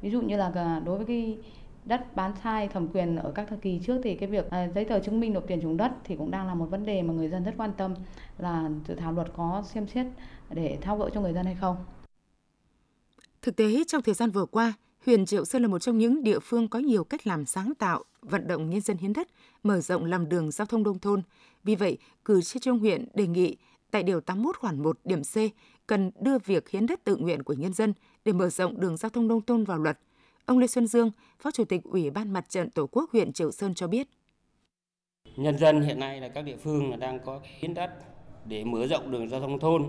ví 0.00 0.10
dụ 0.10 0.20
như 0.20 0.36
là 0.36 0.52
ờ, 0.54 0.80
đối 0.84 0.96
với 0.96 1.06
cái 1.06 1.38
đất 1.86 2.16
bán 2.16 2.32
sai 2.42 2.68
thẩm 2.68 2.88
quyền 2.88 3.16
ở 3.16 3.32
các 3.34 3.46
thời 3.48 3.58
kỳ 3.58 3.80
trước 3.86 4.00
thì 4.04 4.14
cái 4.14 4.28
việc 4.28 4.50
à, 4.50 4.68
giấy 4.74 4.84
tờ 4.84 5.00
chứng 5.00 5.20
minh 5.20 5.32
nộp 5.32 5.46
tiền 5.46 5.60
trùng 5.60 5.76
đất 5.76 5.92
thì 6.04 6.16
cũng 6.16 6.30
đang 6.30 6.46
là 6.46 6.54
một 6.54 6.66
vấn 6.70 6.86
đề 6.86 7.02
mà 7.02 7.14
người 7.14 7.28
dân 7.28 7.44
rất 7.44 7.54
quan 7.56 7.72
tâm 7.76 7.94
là 8.38 8.70
dự 8.88 8.94
thảo 8.94 9.12
luật 9.12 9.28
có 9.36 9.62
xem 9.66 9.86
xét 9.86 10.06
để 10.50 10.78
thao 10.80 10.98
gỡ 10.98 11.10
cho 11.14 11.20
người 11.20 11.32
dân 11.32 11.46
hay 11.46 11.56
không. 11.60 11.76
Thực 13.42 13.56
tế 13.56 13.84
trong 13.86 14.02
thời 14.02 14.14
gian 14.14 14.30
vừa 14.30 14.46
qua, 14.46 14.72
huyện 15.06 15.26
Triệu 15.26 15.44
Sơn 15.44 15.62
là 15.62 15.68
một 15.68 15.78
trong 15.78 15.98
những 15.98 16.22
địa 16.22 16.38
phương 16.38 16.68
có 16.68 16.78
nhiều 16.78 17.04
cách 17.04 17.26
làm 17.26 17.44
sáng 17.44 17.72
tạo, 17.74 18.04
vận 18.22 18.46
động 18.46 18.70
nhân 18.70 18.80
dân 18.80 18.96
hiến 18.96 19.12
đất, 19.12 19.28
mở 19.62 19.80
rộng 19.80 20.04
làm 20.04 20.28
đường 20.28 20.50
giao 20.50 20.66
thông 20.66 20.82
nông 20.82 20.98
thôn. 20.98 21.22
Vì 21.64 21.74
vậy, 21.74 21.98
cử 22.24 22.42
tri 22.42 22.60
trong 22.60 22.78
huyện 22.78 23.08
đề 23.14 23.26
nghị 23.26 23.56
tại 23.90 24.02
điều 24.02 24.20
81 24.20 24.56
khoản 24.56 24.82
1 24.82 24.98
điểm 25.04 25.22
C 25.22 25.36
cần 25.86 26.10
đưa 26.20 26.38
việc 26.38 26.68
hiến 26.68 26.86
đất 26.86 27.04
tự 27.04 27.16
nguyện 27.16 27.42
của 27.42 27.54
nhân 27.54 27.72
dân 27.72 27.92
để 28.24 28.32
mở 28.32 28.48
rộng 28.48 28.80
đường 28.80 28.96
giao 28.96 29.10
thông 29.10 29.28
nông 29.28 29.40
thôn 29.40 29.64
vào 29.64 29.78
luật– 29.78 29.98
Ông 30.46 30.58
Lê 30.58 30.66
Xuân 30.66 30.86
Dương, 30.86 31.10
Phó 31.38 31.50
Chủ 31.50 31.64
tịch 31.64 31.84
Ủy 31.84 32.10
ban 32.10 32.32
Mặt 32.32 32.48
trận 32.48 32.70
Tổ 32.70 32.86
quốc 32.86 33.10
huyện 33.12 33.32
Triệu 33.32 33.50
Sơn 33.50 33.74
cho 33.74 33.86
biết. 33.86 34.08
Nhân 35.36 35.58
dân 35.58 35.80
hiện 35.80 35.98
nay 35.98 36.20
là 36.20 36.28
các 36.28 36.42
địa 36.42 36.56
phương 36.56 36.90
là 36.90 36.96
đang 36.96 37.18
có 37.24 37.40
hiến 37.58 37.74
đất 37.74 37.90
để 38.44 38.64
mở 38.64 38.86
rộng 38.86 39.10
đường 39.10 39.28
giao 39.28 39.40
thông 39.40 39.58
thôn 39.58 39.84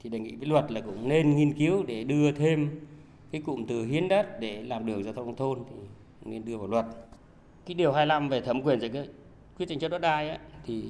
thì 0.00 0.10
đề 0.10 0.18
nghị 0.18 0.36
với 0.36 0.48
luật 0.48 0.72
là 0.72 0.80
cũng 0.80 1.08
nên 1.08 1.36
nghiên 1.36 1.52
cứu 1.52 1.82
để 1.82 2.04
đưa 2.04 2.32
thêm 2.32 2.80
cái 3.30 3.42
cụm 3.42 3.66
từ 3.66 3.84
hiến 3.84 4.08
đất 4.08 4.40
để 4.40 4.62
làm 4.62 4.86
đường 4.86 5.04
giao 5.04 5.12
thông 5.12 5.36
thôn 5.36 5.58
thì 5.70 5.76
nên 6.24 6.44
đưa 6.44 6.56
vào 6.56 6.66
luật. 6.66 6.86
Cái 7.66 7.74
điều 7.74 7.92
25 7.92 8.28
về 8.28 8.40
thẩm 8.40 8.62
quyền 8.62 8.80
giải 8.80 8.90
quyết 9.58 9.66
tranh 9.68 9.78
chấp 9.78 9.88
đất 9.88 9.98
đai 9.98 10.28
ấy, 10.28 10.38
thì 10.66 10.84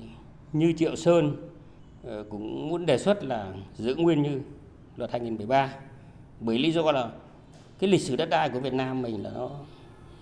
như 0.53 0.73
Triệu 0.77 0.97
Sơn 0.97 1.51
ờ, 2.03 2.25
cũng 2.31 2.69
muốn 2.69 2.87
đề 2.87 2.99
xuất 2.99 3.25
là 3.25 3.53
giữ 3.75 3.95
nguyên 3.95 4.23
như 4.23 4.41
luật 4.97 5.11
2013 5.11 5.75
bởi 6.41 6.59
lý 6.59 6.73
do 6.73 6.93
là 6.93 7.11
cái 7.79 7.91
lịch 7.91 8.01
sử 8.01 8.17
đất 8.17 8.29
đai 8.31 8.49
của 8.49 8.61
Việt 8.61 8.75
Nam 8.75 9.03
mình 9.03 9.23
là 9.23 9.31
nó, 9.35 9.51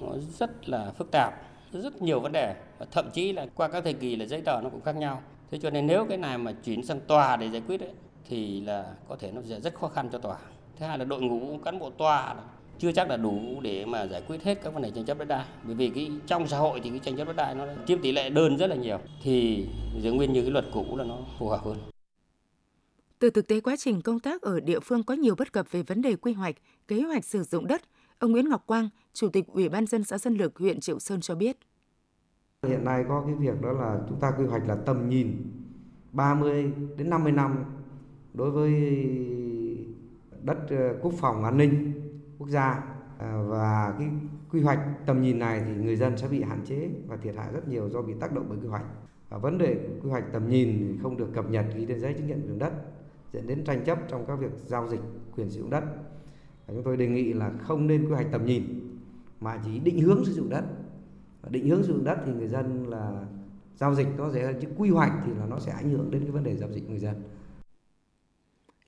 nó 0.00 0.08
rất 0.38 0.68
là 0.68 0.90
phức 0.98 1.10
tạp 1.10 1.34
rất 1.72 2.02
nhiều 2.02 2.20
vấn 2.20 2.32
đề. 2.32 2.54
Và 2.78 2.86
thậm 2.90 3.10
chí 3.12 3.32
là 3.32 3.46
qua 3.54 3.68
các 3.68 3.84
thời 3.84 3.92
kỳ 3.92 4.16
là 4.16 4.26
giấy 4.26 4.40
tờ 4.40 4.60
nó 4.62 4.68
cũng 4.70 4.80
khác 4.80 4.96
nhau. 4.96 5.22
Thế 5.50 5.58
cho 5.62 5.70
nên 5.70 5.86
nếu 5.86 6.06
cái 6.08 6.18
này 6.18 6.38
mà 6.38 6.52
chuyển 6.64 6.84
sang 6.84 7.00
tòa 7.00 7.36
để 7.36 7.50
giải 7.50 7.62
quyết 7.66 7.80
ấy, 7.80 7.90
thì 8.28 8.60
là 8.60 8.84
có 9.08 9.16
thể 9.16 9.32
nó 9.32 9.40
sẽ 9.48 9.60
rất 9.60 9.74
khó 9.74 9.88
khăn 9.88 10.08
cho 10.12 10.18
tòa. 10.18 10.36
Thứ 10.78 10.86
hai 10.86 10.98
là 10.98 11.04
đội 11.04 11.22
ngũ 11.22 11.58
cán 11.64 11.78
bộ 11.78 11.90
tòa 11.90 12.34
là 12.34 12.42
chưa 12.78 12.92
chắc 12.92 13.10
là 13.10 13.16
đủ 13.16 13.40
để 13.62 13.84
mà 13.84 14.06
giải 14.06 14.22
quyết 14.28 14.42
hết 14.42 14.58
các 14.62 14.74
vấn 14.74 14.82
đề 14.82 14.90
tranh 14.90 15.04
chấp 15.04 15.18
đất 15.18 15.28
đai. 15.28 15.44
Bởi 15.62 15.74
vì 15.74 15.88
cái 15.88 16.10
trong 16.26 16.48
xã 16.48 16.58
hội 16.58 16.80
thì 16.80 16.90
cái 16.90 16.98
tranh 16.98 17.16
chấp 17.16 17.24
đất 17.24 17.36
đai 17.36 17.54
nó 17.54 17.66
chiếm 17.86 18.02
tỷ 18.02 18.12
lệ 18.12 18.30
đơn 18.30 18.56
rất 18.56 18.66
là 18.66 18.76
nhiều. 18.76 18.98
Thì 19.22 19.66
giữ 20.00 20.12
nguyên 20.12 20.32
như 20.32 20.42
cái 20.42 20.50
luật 20.50 20.64
cũ 20.72 20.96
là 20.96 21.04
nó 21.04 21.18
phù 21.38 21.48
hợp 21.48 21.64
hơn 21.64 21.76
từ 23.18 23.30
thực 23.30 23.46
tế 23.46 23.60
quá 23.60 23.76
trình 23.76 24.02
công 24.02 24.20
tác 24.20 24.42
ở 24.42 24.60
địa 24.60 24.80
phương 24.80 25.02
có 25.02 25.14
nhiều 25.14 25.34
bất 25.34 25.52
cập 25.52 25.66
về 25.70 25.82
vấn 25.82 26.02
đề 26.02 26.16
quy 26.16 26.32
hoạch, 26.32 26.54
kế 26.88 27.02
hoạch 27.02 27.24
sử 27.24 27.42
dụng 27.42 27.66
đất, 27.66 27.82
ông 28.18 28.32
Nguyễn 28.32 28.48
Ngọc 28.48 28.66
Quang, 28.66 28.88
Chủ 29.12 29.28
tịch 29.28 29.46
Ủy 29.46 29.68
ban 29.68 29.86
dân 29.86 30.04
xã 30.04 30.18
Dân 30.18 30.34
Lực 30.34 30.58
huyện 30.58 30.80
Triệu 30.80 30.98
Sơn 30.98 31.20
cho 31.20 31.34
biết. 31.34 31.56
Hiện 32.62 32.84
nay 32.84 33.04
có 33.08 33.22
cái 33.26 33.34
việc 33.34 33.62
đó 33.62 33.72
là 33.72 34.00
chúng 34.08 34.20
ta 34.20 34.32
quy 34.38 34.44
hoạch 34.44 34.68
là 34.68 34.74
tầm 34.74 35.08
nhìn 35.08 35.52
30 36.12 36.72
đến 36.96 37.10
50 37.10 37.32
năm 37.32 37.64
đối 38.34 38.50
với 38.50 38.72
đất 40.42 40.58
ờ, 40.70 40.98
quốc 41.02 41.12
phòng 41.20 41.44
an 41.44 41.56
ninh 41.56 41.92
quốc 42.38 42.48
gia 42.48 42.82
ờ, 43.18 43.48
và 43.48 43.94
cái 43.98 44.08
quy 44.52 44.60
hoạch 44.60 44.78
tầm 45.06 45.22
nhìn 45.22 45.38
này 45.38 45.62
thì 45.66 45.72
người 45.82 45.96
dân 45.96 46.18
sẽ 46.18 46.28
bị 46.28 46.42
hạn 46.42 46.60
chế 46.64 46.90
và 47.06 47.16
thiệt 47.16 47.34
hại 47.36 47.52
rất 47.52 47.68
nhiều 47.68 47.90
do 47.90 48.02
bị 48.02 48.12
tác 48.20 48.32
động 48.32 48.46
bởi 48.48 48.58
quy 48.62 48.68
hoạch. 48.68 48.84
Và 49.28 49.38
vấn 49.38 49.58
đề 49.58 49.76
quy 50.02 50.10
hoạch 50.10 50.24
tầm 50.32 50.48
nhìn 50.48 50.98
không 51.02 51.16
được 51.16 51.28
cập 51.34 51.50
nhật 51.50 51.64
ghi 51.76 51.86
trên 51.86 52.00
giấy 52.00 52.14
chứng 52.14 52.26
nhận 52.26 52.42
quyền 52.46 52.58
đất 52.58 52.72
dẫn 53.32 53.46
đến 53.46 53.64
tranh 53.64 53.84
chấp 53.84 53.98
trong 54.08 54.24
các 54.26 54.36
việc 54.36 54.50
giao 54.66 54.88
dịch 54.88 55.00
quyền 55.36 55.50
sử 55.50 55.60
dụng 55.60 55.70
đất. 55.70 55.84
Và 56.66 56.74
chúng 56.74 56.82
tôi 56.84 56.96
đề 56.96 57.06
nghị 57.06 57.32
là 57.32 57.52
không 57.60 57.86
nên 57.86 58.04
quy 58.04 58.12
hoạch 58.12 58.26
tầm 58.32 58.46
nhìn 58.46 58.64
mà 59.40 59.60
chỉ 59.64 59.78
định 59.78 60.00
hướng 60.00 60.24
sử 60.24 60.32
dụng 60.32 60.50
đất. 60.50 60.64
Và 61.42 61.48
định 61.48 61.68
hướng 61.68 61.82
sử 61.82 61.92
dụng 61.92 62.04
đất 62.04 62.18
thì 62.26 62.32
người 62.32 62.48
dân 62.48 62.90
là 62.90 63.26
giao 63.76 63.94
dịch 63.94 64.08
nó 64.16 64.30
dễ 64.30 64.42
hơn 64.42 64.56
chứ 64.62 64.68
quy 64.76 64.90
hoạch 64.90 65.12
thì 65.26 65.32
là 65.38 65.46
nó 65.46 65.58
sẽ 65.58 65.72
ảnh 65.72 65.90
hưởng 65.90 66.10
đến 66.10 66.22
cái 66.22 66.30
vấn 66.30 66.44
đề 66.44 66.56
giao 66.56 66.72
dịch 66.72 66.90
người 66.90 66.98
dân. 66.98 67.22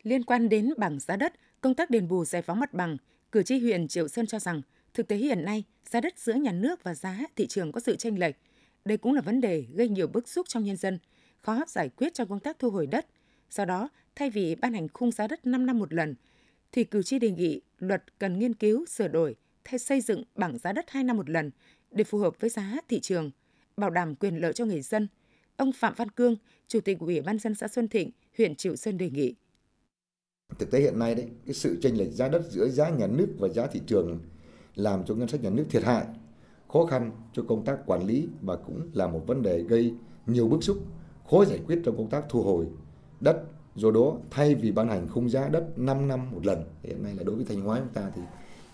Liên 0.03 0.24
quan 0.24 0.48
đến 0.48 0.70
bảng 0.77 1.01
giá 1.01 1.16
đất 1.16 1.33
công 1.61 1.74
tác 1.74 1.90
đền 1.90 2.09
bù 2.09 2.24
giải 2.24 2.42
phóng 2.42 2.61
mặt 2.61 2.74
bằng 2.74 2.96
cử 3.33 3.42
tri 3.42 3.59
huyện 3.61 3.88
Triệu 3.88 4.09
Sơn 4.09 4.27
cho 4.27 4.38
rằng 4.38 4.62
thực 4.94 5.09
tế 5.09 5.16
hiện 5.16 5.44
nay 5.44 5.64
giá 5.85 6.01
đất 6.01 6.18
giữa 6.18 6.35
nhà 6.35 6.53
nước 6.53 6.83
và 6.83 6.94
giá 6.94 7.18
thị 7.37 7.46
trường 7.46 7.72
có 7.72 7.81
sự 7.81 7.96
chênh 7.96 8.18
lệch. 8.18 8.37
Đây 8.85 8.96
cũng 8.98 9.14
là 9.14 9.20
vấn 9.20 9.40
đề 9.40 9.66
gây 9.74 9.88
nhiều 9.88 10.07
bức 10.07 10.29
xúc 10.29 10.46
trong 10.48 10.64
nhân 10.64 10.77
dân 10.77 10.98
khó 11.37 11.64
giải 11.68 11.88
quyết 11.88 12.14
trong 12.14 12.29
công 12.29 12.40
tác 12.40 12.59
thu 12.59 12.70
hồi 12.70 12.87
đất. 12.87 13.07
Do 13.51 13.64
đó, 13.64 13.88
thay 14.18 14.31
vì 14.31 14.54
ban 14.54 14.72
hành 14.72 14.88
khung 14.94 15.11
giá 15.11 15.26
đất 15.26 15.46
5 15.46 15.66
năm 15.66 15.78
một 15.78 15.92
lần, 15.92 16.14
thì 16.72 16.85
cử 16.85 17.02
tri 17.02 17.18
đề 17.18 17.31
nghị 17.31 17.61
luật 17.78 18.18
cần 18.18 18.38
nghiên 18.38 18.54
cứu 18.54 18.87
sửa 18.87 19.09
đổi 19.09 19.37
thay 19.64 19.78
xây 19.78 20.00
dựng 20.00 20.22
bảng 20.35 20.59
giá 20.59 20.72
đất 20.72 20.85
2 20.88 21.04
năm 21.04 21.16
một 21.16 21.31
lần 21.31 21.50
để 21.90 22.04
phù 22.04 22.18
hợp 22.18 22.40
với 22.40 22.50
giá 22.50 22.76
thị 22.88 23.00
trường, 23.00 23.31
bảo 23.76 23.90
đảm 23.90 24.14
quyền 24.14 24.37
lợi 24.37 24.52
cho 24.52 24.64
người 24.64 24.81
dân. 24.81 25.09
Ông 25.57 25.72
Phạm 25.72 25.94
Văn 25.96 26.11
Cương, 26.11 26.37
Chủ 26.68 26.81
tịch 26.81 26.98
Ủy 26.98 27.20
ban 27.20 27.38
dân 27.38 27.54
xã 27.54 27.68
Xuân 27.68 27.88
Thịnh, 27.88 28.11
huyện 28.38 28.54
Triệu 28.54 28.76
Sơn 28.76 28.98
đề 28.98 29.11
nghị. 29.11 29.35
Thực 30.59 30.70
tế 30.70 30.81
hiện 30.81 30.98
nay 30.98 31.14
đấy, 31.14 31.26
cái 31.46 31.54
sự 31.54 31.78
chênh 31.83 31.98
lệch 31.98 32.12
giá 32.12 32.28
đất 32.28 32.42
giữa 32.50 32.68
giá 32.68 32.88
nhà 32.88 33.07
nước 33.07 33.28
và 33.38 33.48
giá 33.48 33.66
thị 33.66 33.81
trường 33.87 34.20
làm 34.74 35.04
cho 35.04 35.14
ngân 35.14 35.28
sách 35.28 35.42
nhà 35.42 35.50
nước 35.50 35.64
thiệt 35.70 35.85
hại, 35.85 36.07
khó 36.68 36.87
khăn 36.87 37.11
cho 37.33 37.42
công 37.48 37.64
tác 37.64 37.78
quản 37.87 38.07
lý 38.07 38.28
và 38.42 38.57
cũng 38.57 38.90
là 38.94 39.07
một 39.07 39.24
vấn 39.26 39.42
đề 39.42 39.62
gây 39.62 39.94
nhiều 40.26 40.48
bức 40.48 40.62
xúc, 40.62 40.78
khó 41.31 41.44
giải 41.44 41.59
quyết 41.66 41.81
trong 41.85 41.96
công 41.96 42.11
tác 42.11 42.24
thu 42.28 42.42
hồi 42.42 42.66
đất 43.20 43.44
do 43.79 43.91
đó 43.91 44.17
thay 44.31 44.55
vì 44.55 44.73
ban 44.73 44.88
hành 44.88 45.09
khung 45.09 45.31
giá 45.31 45.49
đất 45.49 45.79
5 45.79 46.09
năm 46.09 46.31
một 46.31 46.47
lần 46.47 46.64
hiện 46.83 47.03
nay 47.03 47.14
là 47.14 47.23
đối 47.23 47.37
với 47.37 47.45
thanh 47.45 47.61
hóa 47.61 47.79
chúng 47.79 47.95
ta 47.95 48.11
thì 48.14 48.23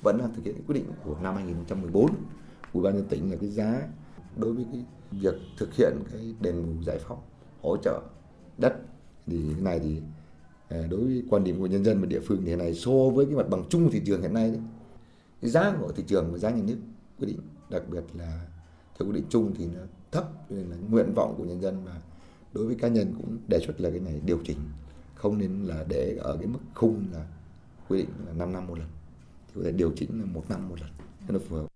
vẫn 0.02 0.18
đang 0.18 0.34
thực 0.34 0.44
hiện 0.44 0.54
quyết 0.66 0.74
định 0.74 0.84
của 1.04 1.16
năm 1.22 1.34
2014 1.34 2.10
của 2.72 2.80
ban 2.80 2.94
nhân 2.94 3.06
tỉnh 3.08 3.30
là 3.30 3.36
cái 3.40 3.50
giá 3.50 3.88
đối 4.36 4.52
với 4.52 4.66
cái 4.72 4.84
việc 5.10 5.34
thực 5.58 5.74
hiện 5.74 5.92
cái 6.12 6.34
đền 6.40 6.66
bù 6.66 6.82
giải 6.82 6.98
phóng 6.98 7.18
hỗ 7.62 7.76
trợ 7.76 8.02
đất. 8.58 8.72
Thì 9.26 9.40
cái 9.52 9.62
này 9.62 9.80
thì 9.80 10.00
à, 10.68 10.78
đối 10.90 11.00
với 11.00 11.22
quan 11.30 11.44
điểm 11.44 11.60
của 11.60 11.66
nhân 11.66 11.84
dân 11.84 12.00
và 12.00 12.06
địa 12.06 12.20
phương 12.20 12.38
thì 12.42 12.48
hiện 12.48 12.58
này 12.58 12.74
so 12.74 12.92
với 13.14 13.26
cái 13.26 13.34
mặt 13.34 13.48
bằng 13.50 13.64
chung 13.68 13.84
của 13.84 13.90
thị 13.92 14.02
trường 14.06 14.22
hiện 14.22 14.34
nay 14.34 14.50
đấy, 14.50 14.60
cái 15.40 15.50
giá 15.50 15.76
của 15.80 15.92
thị 15.92 16.04
trường 16.06 16.32
và 16.32 16.38
giá 16.38 16.50
nhà 16.50 16.62
nước 16.66 16.76
quyết 17.18 17.26
định 17.26 17.38
đặc 17.70 17.82
biệt 17.90 18.04
là 18.14 18.46
theo 18.98 19.08
quyết 19.08 19.14
định 19.14 19.26
chung 19.28 19.54
thì 19.58 19.66
nó 19.66 19.80
thấp 20.12 20.24
nên 20.50 20.66
là 20.70 20.76
nguyện 20.90 21.12
vọng 21.14 21.34
của 21.38 21.44
nhân 21.44 21.60
dân 21.60 21.84
và 21.84 22.00
đối 22.52 22.66
với 22.66 22.74
cá 22.74 22.88
nhân 22.88 23.14
cũng 23.16 23.38
đề 23.48 23.58
xuất 23.66 23.80
là 23.80 23.90
cái 23.90 24.00
này 24.00 24.20
điều 24.24 24.38
chỉnh 24.44 24.58
không 25.24 25.38
nên 25.38 25.64
là 25.64 25.84
để 25.88 26.16
ở 26.20 26.36
cái 26.36 26.46
mức 26.46 26.58
khung 26.74 27.04
là 27.12 27.26
quy 27.88 27.98
định 27.98 28.08
là 28.26 28.32
5 28.32 28.52
năm 28.52 28.66
một 28.66 28.78
lần 28.78 28.88
thì 29.46 29.52
có 29.54 29.60
thể 29.64 29.72
điều 29.72 29.92
chỉnh 29.96 30.20
là 30.20 30.24
một 30.24 30.50
năm 30.50 30.68
một 30.68 30.76
lần 30.80 30.90
cho 31.28 31.32
nó 31.32 31.38
phù 31.48 31.56
hợp 31.56 31.66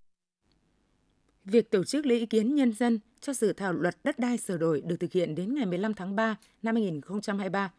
Việc 1.44 1.70
tổ 1.70 1.84
chức 1.84 2.06
lấy 2.06 2.18
ý 2.18 2.26
kiến 2.26 2.54
nhân 2.54 2.72
dân 2.72 2.98
cho 3.20 3.32
dự 3.32 3.52
thảo 3.52 3.72
luật 3.72 3.96
đất 4.04 4.18
đai 4.18 4.38
sửa 4.38 4.56
đổi 4.56 4.80
được 4.80 4.96
thực 5.00 5.12
hiện 5.12 5.34
đến 5.34 5.54
ngày 5.54 5.66
15 5.66 5.94
tháng 5.94 6.16
3 6.16 6.36
năm 6.62 6.74
2023. 6.74 7.72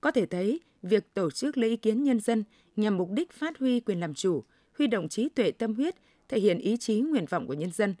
Có 0.00 0.10
thể 0.10 0.26
thấy, 0.26 0.60
việc 0.82 1.14
tổ 1.14 1.30
chức 1.30 1.58
lấy 1.58 1.70
ý 1.70 1.76
kiến 1.76 2.02
nhân 2.02 2.20
dân 2.20 2.44
nhằm 2.76 2.96
mục 2.96 3.10
đích 3.10 3.32
phát 3.32 3.58
huy 3.58 3.80
quyền 3.80 4.00
làm 4.00 4.14
chủ, 4.14 4.44
huy 4.78 4.86
động 4.86 5.08
trí 5.08 5.28
tuệ 5.28 5.50
tâm 5.50 5.74
huyết, 5.74 5.94
thể 6.28 6.40
hiện 6.40 6.58
ý 6.58 6.76
chí 6.76 7.00
nguyện 7.00 7.26
vọng 7.30 7.46
của 7.46 7.54
nhân 7.54 7.70
dân. 7.72 7.94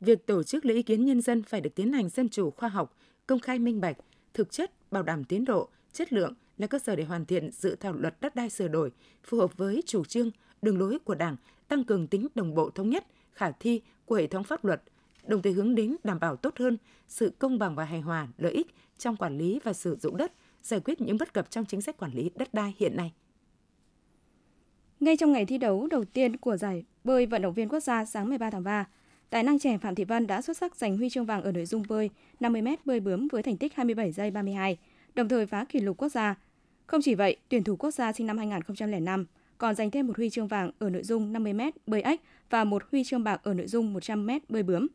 Việc 0.00 0.26
tổ 0.26 0.42
chức 0.42 0.64
lấy 0.64 0.76
ý 0.76 0.82
kiến 0.82 1.04
nhân 1.04 1.20
dân 1.20 1.42
phải 1.42 1.60
được 1.60 1.74
tiến 1.74 1.92
hành 1.92 2.08
dân 2.08 2.28
chủ 2.28 2.50
khoa 2.50 2.68
học, 2.68 2.96
công 3.26 3.40
khai 3.40 3.58
minh 3.58 3.80
bạch, 3.80 3.96
thực 4.34 4.52
chất 4.52 4.92
bảo 4.92 5.02
đảm 5.02 5.24
tiến 5.24 5.44
độ, 5.44 5.68
chất 5.92 6.12
lượng 6.12 6.34
là 6.58 6.66
cơ 6.66 6.78
sở 6.78 6.96
để 6.96 7.04
hoàn 7.04 7.24
thiện 7.24 7.50
dự 7.52 7.76
thảo 7.80 7.92
luật 7.92 8.20
đất 8.20 8.34
đai 8.34 8.50
sửa 8.50 8.68
đổi 8.68 8.90
phù 9.24 9.38
hợp 9.38 9.56
với 9.56 9.82
chủ 9.86 10.04
trương, 10.04 10.30
đường 10.62 10.78
lối 10.78 10.98
của 10.98 11.14
Đảng, 11.14 11.36
tăng 11.68 11.84
cường 11.84 12.06
tính 12.06 12.28
đồng 12.34 12.54
bộ 12.54 12.70
thống 12.70 12.90
nhất, 12.90 13.06
khả 13.32 13.50
thi 13.50 13.80
của 14.04 14.14
hệ 14.14 14.26
thống 14.26 14.44
pháp 14.44 14.64
luật, 14.64 14.82
đồng 15.26 15.42
thời 15.42 15.52
hướng 15.52 15.74
đến 15.74 15.96
đảm 16.04 16.20
bảo 16.20 16.36
tốt 16.36 16.58
hơn 16.58 16.78
sự 17.08 17.32
công 17.38 17.58
bằng 17.58 17.74
và 17.74 17.84
hài 17.84 18.00
hòa 18.00 18.28
lợi 18.38 18.52
ích 18.52 18.66
trong 18.98 19.16
quản 19.16 19.38
lý 19.38 19.60
và 19.64 19.72
sử 19.72 19.96
dụng 19.96 20.16
đất, 20.16 20.32
giải 20.62 20.80
quyết 20.80 21.00
những 21.00 21.18
bất 21.18 21.34
cập 21.34 21.50
trong 21.50 21.64
chính 21.64 21.82
sách 21.82 21.98
quản 21.98 22.12
lý 22.12 22.30
đất 22.34 22.54
đai 22.54 22.74
hiện 22.78 22.96
nay. 22.96 23.12
Ngay 25.00 25.16
trong 25.16 25.32
ngày 25.32 25.46
thi 25.46 25.58
đấu 25.58 25.86
đầu 25.90 26.04
tiên 26.04 26.36
của 26.36 26.56
giải 26.56 26.84
bơi 27.04 27.26
vận 27.26 27.42
động 27.42 27.54
viên 27.54 27.68
quốc 27.68 27.80
gia 27.80 28.04
sáng 28.04 28.28
13 28.28 28.50
tháng 28.50 28.64
3, 28.64 28.86
Tài 29.30 29.42
năng 29.42 29.58
trẻ 29.58 29.78
Phạm 29.78 29.94
Thị 29.94 30.04
Vân 30.04 30.26
đã 30.26 30.42
xuất 30.42 30.56
sắc 30.56 30.76
giành 30.76 30.96
huy 30.96 31.10
chương 31.10 31.24
vàng 31.24 31.42
ở 31.42 31.52
nội 31.52 31.66
dung 31.66 31.82
bơi 31.88 32.10
50m 32.40 32.76
bơi 32.84 33.00
bướm 33.00 33.28
với 33.28 33.42
thành 33.42 33.56
tích 33.56 33.74
27 33.74 34.12
giây 34.12 34.30
32, 34.30 34.78
đồng 35.14 35.28
thời 35.28 35.46
phá 35.46 35.64
kỷ 35.64 35.80
lục 35.80 35.96
quốc 35.96 36.08
gia. 36.08 36.34
Không 36.86 37.02
chỉ 37.02 37.14
vậy, 37.14 37.36
tuyển 37.48 37.64
thủ 37.64 37.76
quốc 37.76 37.90
gia 37.90 38.12
sinh 38.12 38.26
năm 38.26 38.38
2005 38.38 39.26
còn 39.58 39.74
giành 39.74 39.90
thêm 39.90 40.06
một 40.06 40.16
huy 40.16 40.30
chương 40.30 40.48
vàng 40.48 40.70
ở 40.78 40.90
nội 40.90 41.02
dung 41.02 41.32
50m 41.32 41.72
bơi 41.86 42.02
ếch 42.02 42.20
và 42.50 42.64
một 42.64 42.82
huy 42.90 43.04
chương 43.04 43.24
bạc 43.24 43.40
ở 43.44 43.54
nội 43.54 43.66
dung 43.66 43.94
100m 43.94 44.40
bơi 44.48 44.62
bướm. 44.62 44.86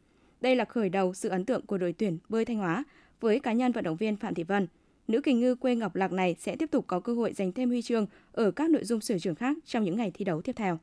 Đây 0.42 0.56
là 0.56 0.66
khởi 0.66 0.90
đầu 0.90 1.14
sự 1.14 1.30
ấn 1.30 1.46
tượng 1.46 1.66
của 1.66 1.78
đội 1.78 1.94
tuyển 1.94 2.18
bơi 2.30 2.46
Thanh 2.46 2.58
Hóa 2.58 2.84
với 3.20 3.40
cá 3.40 3.54
nhân 3.54 3.72
vận 3.72 3.84
động 3.84 3.96
viên 3.96 4.16
Phạm 4.16 4.34
Thị 4.34 4.44
Vân. 4.44 4.68
Nữ 5.08 5.22
kỳ 5.22 5.34
ngư 5.34 5.56
quê 5.56 5.76
Ngọc 5.76 5.96
Lạc 5.96 6.12
này 6.12 6.36
sẽ 6.40 6.56
tiếp 6.56 6.72
tục 6.72 6.86
có 6.88 7.00
cơ 7.00 7.14
hội 7.14 7.34
giành 7.34 7.52
thêm 7.52 7.70
huy 7.70 7.82
chương 7.82 8.06
ở 8.32 8.52
các 8.52 8.70
nội 8.70 8.84
dung 8.84 9.02
sở 9.02 9.20
trường 9.20 9.36
khác 9.36 9.58
trong 9.66 9.84
những 9.84 9.98
ngày 9.98 10.12
thi 10.14 10.26
đấu 10.26 10.42
tiếp 10.42 10.54
theo. 10.56 10.80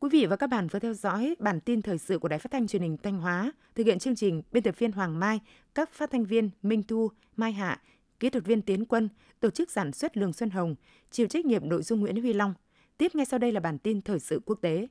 Quý 0.00 0.08
vị 0.12 0.26
và 0.26 0.36
các 0.36 0.46
bạn 0.46 0.68
vừa 0.68 0.78
theo 0.78 0.94
dõi 0.94 1.34
bản 1.38 1.60
tin 1.60 1.82
thời 1.82 1.98
sự 1.98 2.18
của 2.18 2.28
Đài 2.28 2.38
Phát 2.38 2.52
thanh 2.52 2.66
Truyền 2.66 2.82
hình 2.82 2.96
Thanh 3.02 3.18
Hóa. 3.18 3.52
Thực 3.74 3.86
hiện 3.86 3.98
chương 3.98 4.16
trình 4.16 4.42
biên 4.52 4.62
tập 4.62 4.78
viên 4.78 4.92
Hoàng 4.92 5.20
Mai, 5.20 5.40
các 5.74 5.92
phát 5.92 6.10
thanh 6.10 6.24
viên 6.24 6.50
Minh 6.62 6.82
Thu, 6.82 7.10
Mai 7.36 7.52
Hạ, 7.52 7.80
kỹ 8.20 8.30
thuật 8.30 8.44
viên 8.44 8.62
Tiến 8.62 8.84
Quân, 8.84 9.08
tổ 9.40 9.50
chức 9.50 9.70
sản 9.70 9.92
xuất 9.92 10.16
Lương 10.16 10.32
Xuân 10.32 10.50
Hồng, 10.50 10.74
chịu 11.10 11.26
trách 11.26 11.46
nhiệm 11.46 11.68
nội 11.68 11.82
dung 11.82 12.00
Nguyễn 12.00 12.22
Huy 12.22 12.32
Long. 12.32 12.54
Tiếp 12.98 13.14
ngay 13.14 13.26
sau 13.26 13.38
đây 13.38 13.52
là 13.52 13.60
bản 13.60 13.78
tin 13.78 14.02
thời 14.02 14.20
sự 14.20 14.40
quốc 14.46 14.58
tế. 14.62 14.86